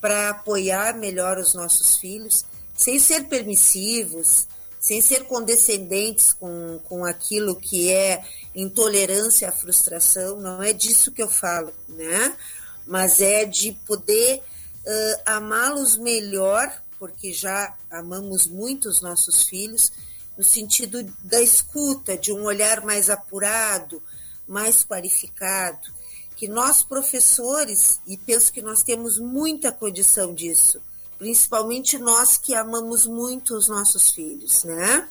para 0.00 0.30
apoiar 0.30 0.94
melhor 0.94 1.38
os 1.38 1.54
nossos 1.54 1.98
filhos 1.98 2.44
sem 2.76 2.98
ser 2.98 3.24
permissivos 3.24 4.46
sem 4.80 5.00
ser 5.00 5.24
condescendentes 5.24 6.32
com, 6.32 6.78
com 6.84 7.04
aquilo 7.04 7.56
que 7.56 7.90
é 7.90 8.22
intolerância 8.54 9.48
à 9.48 9.52
frustração. 9.52 10.40
Não 10.40 10.62
é 10.62 10.72
disso 10.72 11.10
que 11.10 11.22
eu 11.22 11.28
falo 11.28 11.72
né 11.88 12.36
mas 12.88 13.20
é 13.20 13.44
de 13.44 13.72
poder 13.86 14.38
uh, 14.38 15.22
amá-los 15.26 15.98
melhor, 15.98 16.82
porque 16.98 17.32
já 17.32 17.76
amamos 17.90 18.46
muito 18.48 18.88
os 18.88 19.00
nossos 19.00 19.44
filhos, 19.44 19.92
no 20.36 20.44
sentido 20.44 21.02
da 21.22 21.40
escuta, 21.40 22.16
de 22.16 22.32
um 22.32 22.44
olhar 22.44 22.84
mais 22.84 23.10
apurado, 23.10 24.02
mais 24.46 24.82
qualificado, 24.84 25.78
que 26.36 26.48
nós 26.48 26.82
professores, 26.82 28.00
e 28.06 28.16
penso 28.16 28.52
que 28.52 28.62
nós 28.62 28.82
temos 28.82 29.18
muita 29.18 29.70
condição 29.70 30.32
disso, 30.32 30.80
principalmente 31.18 31.98
nós 31.98 32.38
que 32.38 32.54
amamos 32.54 33.06
muito 33.06 33.54
os 33.54 33.68
nossos 33.68 34.10
filhos, 34.10 34.64
né? 34.64 35.08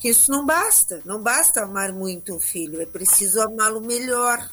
Que 0.00 0.10
isso 0.10 0.30
não 0.30 0.44
basta, 0.44 1.00
não 1.04 1.22
basta 1.22 1.62
amar 1.62 1.92
muito 1.92 2.34
um 2.34 2.40
filho, 2.40 2.82
é 2.82 2.86
preciso 2.86 3.40
amá-lo 3.40 3.80
melhor, 3.80 4.50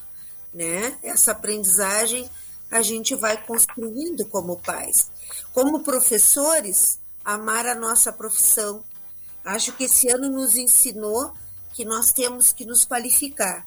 né? 0.54 0.98
Essa 1.04 1.32
aprendizagem 1.32 2.30
a 2.70 2.82
gente 2.82 3.16
vai 3.16 3.44
construindo 3.46 4.26
como 4.28 4.60
pais. 4.60 5.10
Como 5.54 5.84
professores, 5.84 7.00
amar 7.24 7.66
a 7.66 7.76
nossa 7.76 8.12
profissão. 8.12 8.84
Acho 9.44 9.74
que 9.74 9.86
esse 9.86 10.10
ano 10.10 10.30
nos 10.30 10.56
ensinou 10.56 11.34
que 11.74 11.86
nós 11.86 12.08
temos 12.08 12.52
que 12.52 12.66
nos 12.66 12.86
qualificar, 12.86 13.66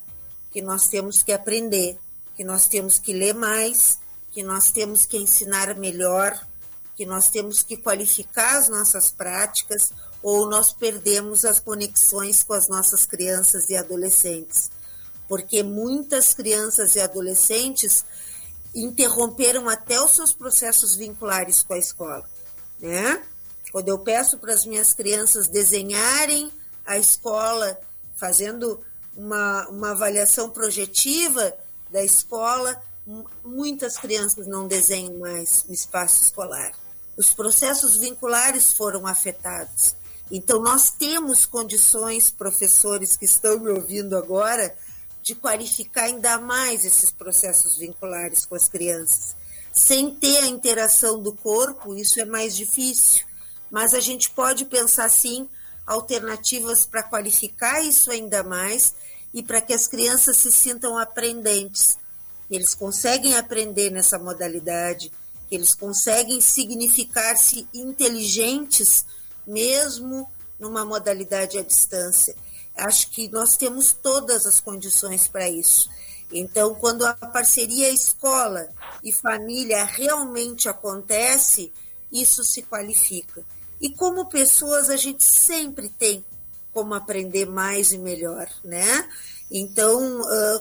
que 0.51 0.63
nós 0.63 0.85
temos 0.85 1.23
que 1.23 1.33
aprender, 1.33 1.99
que 2.37 2.45
nós 2.45 2.67
temos 2.67 2.99
que 2.99 3.13
ler 3.13 3.35
mais, 3.35 3.99
que 4.33 4.43
nós 4.43 4.71
temos 4.71 5.07
que 5.07 5.17
ensinar 5.17 5.75
melhor, 5.77 6.39
que 6.97 7.05
nós 7.07 7.29
temos 7.29 7.63
que 7.63 7.77
qualificar 7.77 8.59
as 8.59 8.69
nossas 8.69 9.11
práticas 9.13 9.91
ou 10.23 10.49
nós 10.49 10.73
perdemos 10.73 11.45
as 11.45 11.61
conexões 11.61 12.43
com 12.43 12.53
as 12.53 12.69
nossas 12.69 13.05
crianças 13.05 13.69
e 13.71 13.77
adolescentes. 13.77 14.71
Porque 15.29 15.63
muitas 15.63 16.33
crianças 16.33 16.97
e 16.97 17.01
adolescentes 17.01 18.05
interromperam 18.75 19.69
até 19.69 20.01
os 20.01 20.13
seus 20.13 20.33
processos 20.33 20.97
vinculares 20.97 21.63
com 21.63 21.75
a 21.75 21.79
escola, 21.79 22.29
né? 22.81 23.23
Quando 23.73 23.89
eu 23.89 23.99
peço 23.99 24.39
para 24.39 24.53
as 24.53 24.65
minhas 24.65 24.93
crianças 24.93 25.49
desenharem 25.49 26.51
a 26.87 26.97
escola, 26.97 27.79
fazendo 28.19 28.81
uma, 29.17 29.69
uma 29.69 29.91
avaliação 29.91 30.49
projetiva 30.49 31.53
da 31.91 32.03
escola, 32.03 32.81
muitas 33.45 33.99
crianças 33.99 34.47
não 34.47 34.67
desenham 34.67 35.19
mais 35.19 35.65
o 35.69 35.73
espaço 35.73 36.23
escolar. 36.23 36.73
Os 37.17 37.35
processos 37.35 37.97
vinculares 37.97 38.73
foram 38.75 39.07
afetados. 39.07 39.97
Então, 40.31 40.61
nós 40.61 40.91
temos 40.91 41.47
condições, 41.47 42.31
professores 42.31 43.17
que 43.17 43.25
estão 43.25 43.59
me 43.59 43.71
ouvindo 43.71 44.17
agora, 44.17 44.77
de 45.29 45.35
qualificar 45.35 46.05
ainda 46.05 46.39
mais 46.39 46.87
esses 46.87 47.13
processos 47.13 47.77
vinculares 47.77 48.47
com 48.47 48.55
as 48.55 48.67
crianças. 48.67 49.37
Sem 49.71 50.15
ter 50.15 50.39
a 50.39 50.47
interação 50.47 51.23
do 51.23 51.35
corpo, 51.35 51.95
isso 51.95 52.19
é 52.19 52.25
mais 52.25 52.57
difícil, 52.57 53.27
mas 53.71 53.93
a 53.93 54.01
gente 54.01 54.31
pode 54.31 54.65
pensar 54.65 55.11
sim 55.11 55.47
alternativas 55.87 56.87
para 56.87 57.03
qualificar 57.03 57.83
isso 57.83 58.11
ainda 58.11 58.43
mais 58.43 58.95
e 59.35 59.43
para 59.43 59.61
que 59.61 59.75
as 59.75 59.87
crianças 59.87 60.39
se 60.39 60.51
sintam 60.51 60.97
aprendentes. 60.97 61.99
Eles 62.51 62.75
conseguem 62.75 63.37
aprender 63.37 63.91
nessa 63.91 64.19
modalidade, 64.19 65.13
eles 65.51 65.75
conseguem 65.75 66.41
significar-se 66.41 67.69
inteligentes 67.75 69.05
mesmo 69.47 70.27
numa 70.59 70.87
modalidade 70.87 71.59
à 71.59 71.63
distância 71.63 72.35
acho 72.79 73.11
que 73.11 73.29
nós 73.29 73.57
temos 73.57 73.93
todas 73.93 74.47
as 74.47 74.61
condições 74.61 75.29
para 75.29 75.49
isso. 75.49 75.89
Então, 76.33 76.75
quando 76.75 77.07
a 77.07 77.15
parceria 77.15 77.91
escola 77.91 78.69
e 79.03 79.13
família 79.13 79.85
realmente 79.85 80.69
acontece, 80.69 81.73
isso 82.13 82.45
se 82.45 82.63
qualifica. 82.63 83.45
E 83.81 83.91
como 83.91 84.29
pessoas, 84.29 84.91
a 84.91 84.97
gente 84.97 85.25
sempre 85.25 85.89
tem 85.89 86.25
como 86.73 86.95
aprender 86.95 87.47
mais 87.47 87.93
e 87.93 87.99
melhor, 87.99 88.49
né? 88.63 89.09
Então, 89.51 90.21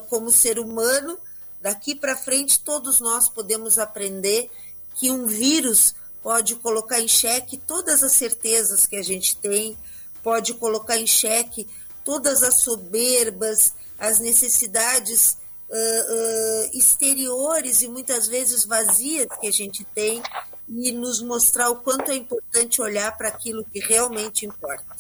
como 0.10 0.32
ser 0.32 0.58
humano, 0.58 1.18
daqui 1.62 1.94
para 1.94 2.16
frente, 2.16 2.60
todos 2.64 3.00
nós 3.00 3.28
podemos 3.28 3.78
aprender 3.78 4.50
que 4.96 5.12
um 5.12 5.26
vírus 5.26 5.94
pode 6.24 6.56
colocar 6.56 7.02
em 7.02 7.08
xeque 7.08 7.58
todas 7.58 8.04
as 8.04 8.14
certezas 8.14 8.88
que 8.88 8.96
a 8.96 9.04
gente 9.04 9.36
tem, 9.38 9.78
pode 10.24 10.54
colocar 10.54 10.98
em 10.98 11.08
xeque 11.08 11.68
todas 12.08 12.42
as 12.42 12.62
soberbas, 12.62 13.74
as 14.00 14.18
necessidades 14.20 15.38
uh, 15.70 15.74
uh, 15.74 16.70
exteriores 16.74 17.82
e 17.82 17.90
muitas 17.90 18.30
vezes 18.30 18.64
vazias 18.64 19.28
que 19.42 19.46
a 19.46 19.52
gente 19.52 19.84
tem 19.94 20.24
e 20.70 20.94
nos 20.94 21.22
mostrar 21.22 21.70
o 21.70 21.82
quanto 21.82 22.10
é 22.10 22.16
importante 22.16 22.82
olhar 22.82 23.12
para 23.18 23.28
aquilo 23.28 23.66
que 23.66 23.82
realmente 23.82 24.46
importa. 24.46 24.96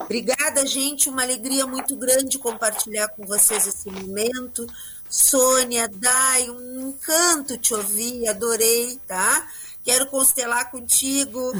Obrigada, 0.00 0.64
gente. 0.64 1.10
Uma 1.10 1.24
alegria 1.24 1.66
muito 1.66 1.94
grande 1.94 2.38
compartilhar 2.38 3.08
com 3.08 3.26
vocês 3.26 3.66
esse 3.66 3.90
momento. 3.90 4.66
Sônia, 5.10 5.90
Dai, 5.92 6.48
um 6.48 6.88
encanto 6.88 7.58
te 7.58 7.74
ouvir, 7.74 8.26
adorei, 8.28 8.98
tá? 9.06 9.46
Quero 9.86 10.08
constelar 10.08 10.68
contigo, 10.68 11.52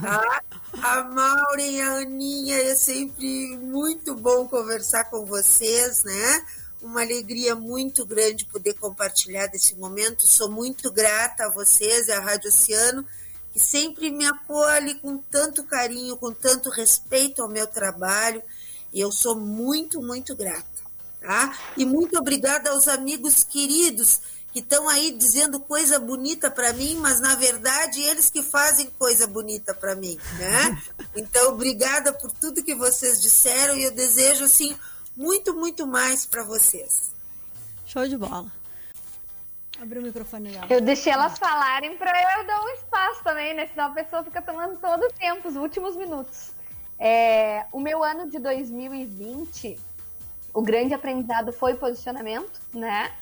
tá? 0.00 0.42
A 0.82 1.04
Maureen, 1.04 1.82
a 1.82 1.98
Aninha, 1.98 2.56
é 2.56 2.74
sempre 2.74 3.58
muito 3.58 4.14
bom 4.14 4.48
conversar 4.48 5.04
com 5.10 5.26
vocês, 5.26 6.02
né? 6.02 6.46
Uma 6.80 7.02
alegria 7.02 7.54
muito 7.54 8.06
grande 8.06 8.46
poder 8.46 8.72
compartilhar 8.78 9.48
desse 9.48 9.74
momento. 9.74 10.26
Sou 10.26 10.50
muito 10.50 10.90
grata 10.90 11.44
a 11.44 11.50
vocês, 11.50 12.08
a 12.08 12.20
Rádio 12.20 12.48
Oceano, 12.48 13.04
que 13.52 13.60
sempre 13.60 14.10
me 14.10 14.24
acolhe 14.24 14.94
com 14.94 15.18
tanto 15.18 15.62
carinho, 15.64 16.16
com 16.16 16.32
tanto 16.32 16.70
respeito 16.70 17.42
ao 17.42 17.50
meu 17.50 17.66
trabalho. 17.66 18.42
E 18.94 19.00
eu 19.00 19.12
sou 19.12 19.38
muito, 19.38 20.00
muito 20.00 20.34
grata. 20.34 20.82
Tá? 21.20 21.54
E 21.76 21.84
muito 21.84 22.18
obrigada 22.18 22.70
aos 22.70 22.88
amigos 22.88 23.44
queridos 23.44 24.20
que 24.54 24.60
estão 24.60 24.88
aí 24.88 25.10
dizendo 25.10 25.58
coisa 25.58 25.98
bonita 25.98 26.48
para 26.48 26.72
mim, 26.72 26.94
mas 27.00 27.18
na 27.18 27.34
verdade 27.34 28.00
eles 28.00 28.30
que 28.30 28.40
fazem 28.40 28.86
coisa 28.86 29.26
bonita 29.26 29.74
para 29.74 29.96
mim, 29.96 30.16
né? 30.38 30.80
Então, 31.16 31.52
obrigada 31.52 32.12
por 32.12 32.32
tudo 32.32 32.62
que 32.62 32.74
vocês 32.74 33.22
disseram 33.22 33.76
e 33.76 33.84
eu 33.84 33.92
desejo 33.92 34.44
assim 34.44 34.76
muito, 35.16 35.54
muito 35.54 35.86
mais 35.86 36.26
para 36.26 36.42
vocês. 36.42 37.12
Show 37.86 38.06
de 38.08 38.16
bola. 38.16 38.50
Abre 39.80 40.00
o 40.00 40.02
microfone 40.02 40.50
dela. 40.50 40.66
Eu 40.68 40.80
deixei 40.80 41.12
elas 41.12 41.38
falarem 41.38 41.96
para 41.96 42.10
eu 42.38 42.46
dar 42.46 42.60
um 42.62 42.68
espaço 42.70 43.22
também, 43.22 43.54
né? 43.54 43.66
Senão 43.66 43.86
a 43.86 43.90
pessoa 43.90 44.24
fica 44.24 44.42
tomando 44.42 44.76
todo 44.78 45.04
o 45.04 45.12
tempo, 45.12 45.48
os 45.48 45.54
últimos 45.54 45.94
minutos. 45.96 46.50
É, 46.98 47.66
o 47.72 47.78
meu 47.78 48.02
ano 48.02 48.28
de 48.28 48.40
2020, 48.40 49.78
o 50.52 50.62
grande 50.62 50.94
aprendizado 50.94 51.52
foi 51.52 51.74
posicionamento, 51.74 52.60
né? 52.72 53.12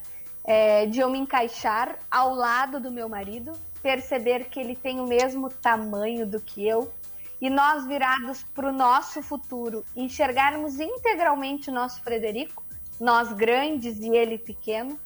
É, 0.44 0.86
de 0.86 1.00
eu 1.00 1.08
me 1.08 1.18
encaixar 1.18 1.98
ao 2.10 2.34
lado 2.34 2.80
do 2.80 2.90
meu 2.90 3.08
marido, 3.08 3.52
perceber 3.82 4.46
que 4.46 4.60
ele 4.60 4.76
tem 4.76 5.00
o 5.00 5.06
mesmo 5.06 5.48
tamanho 5.48 6.26
do 6.26 6.40
que 6.40 6.66
eu 6.66 6.92
e 7.40 7.50
nós 7.50 7.84
virados 7.86 8.44
para 8.54 8.68
o 8.68 8.72
nosso 8.72 9.20
futuro, 9.20 9.84
enxergarmos 9.96 10.78
integralmente 10.78 11.70
o 11.70 11.72
nosso 11.72 12.00
Frederico, 12.00 12.62
nós 13.00 13.32
grandes 13.32 13.98
e 13.98 14.16
ele 14.16 14.38
pequeno, 14.38 14.96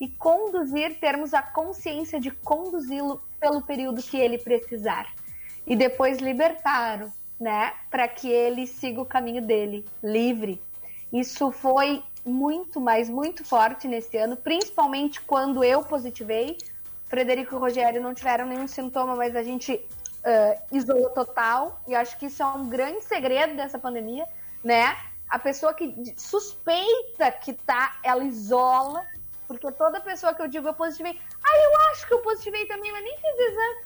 e 0.00 0.06
conduzir, 0.06 1.00
termos 1.00 1.34
a 1.34 1.42
consciência 1.42 2.20
de 2.20 2.30
conduzi-lo 2.30 3.20
pelo 3.40 3.60
período 3.62 4.02
que 4.02 4.16
ele 4.16 4.38
precisar. 4.38 5.12
E 5.66 5.74
depois 5.74 6.18
libertar, 6.18 7.12
né, 7.40 7.74
para 7.90 8.06
que 8.06 8.28
ele 8.28 8.68
siga 8.68 9.02
o 9.02 9.06
caminho 9.06 9.42
dele, 9.42 9.84
livre. 10.00 10.62
Isso 11.12 11.50
foi 11.50 12.04
muito, 12.24 12.80
mas 12.80 13.08
muito 13.08 13.44
forte 13.44 13.88
nesse 13.88 14.16
ano, 14.16 14.36
principalmente 14.36 15.20
quando 15.20 15.64
eu 15.64 15.82
positivei. 15.82 16.58
Frederico 17.08 17.54
e 17.54 17.58
Rogério 17.58 18.00
não 18.00 18.14
tiveram 18.14 18.46
nenhum 18.46 18.68
sintoma, 18.68 19.16
mas 19.16 19.34
a 19.34 19.42
gente 19.42 19.74
uh, 19.74 20.62
isolou 20.76 21.10
total. 21.10 21.80
E 21.88 21.94
acho 21.94 22.16
que 22.18 22.26
isso 22.26 22.42
é 22.42 22.46
um 22.46 22.68
grande 22.68 23.02
segredo 23.04 23.56
dessa 23.56 23.78
pandemia, 23.78 24.26
né? 24.62 24.96
A 25.28 25.38
pessoa 25.38 25.74
que 25.74 26.14
suspeita 26.16 27.30
que 27.32 27.52
tá, 27.52 27.98
ela 28.02 28.24
isola, 28.24 29.04
porque 29.46 29.70
toda 29.72 30.00
pessoa 30.00 30.34
que 30.34 30.42
eu 30.42 30.48
digo 30.48 30.68
eu 30.68 30.74
positivei, 30.74 31.18
ah, 31.42 31.56
eu 31.64 31.90
acho 31.90 32.06
que 32.06 32.14
eu 32.14 32.20
positivei 32.20 32.66
também, 32.66 32.92
mas 32.92 33.02
nem 33.02 33.16
fiz 33.16 33.38
exame. 33.38 33.84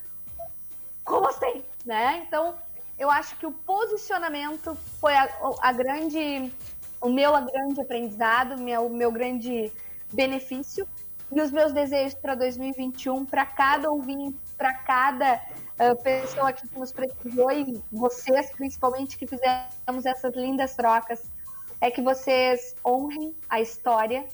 Como 1.04 1.28
assim? 1.28 1.64
Né? 1.84 2.24
Então, 2.26 2.54
eu 2.98 3.10
acho 3.10 3.36
que 3.36 3.46
o 3.46 3.52
posicionamento 3.52 4.74
foi 5.00 5.14
a, 5.14 5.28
a 5.60 5.72
grande 5.72 6.52
o 7.00 7.08
meu 7.08 7.32
grande 7.32 7.80
aprendizado, 7.80 8.54
o 8.54 8.90
meu 8.90 9.12
grande 9.12 9.72
benefício 10.12 10.86
e 11.32 11.40
os 11.40 11.50
meus 11.50 11.72
desejos 11.72 12.14
para 12.14 12.34
2021, 12.34 13.24
para 13.26 13.44
cada 13.44 13.90
ouvinte, 13.90 14.38
para 14.56 14.72
cada 14.74 15.34
uh, 15.34 16.02
pessoa 16.02 16.52
que 16.52 16.66
nos 16.78 16.92
prestigiou 16.92 17.50
e 17.50 17.82
vocês, 17.90 18.52
principalmente, 18.52 19.18
que 19.18 19.26
fizemos 19.26 20.06
essas 20.06 20.34
lindas 20.34 20.74
trocas, 20.74 21.30
é 21.80 21.90
que 21.90 22.00
vocês 22.00 22.76
honrem 22.84 23.34
a 23.48 23.60
história, 23.60 24.24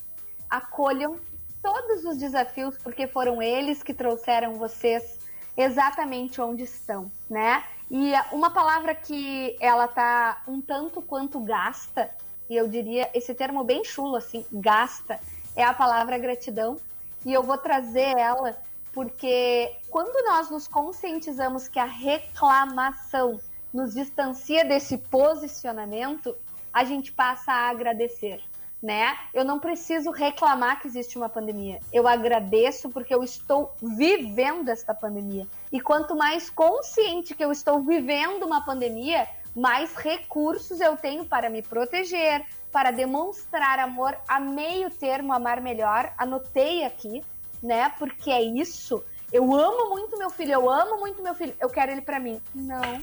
acolham 0.48 1.18
todos 1.62 2.04
os 2.04 2.18
desafios, 2.18 2.76
porque 2.78 3.06
foram 3.06 3.40
eles 3.40 3.82
que 3.82 3.94
trouxeram 3.94 4.54
vocês 4.54 5.18
exatamente 5.56 6.40
onde 6.40 6.64
estão, 6.64 7.10
né? 7.28 7.64
E 7.90 8.12
uma 8.32 8.50
palavra 8.50 8.94
que 8.94 9.56
ela 9.60 9.88
tá 9.88 10.42
um 10.46 10.60
tanto 10.60 11.02
quanto 11.02 11.40
gasta 11.40 12.10
e 12.50 12.56
eu 12.56 12.66
diria 12.66 13.08
esse 13.14 13.32
termo 13.32 13.62
bem 13.62 13.84
chulo, 13.84 14.16
assim, 14.16 14.44
gasta, 14.52 15.20
é 15.54 15.62
a 15.62 15.72
palavra 15.72 16.18
gratidão. 16.18 16.76
E 17.24 17.32
eu 17.32 17.44
vou 17.44 17.56
trazer 17.56 18.18
ela 18.18 18.58
porque 18.92 19.72
quando 19.88 20.24
nós 20.26 20.50
nos 20.50 20.66
conscientizamos 20.66 21.68
que 21.68 21.78
a 21.78 21.84
reclamação 21.84 23.40
nos 23.72 23.94
distancia 23.94 24.64
desse 24.64 24.98
posicionamento, 24.98 26.36
a 26.72 26.82
gente 26.82 27.12
passa 27.12 27.52
a 27.52 27.68
agradecer, 27.68 28.42
né? 28.82 29.16
Eu 29.32 29.44
não 29.44 29.60
preciso 29.60 30.10
reclamar 30.10 30.80
que 30.80 30.88
existe 30.88 31.16
uma 31.16 31.28
pandemia. 31.28 31.78
Eu 31.92 32.08
agradeço 32.08 32.90
porque 32.90 33.14
eu 33.14 33.22
estou 33.22 33.72
vivendo 33.80 34.70
esta 34.70 34.92
pandemia. 34.92 35.46
E 35.70 35.80
quanto 35.80 36.16
mais 36.16 36.50
consciente 36.50 37.32
que 37.32 37.44
eu 37.44 37.52
estou 37.52 37.80
vivendo 37.80 38.44
uma 38.44 38.64
pandemia, 38.64 39.28
mais 39.54 39.94
recursos 39.96 40.80
eu 40.80 40.96
tenho 40.96 41.24
para 41.24 41.50
me 41.50 41.62
proteger, 41.62 42.44
para 42.70 42.90
demonstrar 42.90 43.78
amor 43.78 44.16
a 44.28 44.38
meio 44.38 44.90
termo, 44.90 45.32
amar 45.32 45.60
melhor. 45.60 46.12
Anotei 46.16 46.84
aqui, 46.84 47.22
né? 47.62 47.88
Porque 47.98 48.30
é 48.30 48.42
isso. 48.42 49.04
Eu 49.32 49.54
amo 49.54 49.90
muito 49.90 50.18
meu 50.18 50.30
filho, 50.30 50.52
eu 50.52 50.70
amo 50.70 50.98
muito 50.98 51.22
meu 51.22 51.34
filho, 51.34 51.54
eu 51.60 51.68
quero 51.68 51.92
ele 51.92 52.02
para 52.02 52.18
mim. 52.18 52.40
Não. 52.54 53.02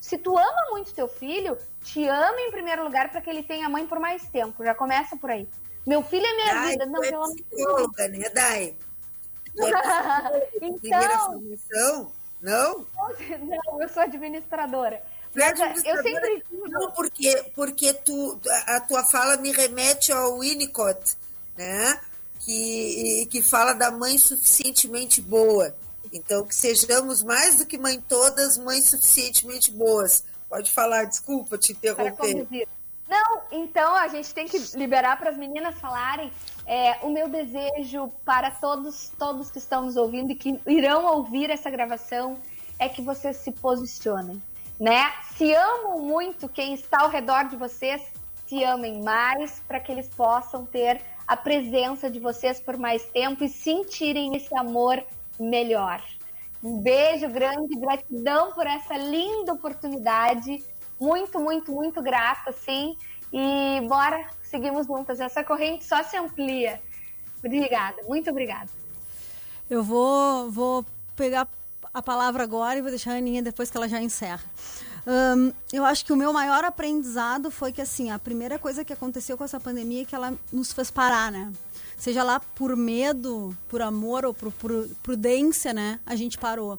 Se 0.00 0.16
tu 0.16 0.36
ama 0.36 0.70
muito 0.70 0.94
teu 0.94 1.06
filho, 1.06 1.58
te 1.82 2.06
ama 2.06 2.40
em 2.40 2.50
primeiro 2.50 2.84
lugar 2.84 3.10
para 3.10 3.20
que 3.20 3.28
ele 3.28 3.42
tenha 3.42 3.68
mãe 3.68 3.86
por 3.86 3.98
mais 3.98 4.26
tempo. 4.28 4.64
Já 4.64 4.74
começa 4.74 5.16
por 5.16 5.30
aí. 5.30 5.48
Meu 5.86 6.02
filho 6.02 6.24
é 6.24 6.34
minha 6.34 6.54
Dai, 6.54 6.70
vida. 6.70 6.86
Não, 6.86 7.02
é 7.02 7.08
pelo 7.10 7.22
amor 7.22 7.36
psicóloga, 7.36 8.08
né, 8.08 8.28
Dai? 8.30 8.76
É 9.58 9.60
então, 10.66 11.42
Não? 12.40 12.86
Não, 13.40 13.82
eu 13.82 13.88
sou 13.88 14.02
administradora. 14.02 15.02
Mas, 15.34 15.84
eu 15.84 16.02
sempre 16.02 16.44
não 16.50 16.90
porque 16.90 17.44
porque 17.54 17.94
tu 17.94 18.40
a 18.66 18.80
tua 18.80 19.04
fala 19.04 19.36
me 19.36 19.52
remete 19.52 20.10
ao 20.12 20.40
Winnicott, 20.40 21.16
né? 21.56 22.00
Que 22.40 23.26
que 23.30 23.40
fala 23.40 23.72
da 23.72 23.90
mãe 23.92 24.18
suficientemente 24.18 25.20
boa. 25.20 25.74
Então 26.12 26.44
que 26.44 26.54
sejamos 26.54 27.22
mais 27.22 27.58
do 27.58 27.66
que 27.66 27.78
mãe 27.78 28.00
todas, 28.08 28.58
mães 28.58 28.90
suficientemente 28.90 29.70
boas. 29.70 30.24
Pode 30.48 30.72
falar, 30.72 31.04
desculpa 31.04 31.56
te 31.56 31.72
interromper. 31.72 32.66
Não, 33.08 33.42
então 33.50 33.94
a 33.94 34.08
gente 34.08 34.32
tem 34.34 34.46
que 34.46 34.58
liberar 34.76 35.16
para 35.16 35.30
as 35.30 35.36
meninas 35.36 35.78
falarem. 35.80 36.32
É, 36.66 36.98
o 37.02 37.10
meu 37.10 37.28
desejo 37.28 38.08
para 38.24 38.50
todos, 38.52 39.10
todos 39.18 39.50
que 39.50 39.58
estão 39.58 39.82
nos 39.82 39.96
ouvindo 39.96 40.32
e 40.32 40.36
que 40.36 40.60
irão 40.66 41.04
ouvir 41.06 41.50
essa 41.50 41.70
gravação 41.70 42.36
é 42.78 42.88
que 42.88 43.02
vocês 43.02 43.36
se 43.38 43.50
posicionem 43.52 44.40
né? 44.80 45.12
Se 45.36 45.52
amam 45.54 46.00
muito 46.00 46.48
quem 46.48 46.72
está 46.72 47.02
ao 47.02 47.10
redor 47.10 47.48
de 47.48 47.56
vocês, 47.56 48.02
se 48.46 48.64
amem 48.64 49.02
mais 49.02 49.60
para 49.68 49.78
que 49.78 49.92
eles 49.92 50.08
possam 50.08 50.64
ter 50.64 51.02
a 51.28 51.36
presença 51.36 52.10
de 52.10 52.18
vocês 52.18 52.58
por 52.58 52.78
mais 52.78 53.04
tempo 53.04 53.44
e 53.44 53.48
sentirem 53.48 54.34
esse 54.34 54.56
amor 54.56 55.04
melhor. 55.38 56.02
Um 56.64 56.80
beijo 56.80 57.28
grande, 57.28 57.78
gratidão 57.78 58.52
por 58.52 58.66
essa 58.66 58.96
linda 58.96 59.52
oportunidade. 59.52 60.64
Muito, 60.98 61.38
muito, 61.38 61.70
muito 61.70 62.02
grata, 62.02 62.50
sim. 62.52 62.96
E 63.32 63.80
bora, 63.86 64.28
seguimos 64.42 64.86
juntas. 64.86 65.20
Essa 65.20 65.44
corrente 65.44 65.84
só 65.84 66.02
se 66.02 66.16
amplia. 66.16 66.80
Obrigada, 67.38 68.02
muito 68.08 68.30
obrigada. 68.30 68.68
Eu 69.70 69.82
vou, 69.82 70.50
vou 70.50 70.84
pegar 71.14 71.46
a 71.92 72.02
palavra 72.02 72.42
agora 72.42 72.78
e 72.78 72.82
vou 72.82 72.90
deixar 72.90 73.12
a 73.12 73.16
Aninha 73.16 73.42
depois 73.42 73.70
que 73.70 73.76
ela 73.76 73.88
já 73.88 74.00
encerra. 74.00 74.44
Um, 75.06 75.52
eu 75.72 75.84
acho 75.84 76.04
que 76.04 76.12
o 76.12 76.16
meu 76.16 76.32
maior 76.32 76.64
aprendizado 76.64 77.50
foi 77.50 77.72
que, 77.72 77.80
assim, 77.80 78.10
a 78.10 78.18
primeira 78.18 78.58
coisa 78.58 78.84
que 78.84 78.92
aconteceu 78.92 79.36
com 79.36 79.44
essa 79.44 79.58
pandemia 79.58 80.02
é 80.02 80.04
que 80.04 80.14
ela 80.14 80.34
nos 80.52 80.72
fez 80.72 80.90
parar, 80.90 81.32
né? 81.32 81.52
Seja 81.96 82.22
lá 82.22 82.40
por 82.40 82.76
medo, 82.76 83.56
por 83.68 83.82
amor 83.82 84.24
ou 84.24 84.34
por, 84.34 84.52
por 84.52 84.88
prudência, 85.02 85.72
né? 85.72 85.98
A 86.06 86.16
gente 86.16 86.38
parou. 86.38 86.78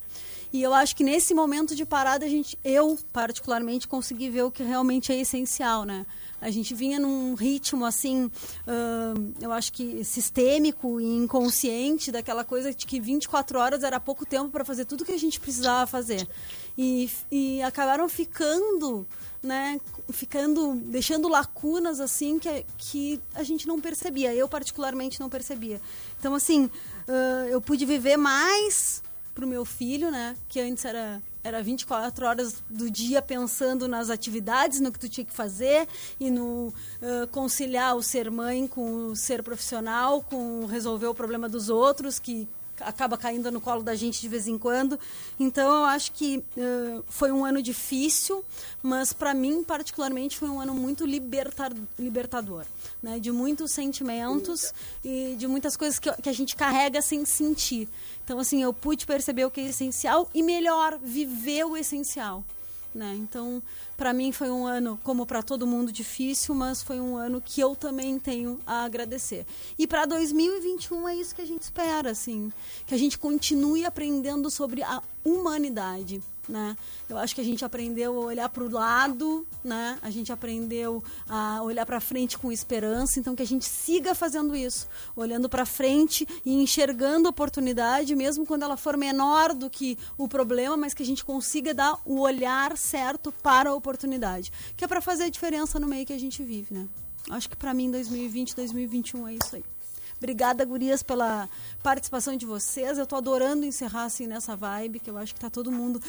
E 0.53 0.61
eu 0.61 0.73
acho 0.73 0.95
que 0.95 1.03
nesse 1.03 1.33
momento 1.33 1.73
de 1.73 1.85
parada, 1.85 2.25
a 2.25 2.29
gente, 2.29 2.59
eu 2.63 2.99
particularmente 3.13 3.87
consegui 3.87 4.29
ver 4.29 4.43
o 4.43 4.51
que 4.51 4.63
realmente 4.63 5.11
é 5.11 5.19
essencial, 5.19 5.85
né? 5.85 6.05
A 6.41 6.49
gente 6.49 6.73
vinha 6.73 6.99
num 6.99 7.35
ritmo 7.35 7.85
assim, 7.85 8.25
uh, 8.25 9.33
eu 9.39 9.51
acho 9.51 9.71
que 9.71 10.03
sistêmico 10.03 10.99
e 10.99 11.05
inconsciente, 11.05 12.11
daquela 12.11 12.43
coisa 12.43 12.73
de 12.73 12.85
que 12.85 12.99
24 12.99 13.59
horas 13.59 13.83
era 13.83 13.99
pouco 13.99 14.25
tempo 14.25 14.49
para 14.49 14.65
fazer 14.65 14.85
tudo 14.85 15.05
que 15.05 15.11
a 15.11 15.19
gente 15.19 15.39
precisava 15.39 15.85
fazer. 15.85 16.27
E, 16.75 17.09
e 17.31 17.61
acabaram 17.61 18.09
ficando, 18.09 19.07
né? 19.41 19.79
Ficando, 20.09 20.73
deixando 20.75 21.29
lacunas 21.29 21.99
assim 21.99 22.39
que, 22.39 22.65
que 22.77 23.21
a 23.35 23.43
gente 23.43 23.67
não 23.67 23.79
percebia. 23.79 24.33
Eu, 24.33 24.49
particularmente, 24.49 25.19
não 25.19 25.29
percebia. 25.29 25.79
Então, 26.19 26.33
assim, 26.33 26.65
uh, 26.65 27.47
eu 27.49 27.61
pude 27.61 27.85
viver 27.85 28.17
mais 28.17 29.03
pro 29.33 29.47
meu 29.47 29.65
filho, 29.65 30.11
né? 30.11 30.35
Que 30.47 30.59
antes 30.59 30.85
era 30.85 31.21
era 31.43 31.61
24 31.61 32.25
horas 32.25 32.63
do 32.69 32.89
dia 32.89 33.19
pensando 33.19 33.87
nas 33.87 34.09
atividades, 34.09 34.79
no 34.79 34.91
que 34.91 34.99
tu 34.99 35.09
tinha 35.09 35.25
que 35.25 35.33
fazer 35.33 35.87
e 36.19 36.29
no 36.29 36.67
uh, 36.67 37.27
conciliar 37.31 37.95
o 37.95 38.03
ser 38.03 38.29
mãe 38.29 38.67
com 38.67 39.07
o 39.07 39.15
ser 39.15 39.41
profissional, 39.41 40.21
com 40.21 40.65
resolver 40.67 41.07
o 41.07 41.15
problema 41.15 41.49
dos 41.49 41.67
outros, 41.67 42.19
que 42.19 42.47
acaba 42.83 43.17
caindo 43.17 43.51
no 43.51 43.61
colo 43.61 43.83
da 43.83 43.95
gente 43.95 44.21
de 44.21 44.27
vez 44.27 44.47
em 44.47 44.57
quando. 44.57 44.99
Então, 45.39 45.79
eu 45.79 45.85
acho 45.85 46.11
que 46.11 46.43
uh, 46.57 47.03
foi 47.09 47.31
um 47.31 47.45
ano 47.45 47.61
difícil, 47.61 48.43
mas 48.81 49.13
para 49.13 49.33
mim, 49.33 49.63
particularmente, 49.63 50.37
foi 50.37 50.49
um 50.49 50.59
ano 50.59 50.73
muito 50.73 51.05
libertar, 51.05 51.71
libertador. 51.97 52.65
Né? 53.01 53.19
De 53.19 53.31
muitos 53.31 53.71
sentimentos 53.71 54.73
e 55.03 55.35
de 55.37 55.47
muitas 55.47 55.75
coisas 55.75 55.99
que, 55.99 56.11
que 56.21 56.29
a 56.29 56.33
gente 56.33 56.55
carrega 56.55 57.01
sem 57.01 57.25
sentir. 57.25 57.87
Então, 58.23 58.39
assim, 58.39 58.61
eu 58.61 58.73
pude 58.73 59.05
perceber 59.05 59.45
o 59.45 59.51
que 59.51 59.61
é 59.61 59.65
essencial 59.65 60.29
e, 60.33 60.41
melhor, 60.43 60.97
viver 61.01 61.65
o 61.65 61.75
essencial. 61.75 62.43
Né? 62.93 63.15
Então, 63.17 63.63
para 63.95 64.13
mim 64.13 64.33
foi 64.33 64.49
um 64.49 64.65
ano, 64.65 64.99
como 65.03 65.25
para 65.25 65.41
todo 65.41 65.65
mundo, 65.65 65.91
difícil, 65.91 66.53
mas 66.53 66.83
foi 66.83 66.99
um 66.99 67.15
ano 67.15 67.39
que 67.39 67.61
eu 67.61 67.73
também 67.73 68.19
tenho 68.19 68.59
a 68.65 68.83
agradecer. 68.83 69.45
E 69.79 69.87
para 69.87 70.05
2021 70.05 71.07
é 71.07 71.15
isso 71.15 71.33
que 71.33 71.41
a 71.41 71.47
gente 71.47 71.61
espera, 71.61 72.11
assim, 72.11 72.51
que 72.85 72.93
a 72.93 72.97
gente 72.97 73.17
continue 73.17 73.85
aprendendo 73.85 74.49
sobre 74.49 74.83
a 74.83 75.01
humanidade 75.23 76.21
né? 76.51 76.77
Eu 77.09 77.17
acho 77.17 77.33
que 77.33 77.41
a 77.41 77.43
gente 77.43 77.63
aprendeu 77.63 78.15
a 78.21 78.25
olhar 78.25 78.49
para 78.49 78.63
o 78.63 78.69
lado, 78.69 79.47
né? 79.63 79.97
A 80.01 80.09
gente 80.09 80.31
aprendeu 80.31 81.03
a 81.27 81.63
olhar 81.63 81.85
para 81.85 81.99
frente 81.99 82.37
com 82.37 82.51
esperança, 82.51 83.19
então 83.19 83.35
que 83.35 83.41
a 83.41 83.47
gente 83.47 83.65
siga 83.65 84.13
fazendo 84.13 84.55
isso, 84.55 84.87
olhando 85.15 85.47
para 85.47 85.65
frente 85.65 86.27
e 86.45 86.53
enxergando 86.53 87.27
a 87.27 87.31
oportunidade, 87.31 88.15
mesmo 88.15 88.45
quando 88.45 88.63
ela 88.63 88.77
for 88.77 88.97
menor 88.97 89.53
do 89.53 89.69
que 89.69 89.97
o 90.17 90.27
problema, 90.27 90.75
mas 90.75 90.93
que 90.93 91.01
a 91.01 91.05
gente 91.05 91.23
consiga 91.23 91.73
dar 91.73 91.97
o 92.05 92.19
olhar 92.19 92.77
certo 92.77 93.31
para 93.31 93.69
a 93.69 93.73
oportunidade, 93.73 94.51
que 94.75 94.83
é 94.83 94.87
para 94.87 95.01
fazer 95.01 95.23
a 95.23 95.29
diferença 95.29 95.79
no 95.79 95.87
meio 95.87 96.05
que 96.05 96.13
a 96.13 96.19
gente 96.19 96.43
vive, 96.43 96.73
né? 96.73 96.87
Acho 97.29 97.49
que 97.49 97.55
para 97.55 97.73
mim 97.73 97.89
2020, 97.89 98.55
2021 98.55 99.27
é 99.27 99.33
isso 99.35 99.55
aí. 99.55 99.63
Obrigada, 100.21 100.63
gurias, 100.63 101.01
pela 101.01 101.49
participação 101.81 102.37
de 102.37 102.45
vocês. 102.45 102.95
Eu 102.95 103.05
estou 103.05 103.17
adorando 103.17 103.65
encerrar 103.65 104.03
assim 104.03 104.27
nessa 104.27 104.55
vibe, 104.55 104.99
que 104.99 105.09
eu 105.09 105.17
acho 105.17 105.33
que 105.33 105.39
está 105.39 105.49
todo 105.49 105.71
mundo 105.71 105.99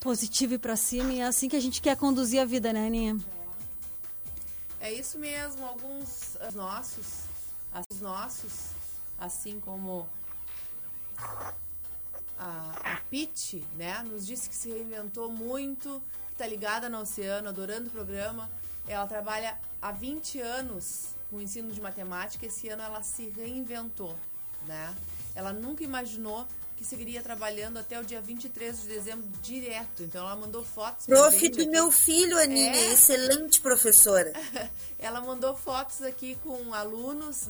positivo 0.00 0.54
e 0.54 0.58
para 0.58 0.74
cima. 0.74 1.12
E 1.12 1.20
é 1.20 1.26
assim 1.26 1.50
que 1.50 1.56
a 1.56 1.60
gente 1.60 1.82
quer 1.82 1.94
conduzir 1.94 2.40
a 2.40 2.46
vida, 2.46 2.72
né, 2.72 2.86
Aninha? 2.86 3.18
É 4.80 4.90
isso 4.90 5.18
mesmo. 5.18 5.66
Alguns 5.66 6.36
uh, 6.36 6.56
nossos, 6.56 7.24
os 7.90 8.00
nossos, 8.00 8.70
assim 9.20 9.60
como 9.60 10.08
a, 12.38 12.72
a 12.84 12.96
Pete, 13.10 13.62
né, 13.76 14.02
nos 14.10 14.26
disse 14.26 14.48
que 14.48 14.56
se 14.56 14.70
reinventou 14.70 15.30
muito, 15.30 16.02
que 16.28 16.32
está 16.32 16.46
ligada 16.46 16.88
no 16.88 17.02
oceano, 17.02 17.50
adorando 17.50 17.88
o 17.88 17.90
programa. 17.90 18.50
Ela 18.88 19.06
trabalha 19.06 19.60
há 19.82 19.92
20 19.92 20.40
anos 20.40 21.10
com 21.32 21.38
o 21.38 21.40
ensino 21.40 21.72
de 21.72 21.80
matemática, 21.80 22.44
esse 22.44 22.68
ano 22.68 22.82
ela 22.82 23.02
se 23.02 23.30
reinventou, 23.30 24.14
né? 24.66 24.94
Ela 25.34 25.50
nunca 25.50 25.82
imaginou 25.82 26.46
que 26.76 26.84
seguiria 26.84 27.22
trabalhando 27.22 27.78
até 27.78 27.98
o 27.98 28.04
dia 28.04 28.20
23 28.20 28.82
de 28.82 28.88
dezembro 28.88 29.26
direto. 29.42 30.02
Então 30.02 30.26
ela 30.26 30.36
mandou 30.36 30.62
fotos. 30.62 31.06
Prof 31.06 31.48
do 31.48 31.70
meu 31.70 31.90
filho, 31.90 32.36
Aninha, 32.36 32.74
é. 32.74 32.92
excelente 32.92 33.62
professora. 33.62 34.30
ela 34.98 35.22
mandou 35.22 35.56
fotos 35.56 36.02
aqui 36.02 36.36
com 36.42 36.74
alunos 36.74 37.48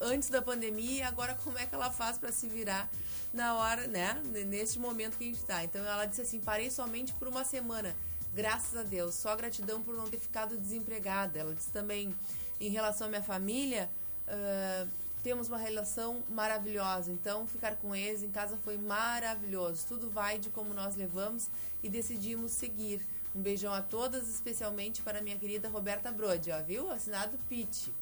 antes 0.00 0.28
da 0.28 0.40
pandemia 0.40 0.98
e 0.98 1.02
agora 1.02 1.36
como 1.42 1.58
é 1.58 1.66
que 1.66 1.74
ela 1.74 1.90
faz 1.90 2.16
para 2.16 2.30
se 2.30 2.46
virar 2.46 2.88
na 3.32 3.56
hora, 3.56 3.88
né? 3.88 4.22
Neste 4.46 4.78
momento 4.78 5.18
que 5.18 5.24
a 5.24 5.26
gente 5.26 5.40
está. 5.40 5.64
Então 5.64 5.84
ela 5.84 6.06
disse 6.06 6.20
assim: 6.20 6.38
parei 6.38 6.70
somente 6.70 7.12
por 7.14 7.26
uma 7.26 7.44
semana. 7.44 7.96
Graças 8.34 8.76
a 8.76 8.82
Deus, 8.82 9.14
só 9.14 9.36
gratidão 9.36 9.80
por 9.80 9.94
não 9.94 10.08
ter 10.08 10.18
ficado 10.18 10.58
desempregada. 10.58 11.38
Ela 11.38 11.54
disse 11.54 11.70
também 11.70 12.12
em 12.60 12.68
relação 12.68 13.06
à 13.06 13.10
minha 13.10 13.22
família, 13.22 13.88
uh, 14.26 14.88
temos 15.22 15.48
uma 15.48 15.56
relação 15.56 16.20
maravilhosa. 16.28 17.12
Então, 17.12 17.46
ficar 17.46 17.76
com 17.76 17.94
eles 17.94 18.24
em 18.24 18.30
casa 18.30 18.56
foi 18.56 18.76
maravilhoso. 18.76 19.86
Tudo 19.86 20.10
vai 20.10 20.38
de 20.38 20.50
como 20.50 20.74
nós 20.74 20.96
levamos 20.96 21.48
e 21.80 21.88
decidimos 21.88 22.50
seguir. 22.50 23.00
Um 23.34 23.40
beijão 23.40 23.72
a 23.72 23.82
todas, 23.82 24.28
especialmente 24.28 25.00
para 25.02 25.20
minha 25.20 25.36
querida 25.36 25.68
Roberta 25.68 26.10
Brode, 26.10 26.50
ó, 26.50 26.62
viu? 26.62 26.90
Assinado 26.90 27.38
Pete. 27.48 27.92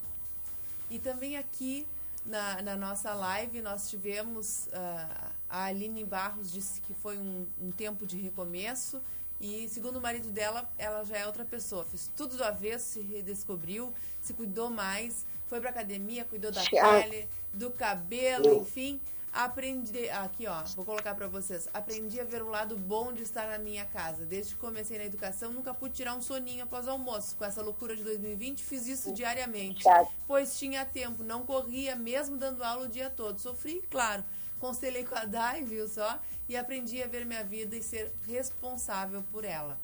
E 0.91 0.99
também 0.99 1.37
aqui 1.37 1.87
na, 2.25 2.63
na, 2.63 2.77
nossa 2.77 3.15
live 3.15 3.63
nós 3.63 3.89
tivemos 3.89 4.67
uh, 4.69 5.33
a 5.49 5.65
Aline 5.65 6.05
Barros 6.05 6.53
disse 6.53 6.81
que 6.83 6.95
foi 6.95 7.19
um, 7.19 7.47
um 7.61 7.71
tempo 7.71 8.07
de 8.07 8.19
recomeço 8.19 9.01
e 9.43 9.69
segundo 9.69 9.97
o 9.97 10.01
marido 10.01 10.31
dela, 10.31 10.71
ela 10.79 11.03
já 11.03 11.19
é 11.19 11.27
outra 11.27 11.45
pessoa. 11.45 11.85
Fez 11.85 12.09
tudo 12.17 12.37
do 12.37 12.45
avesso, 12.45 12.93
se 12.93 13.01
redescobriu, 13.01 13.93
se 14.21 14.33
cuidou 14.33 14.71
mais, 14.71 15.27
foi 15.49 15.61
pra 15.61 15.71
academia, 15.71 16.25
cuidou 16.25 16.53
da 16.53 16.63
pele, 16.65 17.29
do 17.53 17.69
cabelo, 17.73 18.63
enfim. 18.63 19.01
Aprendi, 19.33 20.09
aqui 20.11 20.47
ó, 20.47 20.63
vou 20.77 20.85
colocar 20.85 21.17
para 21.17 21.27
vocês. 21.27 21.69
Aprendi 21.75 22.21
a 22.21 22.25
ver 22.25 22.43
o 22.43 22.51
lado 22.51 22.77
bom 22.77 23.13
de 23.13 23.23
estar 23.23 23.49
na 23.49 23.59
minha 23.59 23.85
casa. 23.87 24.25
Desde 24.25 24.55
que 24.55 24.61
comecei 24.61 24.97
na 24.97 25.05
educação, 25.05 25.51
nunca 25.51 25.75
pude 25.75 25.95
tirar 25.95 26.15
um 26.15 26.23
soninho 26.23 26.63
após 26.63 26.87
o 26.87 26.91
almoço. 26.91 27.35
Com 27.37 27.45
essa 27.45 27.63
loucura 27.63 27.97
de 27.97 28.05
2020, 28.05 28.63
fiz 28.63 28.87
isso 28.87 29.13
diariamente. 29.13 29.83
Pois 30.29 30.57
tinha 30.57 30.85
tempo, 30.85 31.25
não 31.25 31.45
corria, 31.45 31.97
mesmo 31.97 32.37
dando 32.37 32.63
aula 32.63 32.85
o 32.85 32.89
dia 32.89 33.11
todo. 33.11 33.41
Sofri, 33.41 33.83
claro. 33.91 34.23
Constelei 34.61 35.05
com 35.05 35.17
a 35.17 35.25
Dai, 35.25 35.65
viu 35.65 35.89
só? 35.89 36.21
E 36.53 36.57
aprendi 36.57 37.03
a 37.03 37.07
ver 37.07 37.25
minha 37.25 37.43
vida 37.43 37.75
e 37.75 37.83
ser 37.83 38.13
responsável 38.27 39.25
por 39.33 39.43
ela. 39.43 39.79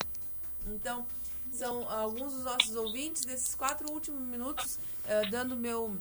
Então, 0.66 1.06
são 1.50 1.88
alguns 1.90 2.34
dos 2.34 2.44
nossos 2.44 2.76
ouvintes 2.76 3.24
desses 3.24 3.54
quatro 3.54 3.90
últimos 3.90 4.20
minutos 4.20 4.76
uh, 4.76 5.30
dando 5.30 5.56
meu 5.56 5.96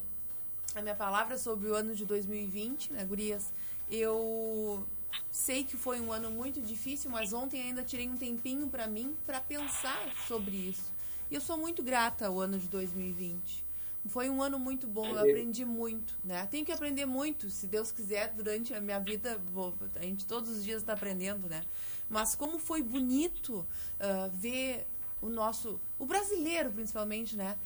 a 0.75 0.81
minha 0.81 0.93
palavra 0.93 1.37
sobre 1.37 1.69
o 1.69 1.73
ano 1.73 1.95
de 1.95 2.05
2020, 2.05 2.91
né, 2.91 3.05
gurias? 3.05 3.51
Eu 3.89 4.85
sei 5.31 5.63
que 5.63 5.77
foi 5.77 6.01
um 6.01 6.11
ano 6.11 6.29
muito 6.29 6.61
difícil, 6.61 7.09
mas 7.09 7.31
ontem 7.31 7.61
ainda 7.61 7.81
tirei 7.81 8.07
um 8.09 8.17
tempinho 8.17 8.67
para 8.67 8.87
mim 8.87 9.15
para 9.25 9.39
pensar 9.39 10.11
sobre 10.27 10.55
isso. 10.55 10.91
E 11.31 11.35
eu 11.35 11.41
sou 11.41 11.57
muito 11.57 11.81
grata 11.81 12.27
ao 12.27 12.39
ano 12.41 12.59
de 12.59 12.67
2020. 12.67 13.63
Foi 14.07 14.29
um 14.29 14.41
ano 14.41 14.57
muito 14.57 14.87
bom, 14.87 15.07
eu 15.07 15.19
aprendi 15.19 15.65
muito, 15.65 16.17
né? 16.23 16.47
Tenho 16.47 16.65
que 16.65 16.71
aprender 16.71 17.05
muito, 17.05 17.49
se 17.49 17.67
Deus 17.67 17.91
quiser, 17.91 18.33
durante 18.33 18.73
a 18.73 18.81
minha 18.81 18.99
vida, 18.99 19.39
vou, 19.51 19.75
a 19.95 20.01
gente 20.01 20.25
todos 20.25 20.49
os 20.49 20.63
dias 20.63 20.81
está 20.81 20.93
aprendendo, 20.93 21.47
né? 21.47 21.63
Mas 22.09 22.35
como 22.35 22.57
foi 22.59 22.81
bonito 22.81 23.65
uh, 23.99 24.29
ver 24.33 24.87
o 25.21 25.29
nosso, 25.29 25.79
o 25.97 26.05
brasileiro 26.05 26.71
principalmente, 26.71 27.35
né? 27.35 27.57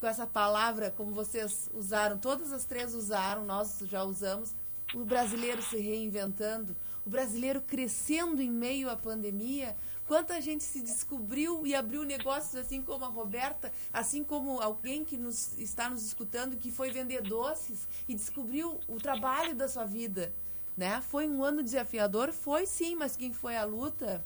Com 0.00 0.06
essa 0.06 0.26
palavra, 0.26 0.90
como 0.90 1.12
vocês 1.12 1.68
usaram, 1.74 2.16
todas 2.18 2.52
as 2.52 2.64
três 2.64 2.94
usaram, 2.94 3.44
nós 3.44 3.80
já 3.84 4.02
usamos, 4.02 4.54
o 4.94 5.04
brasileiro 5.04 5.62
se 5.62 5.76
reinventando, 5.76 6.74
o 7.04 7.10
brasileiro 7.10 7.60
crescendo 7.60 8.40
em 8.42 8.50
meio 8.50 8.90
à 8.90 8.96
pandemia, 8.96 9.76
Quanta 10.10 10.40
gente 10.40 10.64
se 10.64 10.82
descobriu 10.82 11.64
e 11.64 11.72
abriu 11.72 12.02
negócios, 12.02 12.56
assim 12.56 12.82
como 12.82 13.04
a 13.04 13.08
Roberta, 13.08 13.70
assim 13.92 14.24
como 14.24 14.60
alguém 14.60 15.04
que 15.04 15.16
nos, 15.16 15.56
está 15.56 15.88
nos 15.88 16.04
escutando, 16.04 16.56
que 16.56 16.72
foi 16.72 16.90
vender 16.90 17.22
doces 17.22 17.86
e 18.08 18.14
descobriu 18.16 18.80
o 18.88 18.96
trabalho 18.96 19.54
da 19.54 19.68
sua 19.68 19.84
vida. 19.84 20.34
Né? 20.76 21.00
Foi 21.00 21.28
um 21.28 21.44
ano 21.44 21.62
desafiador? 21.62 22.32
Foi 22.32 22.66
sim, 22.66 22.96
mas 22.96 23.14
quem 23.14 23.32
foi 23.32 23.56
à 23.56 23.64
luta 23.64 24.20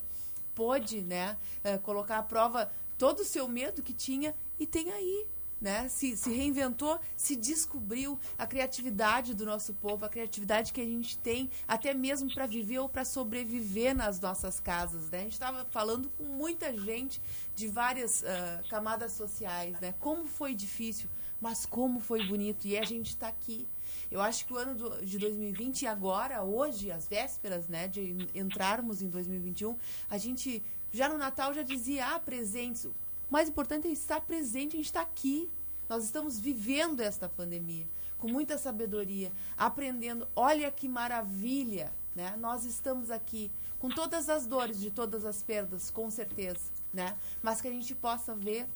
pôde 0.55 1.01
né, 1.01 1.37
é, 1.63 1.77
colocar 1.77 2.17
à 2.17 2.23
prova 2.23 2.71
todo 2.97 3.19
o 3.19 3.23
seu 3.23 3.47
medo 3.47 3.83
que 3.83 3.93
tinha 3.93 4.33
e 4.59 4.65
tem 4.65 4.91
aí 4.91 5.27
né? 5.65 5.89
Se, 5.89 6.15
se 6.15 6.31
reinventou, 6.31 6.99
se 7.17 7.35
descobriu 7.35 8.19
a 8.37 8.45
criatividade 8.45 9.33
do 9.33 9.47
nosso 9.47 9.73
povo, 9.73 10.05
a 10.05 10.09
criatividade 10.09 10.71
que 10.71 10.79
a 10.79 10.85
gente 10.85 11.17
tem 11.17 11.49
até 11.67 11.91
mesmo 11.91 12.31
para 12.31 12.45
viver 12.45 12.77
ou 12.77 12.87
para 12.87 13.03
sobreviver 13.03 13.95
nas 13.95 14.19
nossas 14.19 14.59
casas, 14.59 15.09
né? 15.09 15.21
A 15.21 15.23
gente 15.23 15.33
estava 15.33 15.65
falando 15.71 16.07
com 16.19 16.23
muita 16.23 16.71
gente 16.77 17.19
de 17.55 17.67
várias 17.67 18.21
uh, 18.21 18.69
camadas 18.69 19.13
sociais, 19.13 19.79
né? 19.79 19.95
Como 19.99 20.27
foi 20.27 20.53
difícil, 20.53 21.09
mas 21.41 21.65
como 21.65 21.99
foi 21.99 22.27
bonito 22.27 22.67
e 22.67 22.77
a 22.77 22.83
gente 22.83 23.07
está 23.07 23.27
aqui. 23.27 23.67
Eu 24.11 24.21
acho 24.21 24.45
que 24.45 24.53
o 24.53 24.57
ano 24.57 24.75
do, 24.75 25.03
de 25.03 25.17
2020 25.17 25.81
e 25.81 25.87
agora, 25.87 26.43
hoje, 26.43 26.91
as 26.91 27.07
vésperas, 27.07 27.67
né, 27.67 27.87
de 27.87 28.15
entrarmos 28.35 29.01
em 29.01 29.09
2021, 29.09 29.75
a 30.11 30.17
gente 30.19 30.61
já 30.91 31.09
no 31.09 31.17
Natal 31.17 31.53
já 31.55 31.63
dizia, 31.63 32.05
ah, 32.05 32.19
presentes, 32.19 32.87
o 33.29 33.33
mais 33.33 33.49
importante 33.49 33.87
é 33.87 33.91
estar 33.91 34.21
presente, 34.21 34.75
a 34.75 34.77
gente 34.77 34.85
está 34.85 35.01
aqui. 35.01 35.49
Nós 35.87 36.03
estamos 36.03 36.39
vivendo 36.39 36.99
esta 37.01 37.29
pandemia 37.29 37.87
com 38.17 38.27
muita 38.27 38.57
sabedoria, 38.57 39.31
aprendendo. 39.57 40.27
Olha 40.35 40.71
que 40.71 40.87
maravilha, 40.87 41.91
né? 42.15 42.35
Nós 42.37 42.65
estamos 42.65 43.11
aqui 43.11 43.51
com 43.77 43.89
todas 43.89 44.29
as 44.29 44.47
dores 44.47 44.79
de 44.79 44.89
todas 44.89 45.25
as 45.25 45.43
perdas, 45.43 45.91
com 45.91 46.09
certeza, 46.09 46.71
né? 46.93 47.15
Mas 47.41 47.61
que 47.61 47.67
a 47.67 47.71
gente 47.71 47.93
possa 47.93 48.33
ver, 48.33 48.67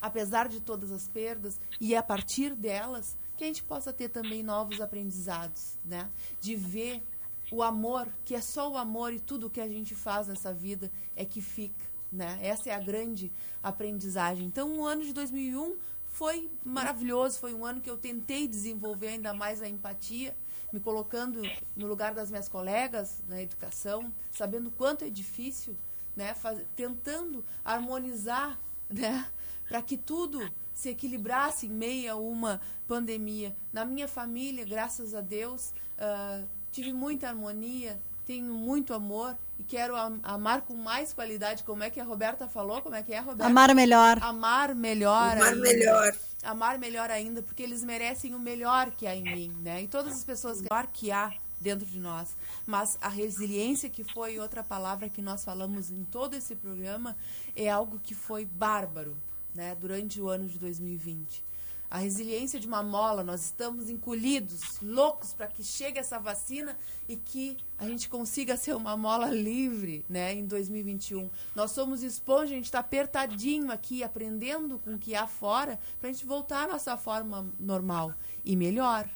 apesar 0.00 0.48
de 0.48 0.60
todas 0.60 0.90
as 0.90 1.08
perdas 1.08 1.60
e 1.80 1.94
a 1.94 2.02
partir 2.02 2.54
delas, 2.54 3.16
que 3.36 3.44
a 3.44 3.46
gente 3.46 3.62
possa 3.62 3.92
ter 3.92 4.08
também 4.08 4.42
novos 4.42 4.80
aprendizados, 4.80 5.78
né? 5.84 6.10
De 6.40 6.54
ver 6.54 7.02
o 7.50 7.62
amor, 7.62 8.08
que 8.24 8.34
é 8.34 8.40
só 8.40 8.70
o 8.70 8.76
amor 8.76 9.12
e 9.12 9.20
tudo 9.20 9.50
que 9.50 9.60
a 9.60 9.68
gente 9.68 9.94
faz 9.94 10.26
nessa 10.28 10.52
vida 10.52 10.90
é 11.16 11.24
que 11.24 11.40
fica 11.40 11.87
né? 12.10 12.38
Essa 12.42 12.70
é 12.70 12.74
a 12.74 12.80
grande 12.80 13.30
aprendizagem. 13.62 14.46
Então, 14.46 14.78
o 14.78 14.84
ano 14.84 15.02
de 15.02 15.12
2001 15.12 15.76
foi 16.04 16.50
maravilhoso, 16.64 17.38
foi 17.38 17.54
um 17.54 17.64
ano 17.64 17.80
que 17.80 17.90
eu 17.90 17.96
tentei 17.96 18.48
desenvolver 18.48 19.08
ainda 19.08 19.32
mais 19.32 19.62
a 19.62 19.68
empatia, 19.68 20.36
me 20.72 20.80
colocando 20.80 21.42
no 21.76 21.86
lugar 21.86 22.14
das 22.14 22.30
minhas 22.30 22.48
colegas 22.48 23.22
na 23.28 23.40
educação, 23.40 24.12
sabendo 24.30 24.70
quanto 24.70 25.04
é 25.04 25.10
difícil, 25.10 25.76
né, 26.16 26.34
faz, 26.34 26.64
tentando 26.74 27.44
harmonizar, 27.64 28.58
né, 28.90 29.26
para 29.68 29.80
que 29.80 29.96
tudo 29.96 30.40
se 30.74 30.88
equilibrasse 30.88 31.66
em 31.66 31.70
meio 31.70 32.12
a 32.12 32.16
uma 32.16 32.60
pandemia. 32.86 33.54
Na 33.72 33.84
minha 33.84 34.08
família, 34.08 34.64
graças 34.64 35.14
a 35.14 35.20
Deus, 35.20 35.72
uh, 35.98 36.46
tive 36.70 36.92
muita 36.92 37.28
harmonia, 37.28 38.00
tenho 38.28 38.52
muito 38.52 38.92
amor 38.92 39.34
e 39.58 39.64
quero 39.64 39.96
amar 40.22 40.60
com 40.60 40.74
mais 40.74 41.14
qualidade. 41.14 41.64
Como 41.64 41.82
é 41.82 41.88
que 41.88 41.98
a 41.98 42.04
Roberta 42.04 42.46
falou? 42.46 42.82
Como 42.82 42.94
é 42.94 43.02
que 43.02 43.14
é, 43.14 43.20
Roberta? 43.20 43.46
Amar 43.46 43.74
melhor. 43.74 44.18
Amar 44.22 44.74
melhor. 44.74 45.32
Amar 45.32 45.54
ainda. 45.54 45.62
melhor. 45.62 46.16
Amar 46.42 46.78
melhor 46.78 47.10
ainda, 47.10 47.42
porque 47.42 47.62
eles 47.62 47.82
merecem 47.82 48.34
o 48.34 48.38
melhor 48.38 48.90
que 48.90 49.06
há 49.06 49.16
em 49.16 49.24
mim, 49.24 49.50
né? 49.62 49.82
E 49.82 49.88
todas 49.88 50.12
as 50.12 50.24
pessoas 50.24 50.60
melhor 50.60 50.86
que 50.92 51.10
há 51.10 51.32
dentro 51.58 51.86
de 51.86 51.98
nós. 51.98 52.36
Mas 52.66 52.98
a 53.00 53.08
resiliência, 53.08 53.88
que 53.88 54.04
foi 54.04 54.38
outra 54.38 54.62
palavra 54.62 55.08
que 55.08 55.22
nós 55.22 55.42
falamos 55.42 55.90
em 55.90 56.04
todo 56.04 56.34
esse 56.34 56.54
programa, 56.54 57.16
é 57.56 57.70
algo 57.70 57.98
que 57.98 58.14
foi 58.14 58.44
bárbaro, 58.44 59.16
né? 59.54 59.74
Durante 59.80 60.20
o 60.20 60.28
ano 60.28 60.46
de 60.46 60.58
2020 60.58 61.47
a 61.90 61.98
resiliência 61.98 62.60
de 62.60 62.66
uma 62.66 62.82
mola, 62.82 63.24
nós 63.24 63.46
estamos 63.46 63.88
encolhidos, 63.88 64.78
loucos 64.82 65.32
para 65.32 65.46
que 65.46 65.62
chegue 65.62 65.98
essa 65.98 66.18
vacina 66.18 66.78
e 67.08 67.16
que 67.16 67.56
a 67.78 67.86
gente 67.86 68.08
consiga 68.08 68.56
ser 68.56 68.76
uma 68.76 68.96
mola 68.96 69.30
livre, 69.30 70.04
né, 70.08 70.34
em 70.34 70.44
2021. 70.44 71.30
Nós 71.54 71.70
somos 71.70 72.02
esponja, 72.02 72.52
a 72.52 72.56
gente 72.56 72.66
está 72.66 72.80
apertadinho 72.80 73.72
aqui, 73.72 74.04
aprendendo 74.04 74.78
com 74.78 74.94
o 74.94 74.98
que 74.98 75.14
há 75.14 75.26
fora, 75.26 75.78
para 75.98 76.10
a 76.10 76.12
gente 76.12 76.26
voltar 76.26 76.64
à 76.64 76.72
nossa 76.72 76.96
forma 76.96 77.46
normal 77.58 78.14
e 78.44 78.54
melhor, 78.54 79.08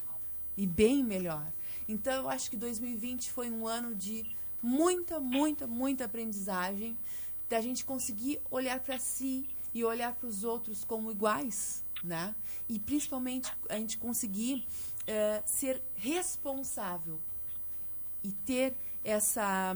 e 0.56 0.66
bem 0.66 1.04
melhor. 1.04 1.46
Então, 1.86 2.14
eu 2.14 2.28
acho 2.30 2.50
que 2.50 2.56
2020 2.56 3.30
foi 3.30 3.50
um 3.50 3.66
ano 3.66 3.94
de 3.94 4.24
muita, 4.62 5.20
muita, 5.20 5.66
muita 5.66 6.06
aprendizagem, 6.06 6.96
da 7.50 7.60
gente 7.60 7.84
conseguir 7.84 8.40
olhar 8.50 8.80
para 8.80 8.98
si 8.98 9.46
e 9.74 9.84
olhar 9.84 10.14
para 10.14 10.26
os 10.26 10.42
outros 10.42 10.84
como 10.84 11.10
iguais, 11.10 11.82
né? 12.03 12.34
E 12.68 12.78
principalmente 12.78 13.53
a 13.68 13.76
gente 13.76 13.98
conseguir 13.98 14.66
é, 15.07 15.42
ser 15.46 15.82
responsável 15.94 17.20
e 18.22 18.32
ter 18.32 18.74
essa 19.05 19.74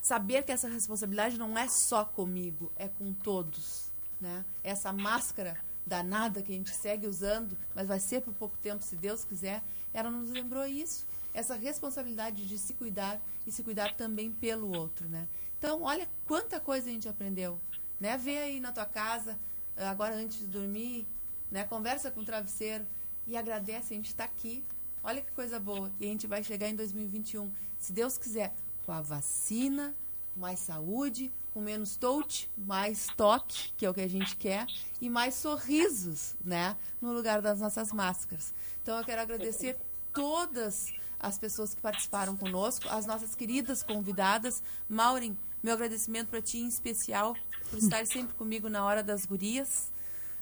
saber 0.00 0.42
que 0.42 0.52
essa 0.52 0.68
responsabilidade 0.68 1.36
não 1.38 1.58
é 1.58 1.68
só 1.68 2.04
comigo, 2.04 2.72
é 2.76 2.88
com 2.88 3.12
todos, 3.12 3.90
né? 4.20 4.44
Essa 4.64 4.92
máscara 4.92 5.58
danada 5.86 6.42
que 6.42 6.52
a 6.52 6.54
gente 6.54 6.70
segue 6.70 7.06
usando, 7.06 7.56
mas 7.74 7.88
vai 7.88 7.98
ser 7.98 8.22
por 8.22 8.32
pouco 8.34 8.56
tempo, 8.58 8.82
se 8.82 8.96
Deus 8.96 9.24
quiser, 9.24 9.62
ela 9.92 10.10
nos 10.10 10.30
lembrou 10.30 10.66
isso, 10.66 11.06
essa 11.34 11.54
responsabilidade 11.54 12.46
de 12.46 12.58
se 12.58 12.72
cuidar 12.74 13.20
e 13.46 13.52
se 13.52 13.62
cuidar 13.62 13.94
também 13.96 14.30
pelo 14.30 14.74
outro, 14.76 15.08
né? 15.08 15.26
Então, 15.58 15.82
olha 15.82 16.08
quanta 16.26 16.60
coisa 16.60 16.88
a 16.88 16.92
gente 16.92 17.08
aprendeu, 17.08 17.60
né? 17.98 18.16
Vê 18.16 18.38
aí 18.38 18.60
na 18.60 18.72
tua 18.72 18.84
casa, 18.84 19.38
agora 19.86 20.14
antes 20.14 20.38
de 20.38 20.46
dormir, 20.46 21.06
né? 21.50 21.64
Conversa 21.64 22.10
com 22.10 22.20
o 22.20 22.24
travesseiro 22.24 22.86
e 23.26 23.36
agradece, 23.36 23.94
a 23.94 23.96
gente 23.96 24.08
está 24.08 24.24
aqui. 24.24 24.64
Olha 25.02 25.20
que 25.20 25.30
coisa 25.32 25.60
boa. 25.60 25.90
E 26.00 26.06
a 26.06 26.08
gente 26.08 26.26
vai 26.26 26.42
chegar 26.42 26.68
em 26.68 26.74
2021, 26.74 27.50
se 27.78 27.92
Deus 27.92 28.18
quiser, 28.18 28.54
com 28.84 28.92
a 28.92 29.00
vacina, 29.00 29.94
mais 30.34 30.58
saúde, 30.60 31.32
com 31.52 31.60
menos 31.60 31.96
touch, 31.96 32.48
mais 32.56 33.06
toque, 33.16 33.72
que 33.76 33.84
é 33.84 33.90
o 33.90 33.94
que 33.94 34.00
a 34.00 34.08
gente 34.08 34.36
quer, 34.36 34.66
e 35.00 35.08
mais 35.10 35.34
sorrisos, 35.34 36.36
né? 36.44 36.76
No 37.00 37.12
lugar 37.12 37.42
das 37.42 37.60
nossas 37.60 37.92
máscaras. 37.92 38.52
Então 38.82 38.98
eu 38.98 39.04
quero 39.04 39.20
agradecer 39.20 39.76
todas 40.12 40.92
as 41.18 41.38
pessoas 41.38 41.74
que 41.74 41.80
participaram 41.80 42.36
conosco, 42.36 42.88
as 42.88 43.06
nossas 43.06 43.34
queridas 43.34 43.82
convidadas. 43.82 44.62
Maureen, 44.88 45.36
meu 45.62 45.74
agradecimento 45.74 46.28
para 46.28 46.40
ti 46.40 46.58
em 46.58 46.68
especial 46.68 47.34
por 47.70 47.78
estar 47.78 48.06
sempre 48.08 48.34
comigo 48.34 48.68
na 48.68 48.84
hora 48.84 49.02
das 49.02 49.26
gurias, 49.26 49.92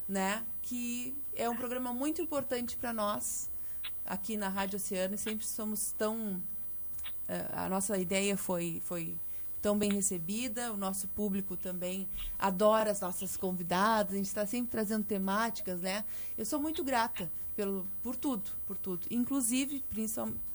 né? 0.09 0.43
Que 0.63 1.15
é 1.35 1.49
um 1.49 1.57
programa 1.57 1.93
muito 1.93 2.21
importante 2.21 2.77
para 2.77 2.93
nós 2.93 3.51
aqui 4.05 4.37
na 4.37 4.49
Rádio 4.49 4.77
Oceano 4.77 5.15
e 5.15 5.19
sempre 5.19 5.45
somos 5.45 5.93
tão 5.93 6.43
eh, 7.29 7.49
a 7.53 7.69
nossa 7.69 7.99
ideia 7.99 8.37
foi 8.37 8.81
foi 8.85 9.17
tão 9.61 9.77
bem 9.77 9.93
recebida, 9.93 10.73
o 10.73 10.77
nosso 10.77 11.09
público 11.09 11.57
também 11.57 12.09
adora 12.39 12.93
as 12.93 13.01
nossas 13.01 13.37
convidadas, 13.37 14.15
a 14.15 14.17
gente 14.17 14.27
está 14.27 14.47
sempre 14.47 14.71
trazendo 14.71 15.05
temáticas, 15.05 15.81
né? 15.81 16.05
Eu 16.39 16.45
sou 16.45 16.61
muito 16.61 16.85
grata 16.85 17.29
pelo, 17.57 17.85
por 18.01 18.15
tudo, 18.15 18.49
por 18.65 18.77
tudo. 18.77 19.09
Inclusive, 19.11 19.83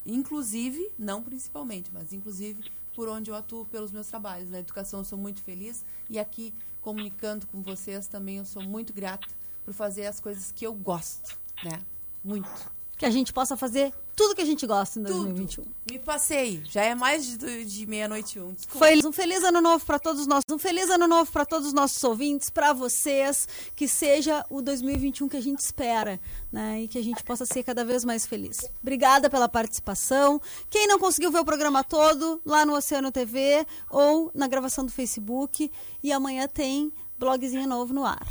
inclusive, 0.05 0.91
não 0.97 1.21
principalmente, 1.21 1.91
mas 1.91 2.13
inclusive 2.13 2.71
por 2.93 3.07
onde 3.07 3.31
eu 3.31 3.35
atuo 3.35 3.65
pelos 3.65 3.91
meus 3.91 4.07
trabalhos. 4.07 4.49
Na 4.49 4.59
educação 4.59 5.01
eu 5.01 5.05
sou 5.05 5.17
muito 5.17 5.41
feliz 5.41 5.85
e 6.09 6.19
aqui 6.19 6.53
comunicando 6.81 7.47
com 7.47 7.61
vocês 7.61 8.07
também 8.07 8.37
eu 8.37 8.45
sou 8.45 8.63
muito 8.63 8.93
grata 8.93 9.27
por 9.63 9.73
fazer 9.73 10.05
as 10.05 10.19
coisas 10.19 10.51
que 10.51 10.65
eu 10.65 10.73
gosto, 10.73 11.37
né? 11.63 11.81
Muito. 12.23 12.49
Que 12.97 13.05
a 13.05 13.09
gente 13.09 13.31
possa 13.31 13.55
fazer 13.55 13.93
tudo 14.15 14.35
que 14.35 14.41
a 14.41 14.45
gente 14.45 14.65
gosta 14.65 14.99
em 14.99 15.03
2021. 15.03 15.63
Tudo. 15.63 15.75
Me 15.89 15.99
passei, 15.99 16.61
já 16.65 16.83
é 16.83 16.93
mais 16.95 17.25
de, 17.25 17.65
de 17.65 17.85
meia-noite 17.85 18.39
um. 18.39 18.55
Foi 18.67 18.99
um 19.05 19.11
feliz 19.11 19.43
ano 19.43 19.61
novo 19.61 19.85
para 19.85 19.99
todos 19.99 20.27
nós, 20.27 20.43
um 20.49 20.57
feliz 20.57 20.89
ano 20.89 21.07
novo 21.07 21.31
para 21.31 21.45
todos 21.45 21.67
os 21.67 21.73
nossos 21.73 22.03
ouvintes, 22.03 22.49
para 22.49 22.73
vocês, 22.73 23.47
que 23.75 23.87
seja 23.87 24.45
o 24.49 24.61
2021 24.61 25.27
que 25.27 25.37
a 25.37 25.41
gente 25.41 25.59
espera, 25.59 26.19
né? 26.51 26.81
E 26.81 26.87
que 26.87 26.97
a 26.97 27.03
gente 27.03 27.23
possa 27.23 27.45
ser 27.45 27.63
cada 27.63 27.83
vez 27.83 28.05
mais 28.05 28.25
feliz. 28.25 28.59
Obrigada 28.81 29.29
pela 29.29 29.49
participação. 29.49 30.41
Quem 30.69 30.87
não 30.87 30.99
conseguiu 30.99 31.31
ver 31.31 31.39
o 31.39 31.45
programa 31.45 31.83
todo, 31.83 32.41
lá 32.45 32.65
no 32.65 32.75
Oceano 32.75 33.11
TV 33.11 33.65
ou 33.89 34.31
na 34.33 34.47
gravação 34.47 34.85
do 34.85 34.91
Facebook, 34.91 35.71
e 36.03 36.11
amanhã 36.11 36.47
tem 36.47 36.91
blogzinho 37.17 37.67
novo 37.67 37.93
no 37.93 38.05
ar. 38.05 38.25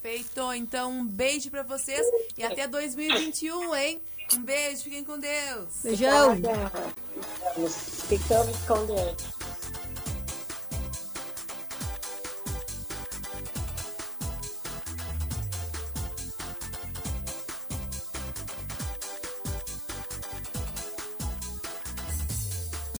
Feito, 0.00 0.40
então 0.54 0.92
um 0.92 1.06
beijo 1.06 1.50
para 1.50 1.62
vocês 1.62 2.06
e 2.36 2.42
até 2.42 2.66
2021, 2.66 3.74
hein? 3.74 4.00
Um 4.36 4.42
beijo, 4.42 4.84
fiquem 4.84 5.02
com 5.04 5.18
Deus. 5.18 5.68
Beijão. 5.82 6.36
Ficamos 8.08 8.56
com 8.66 8.86
Deus. 8.86 9.39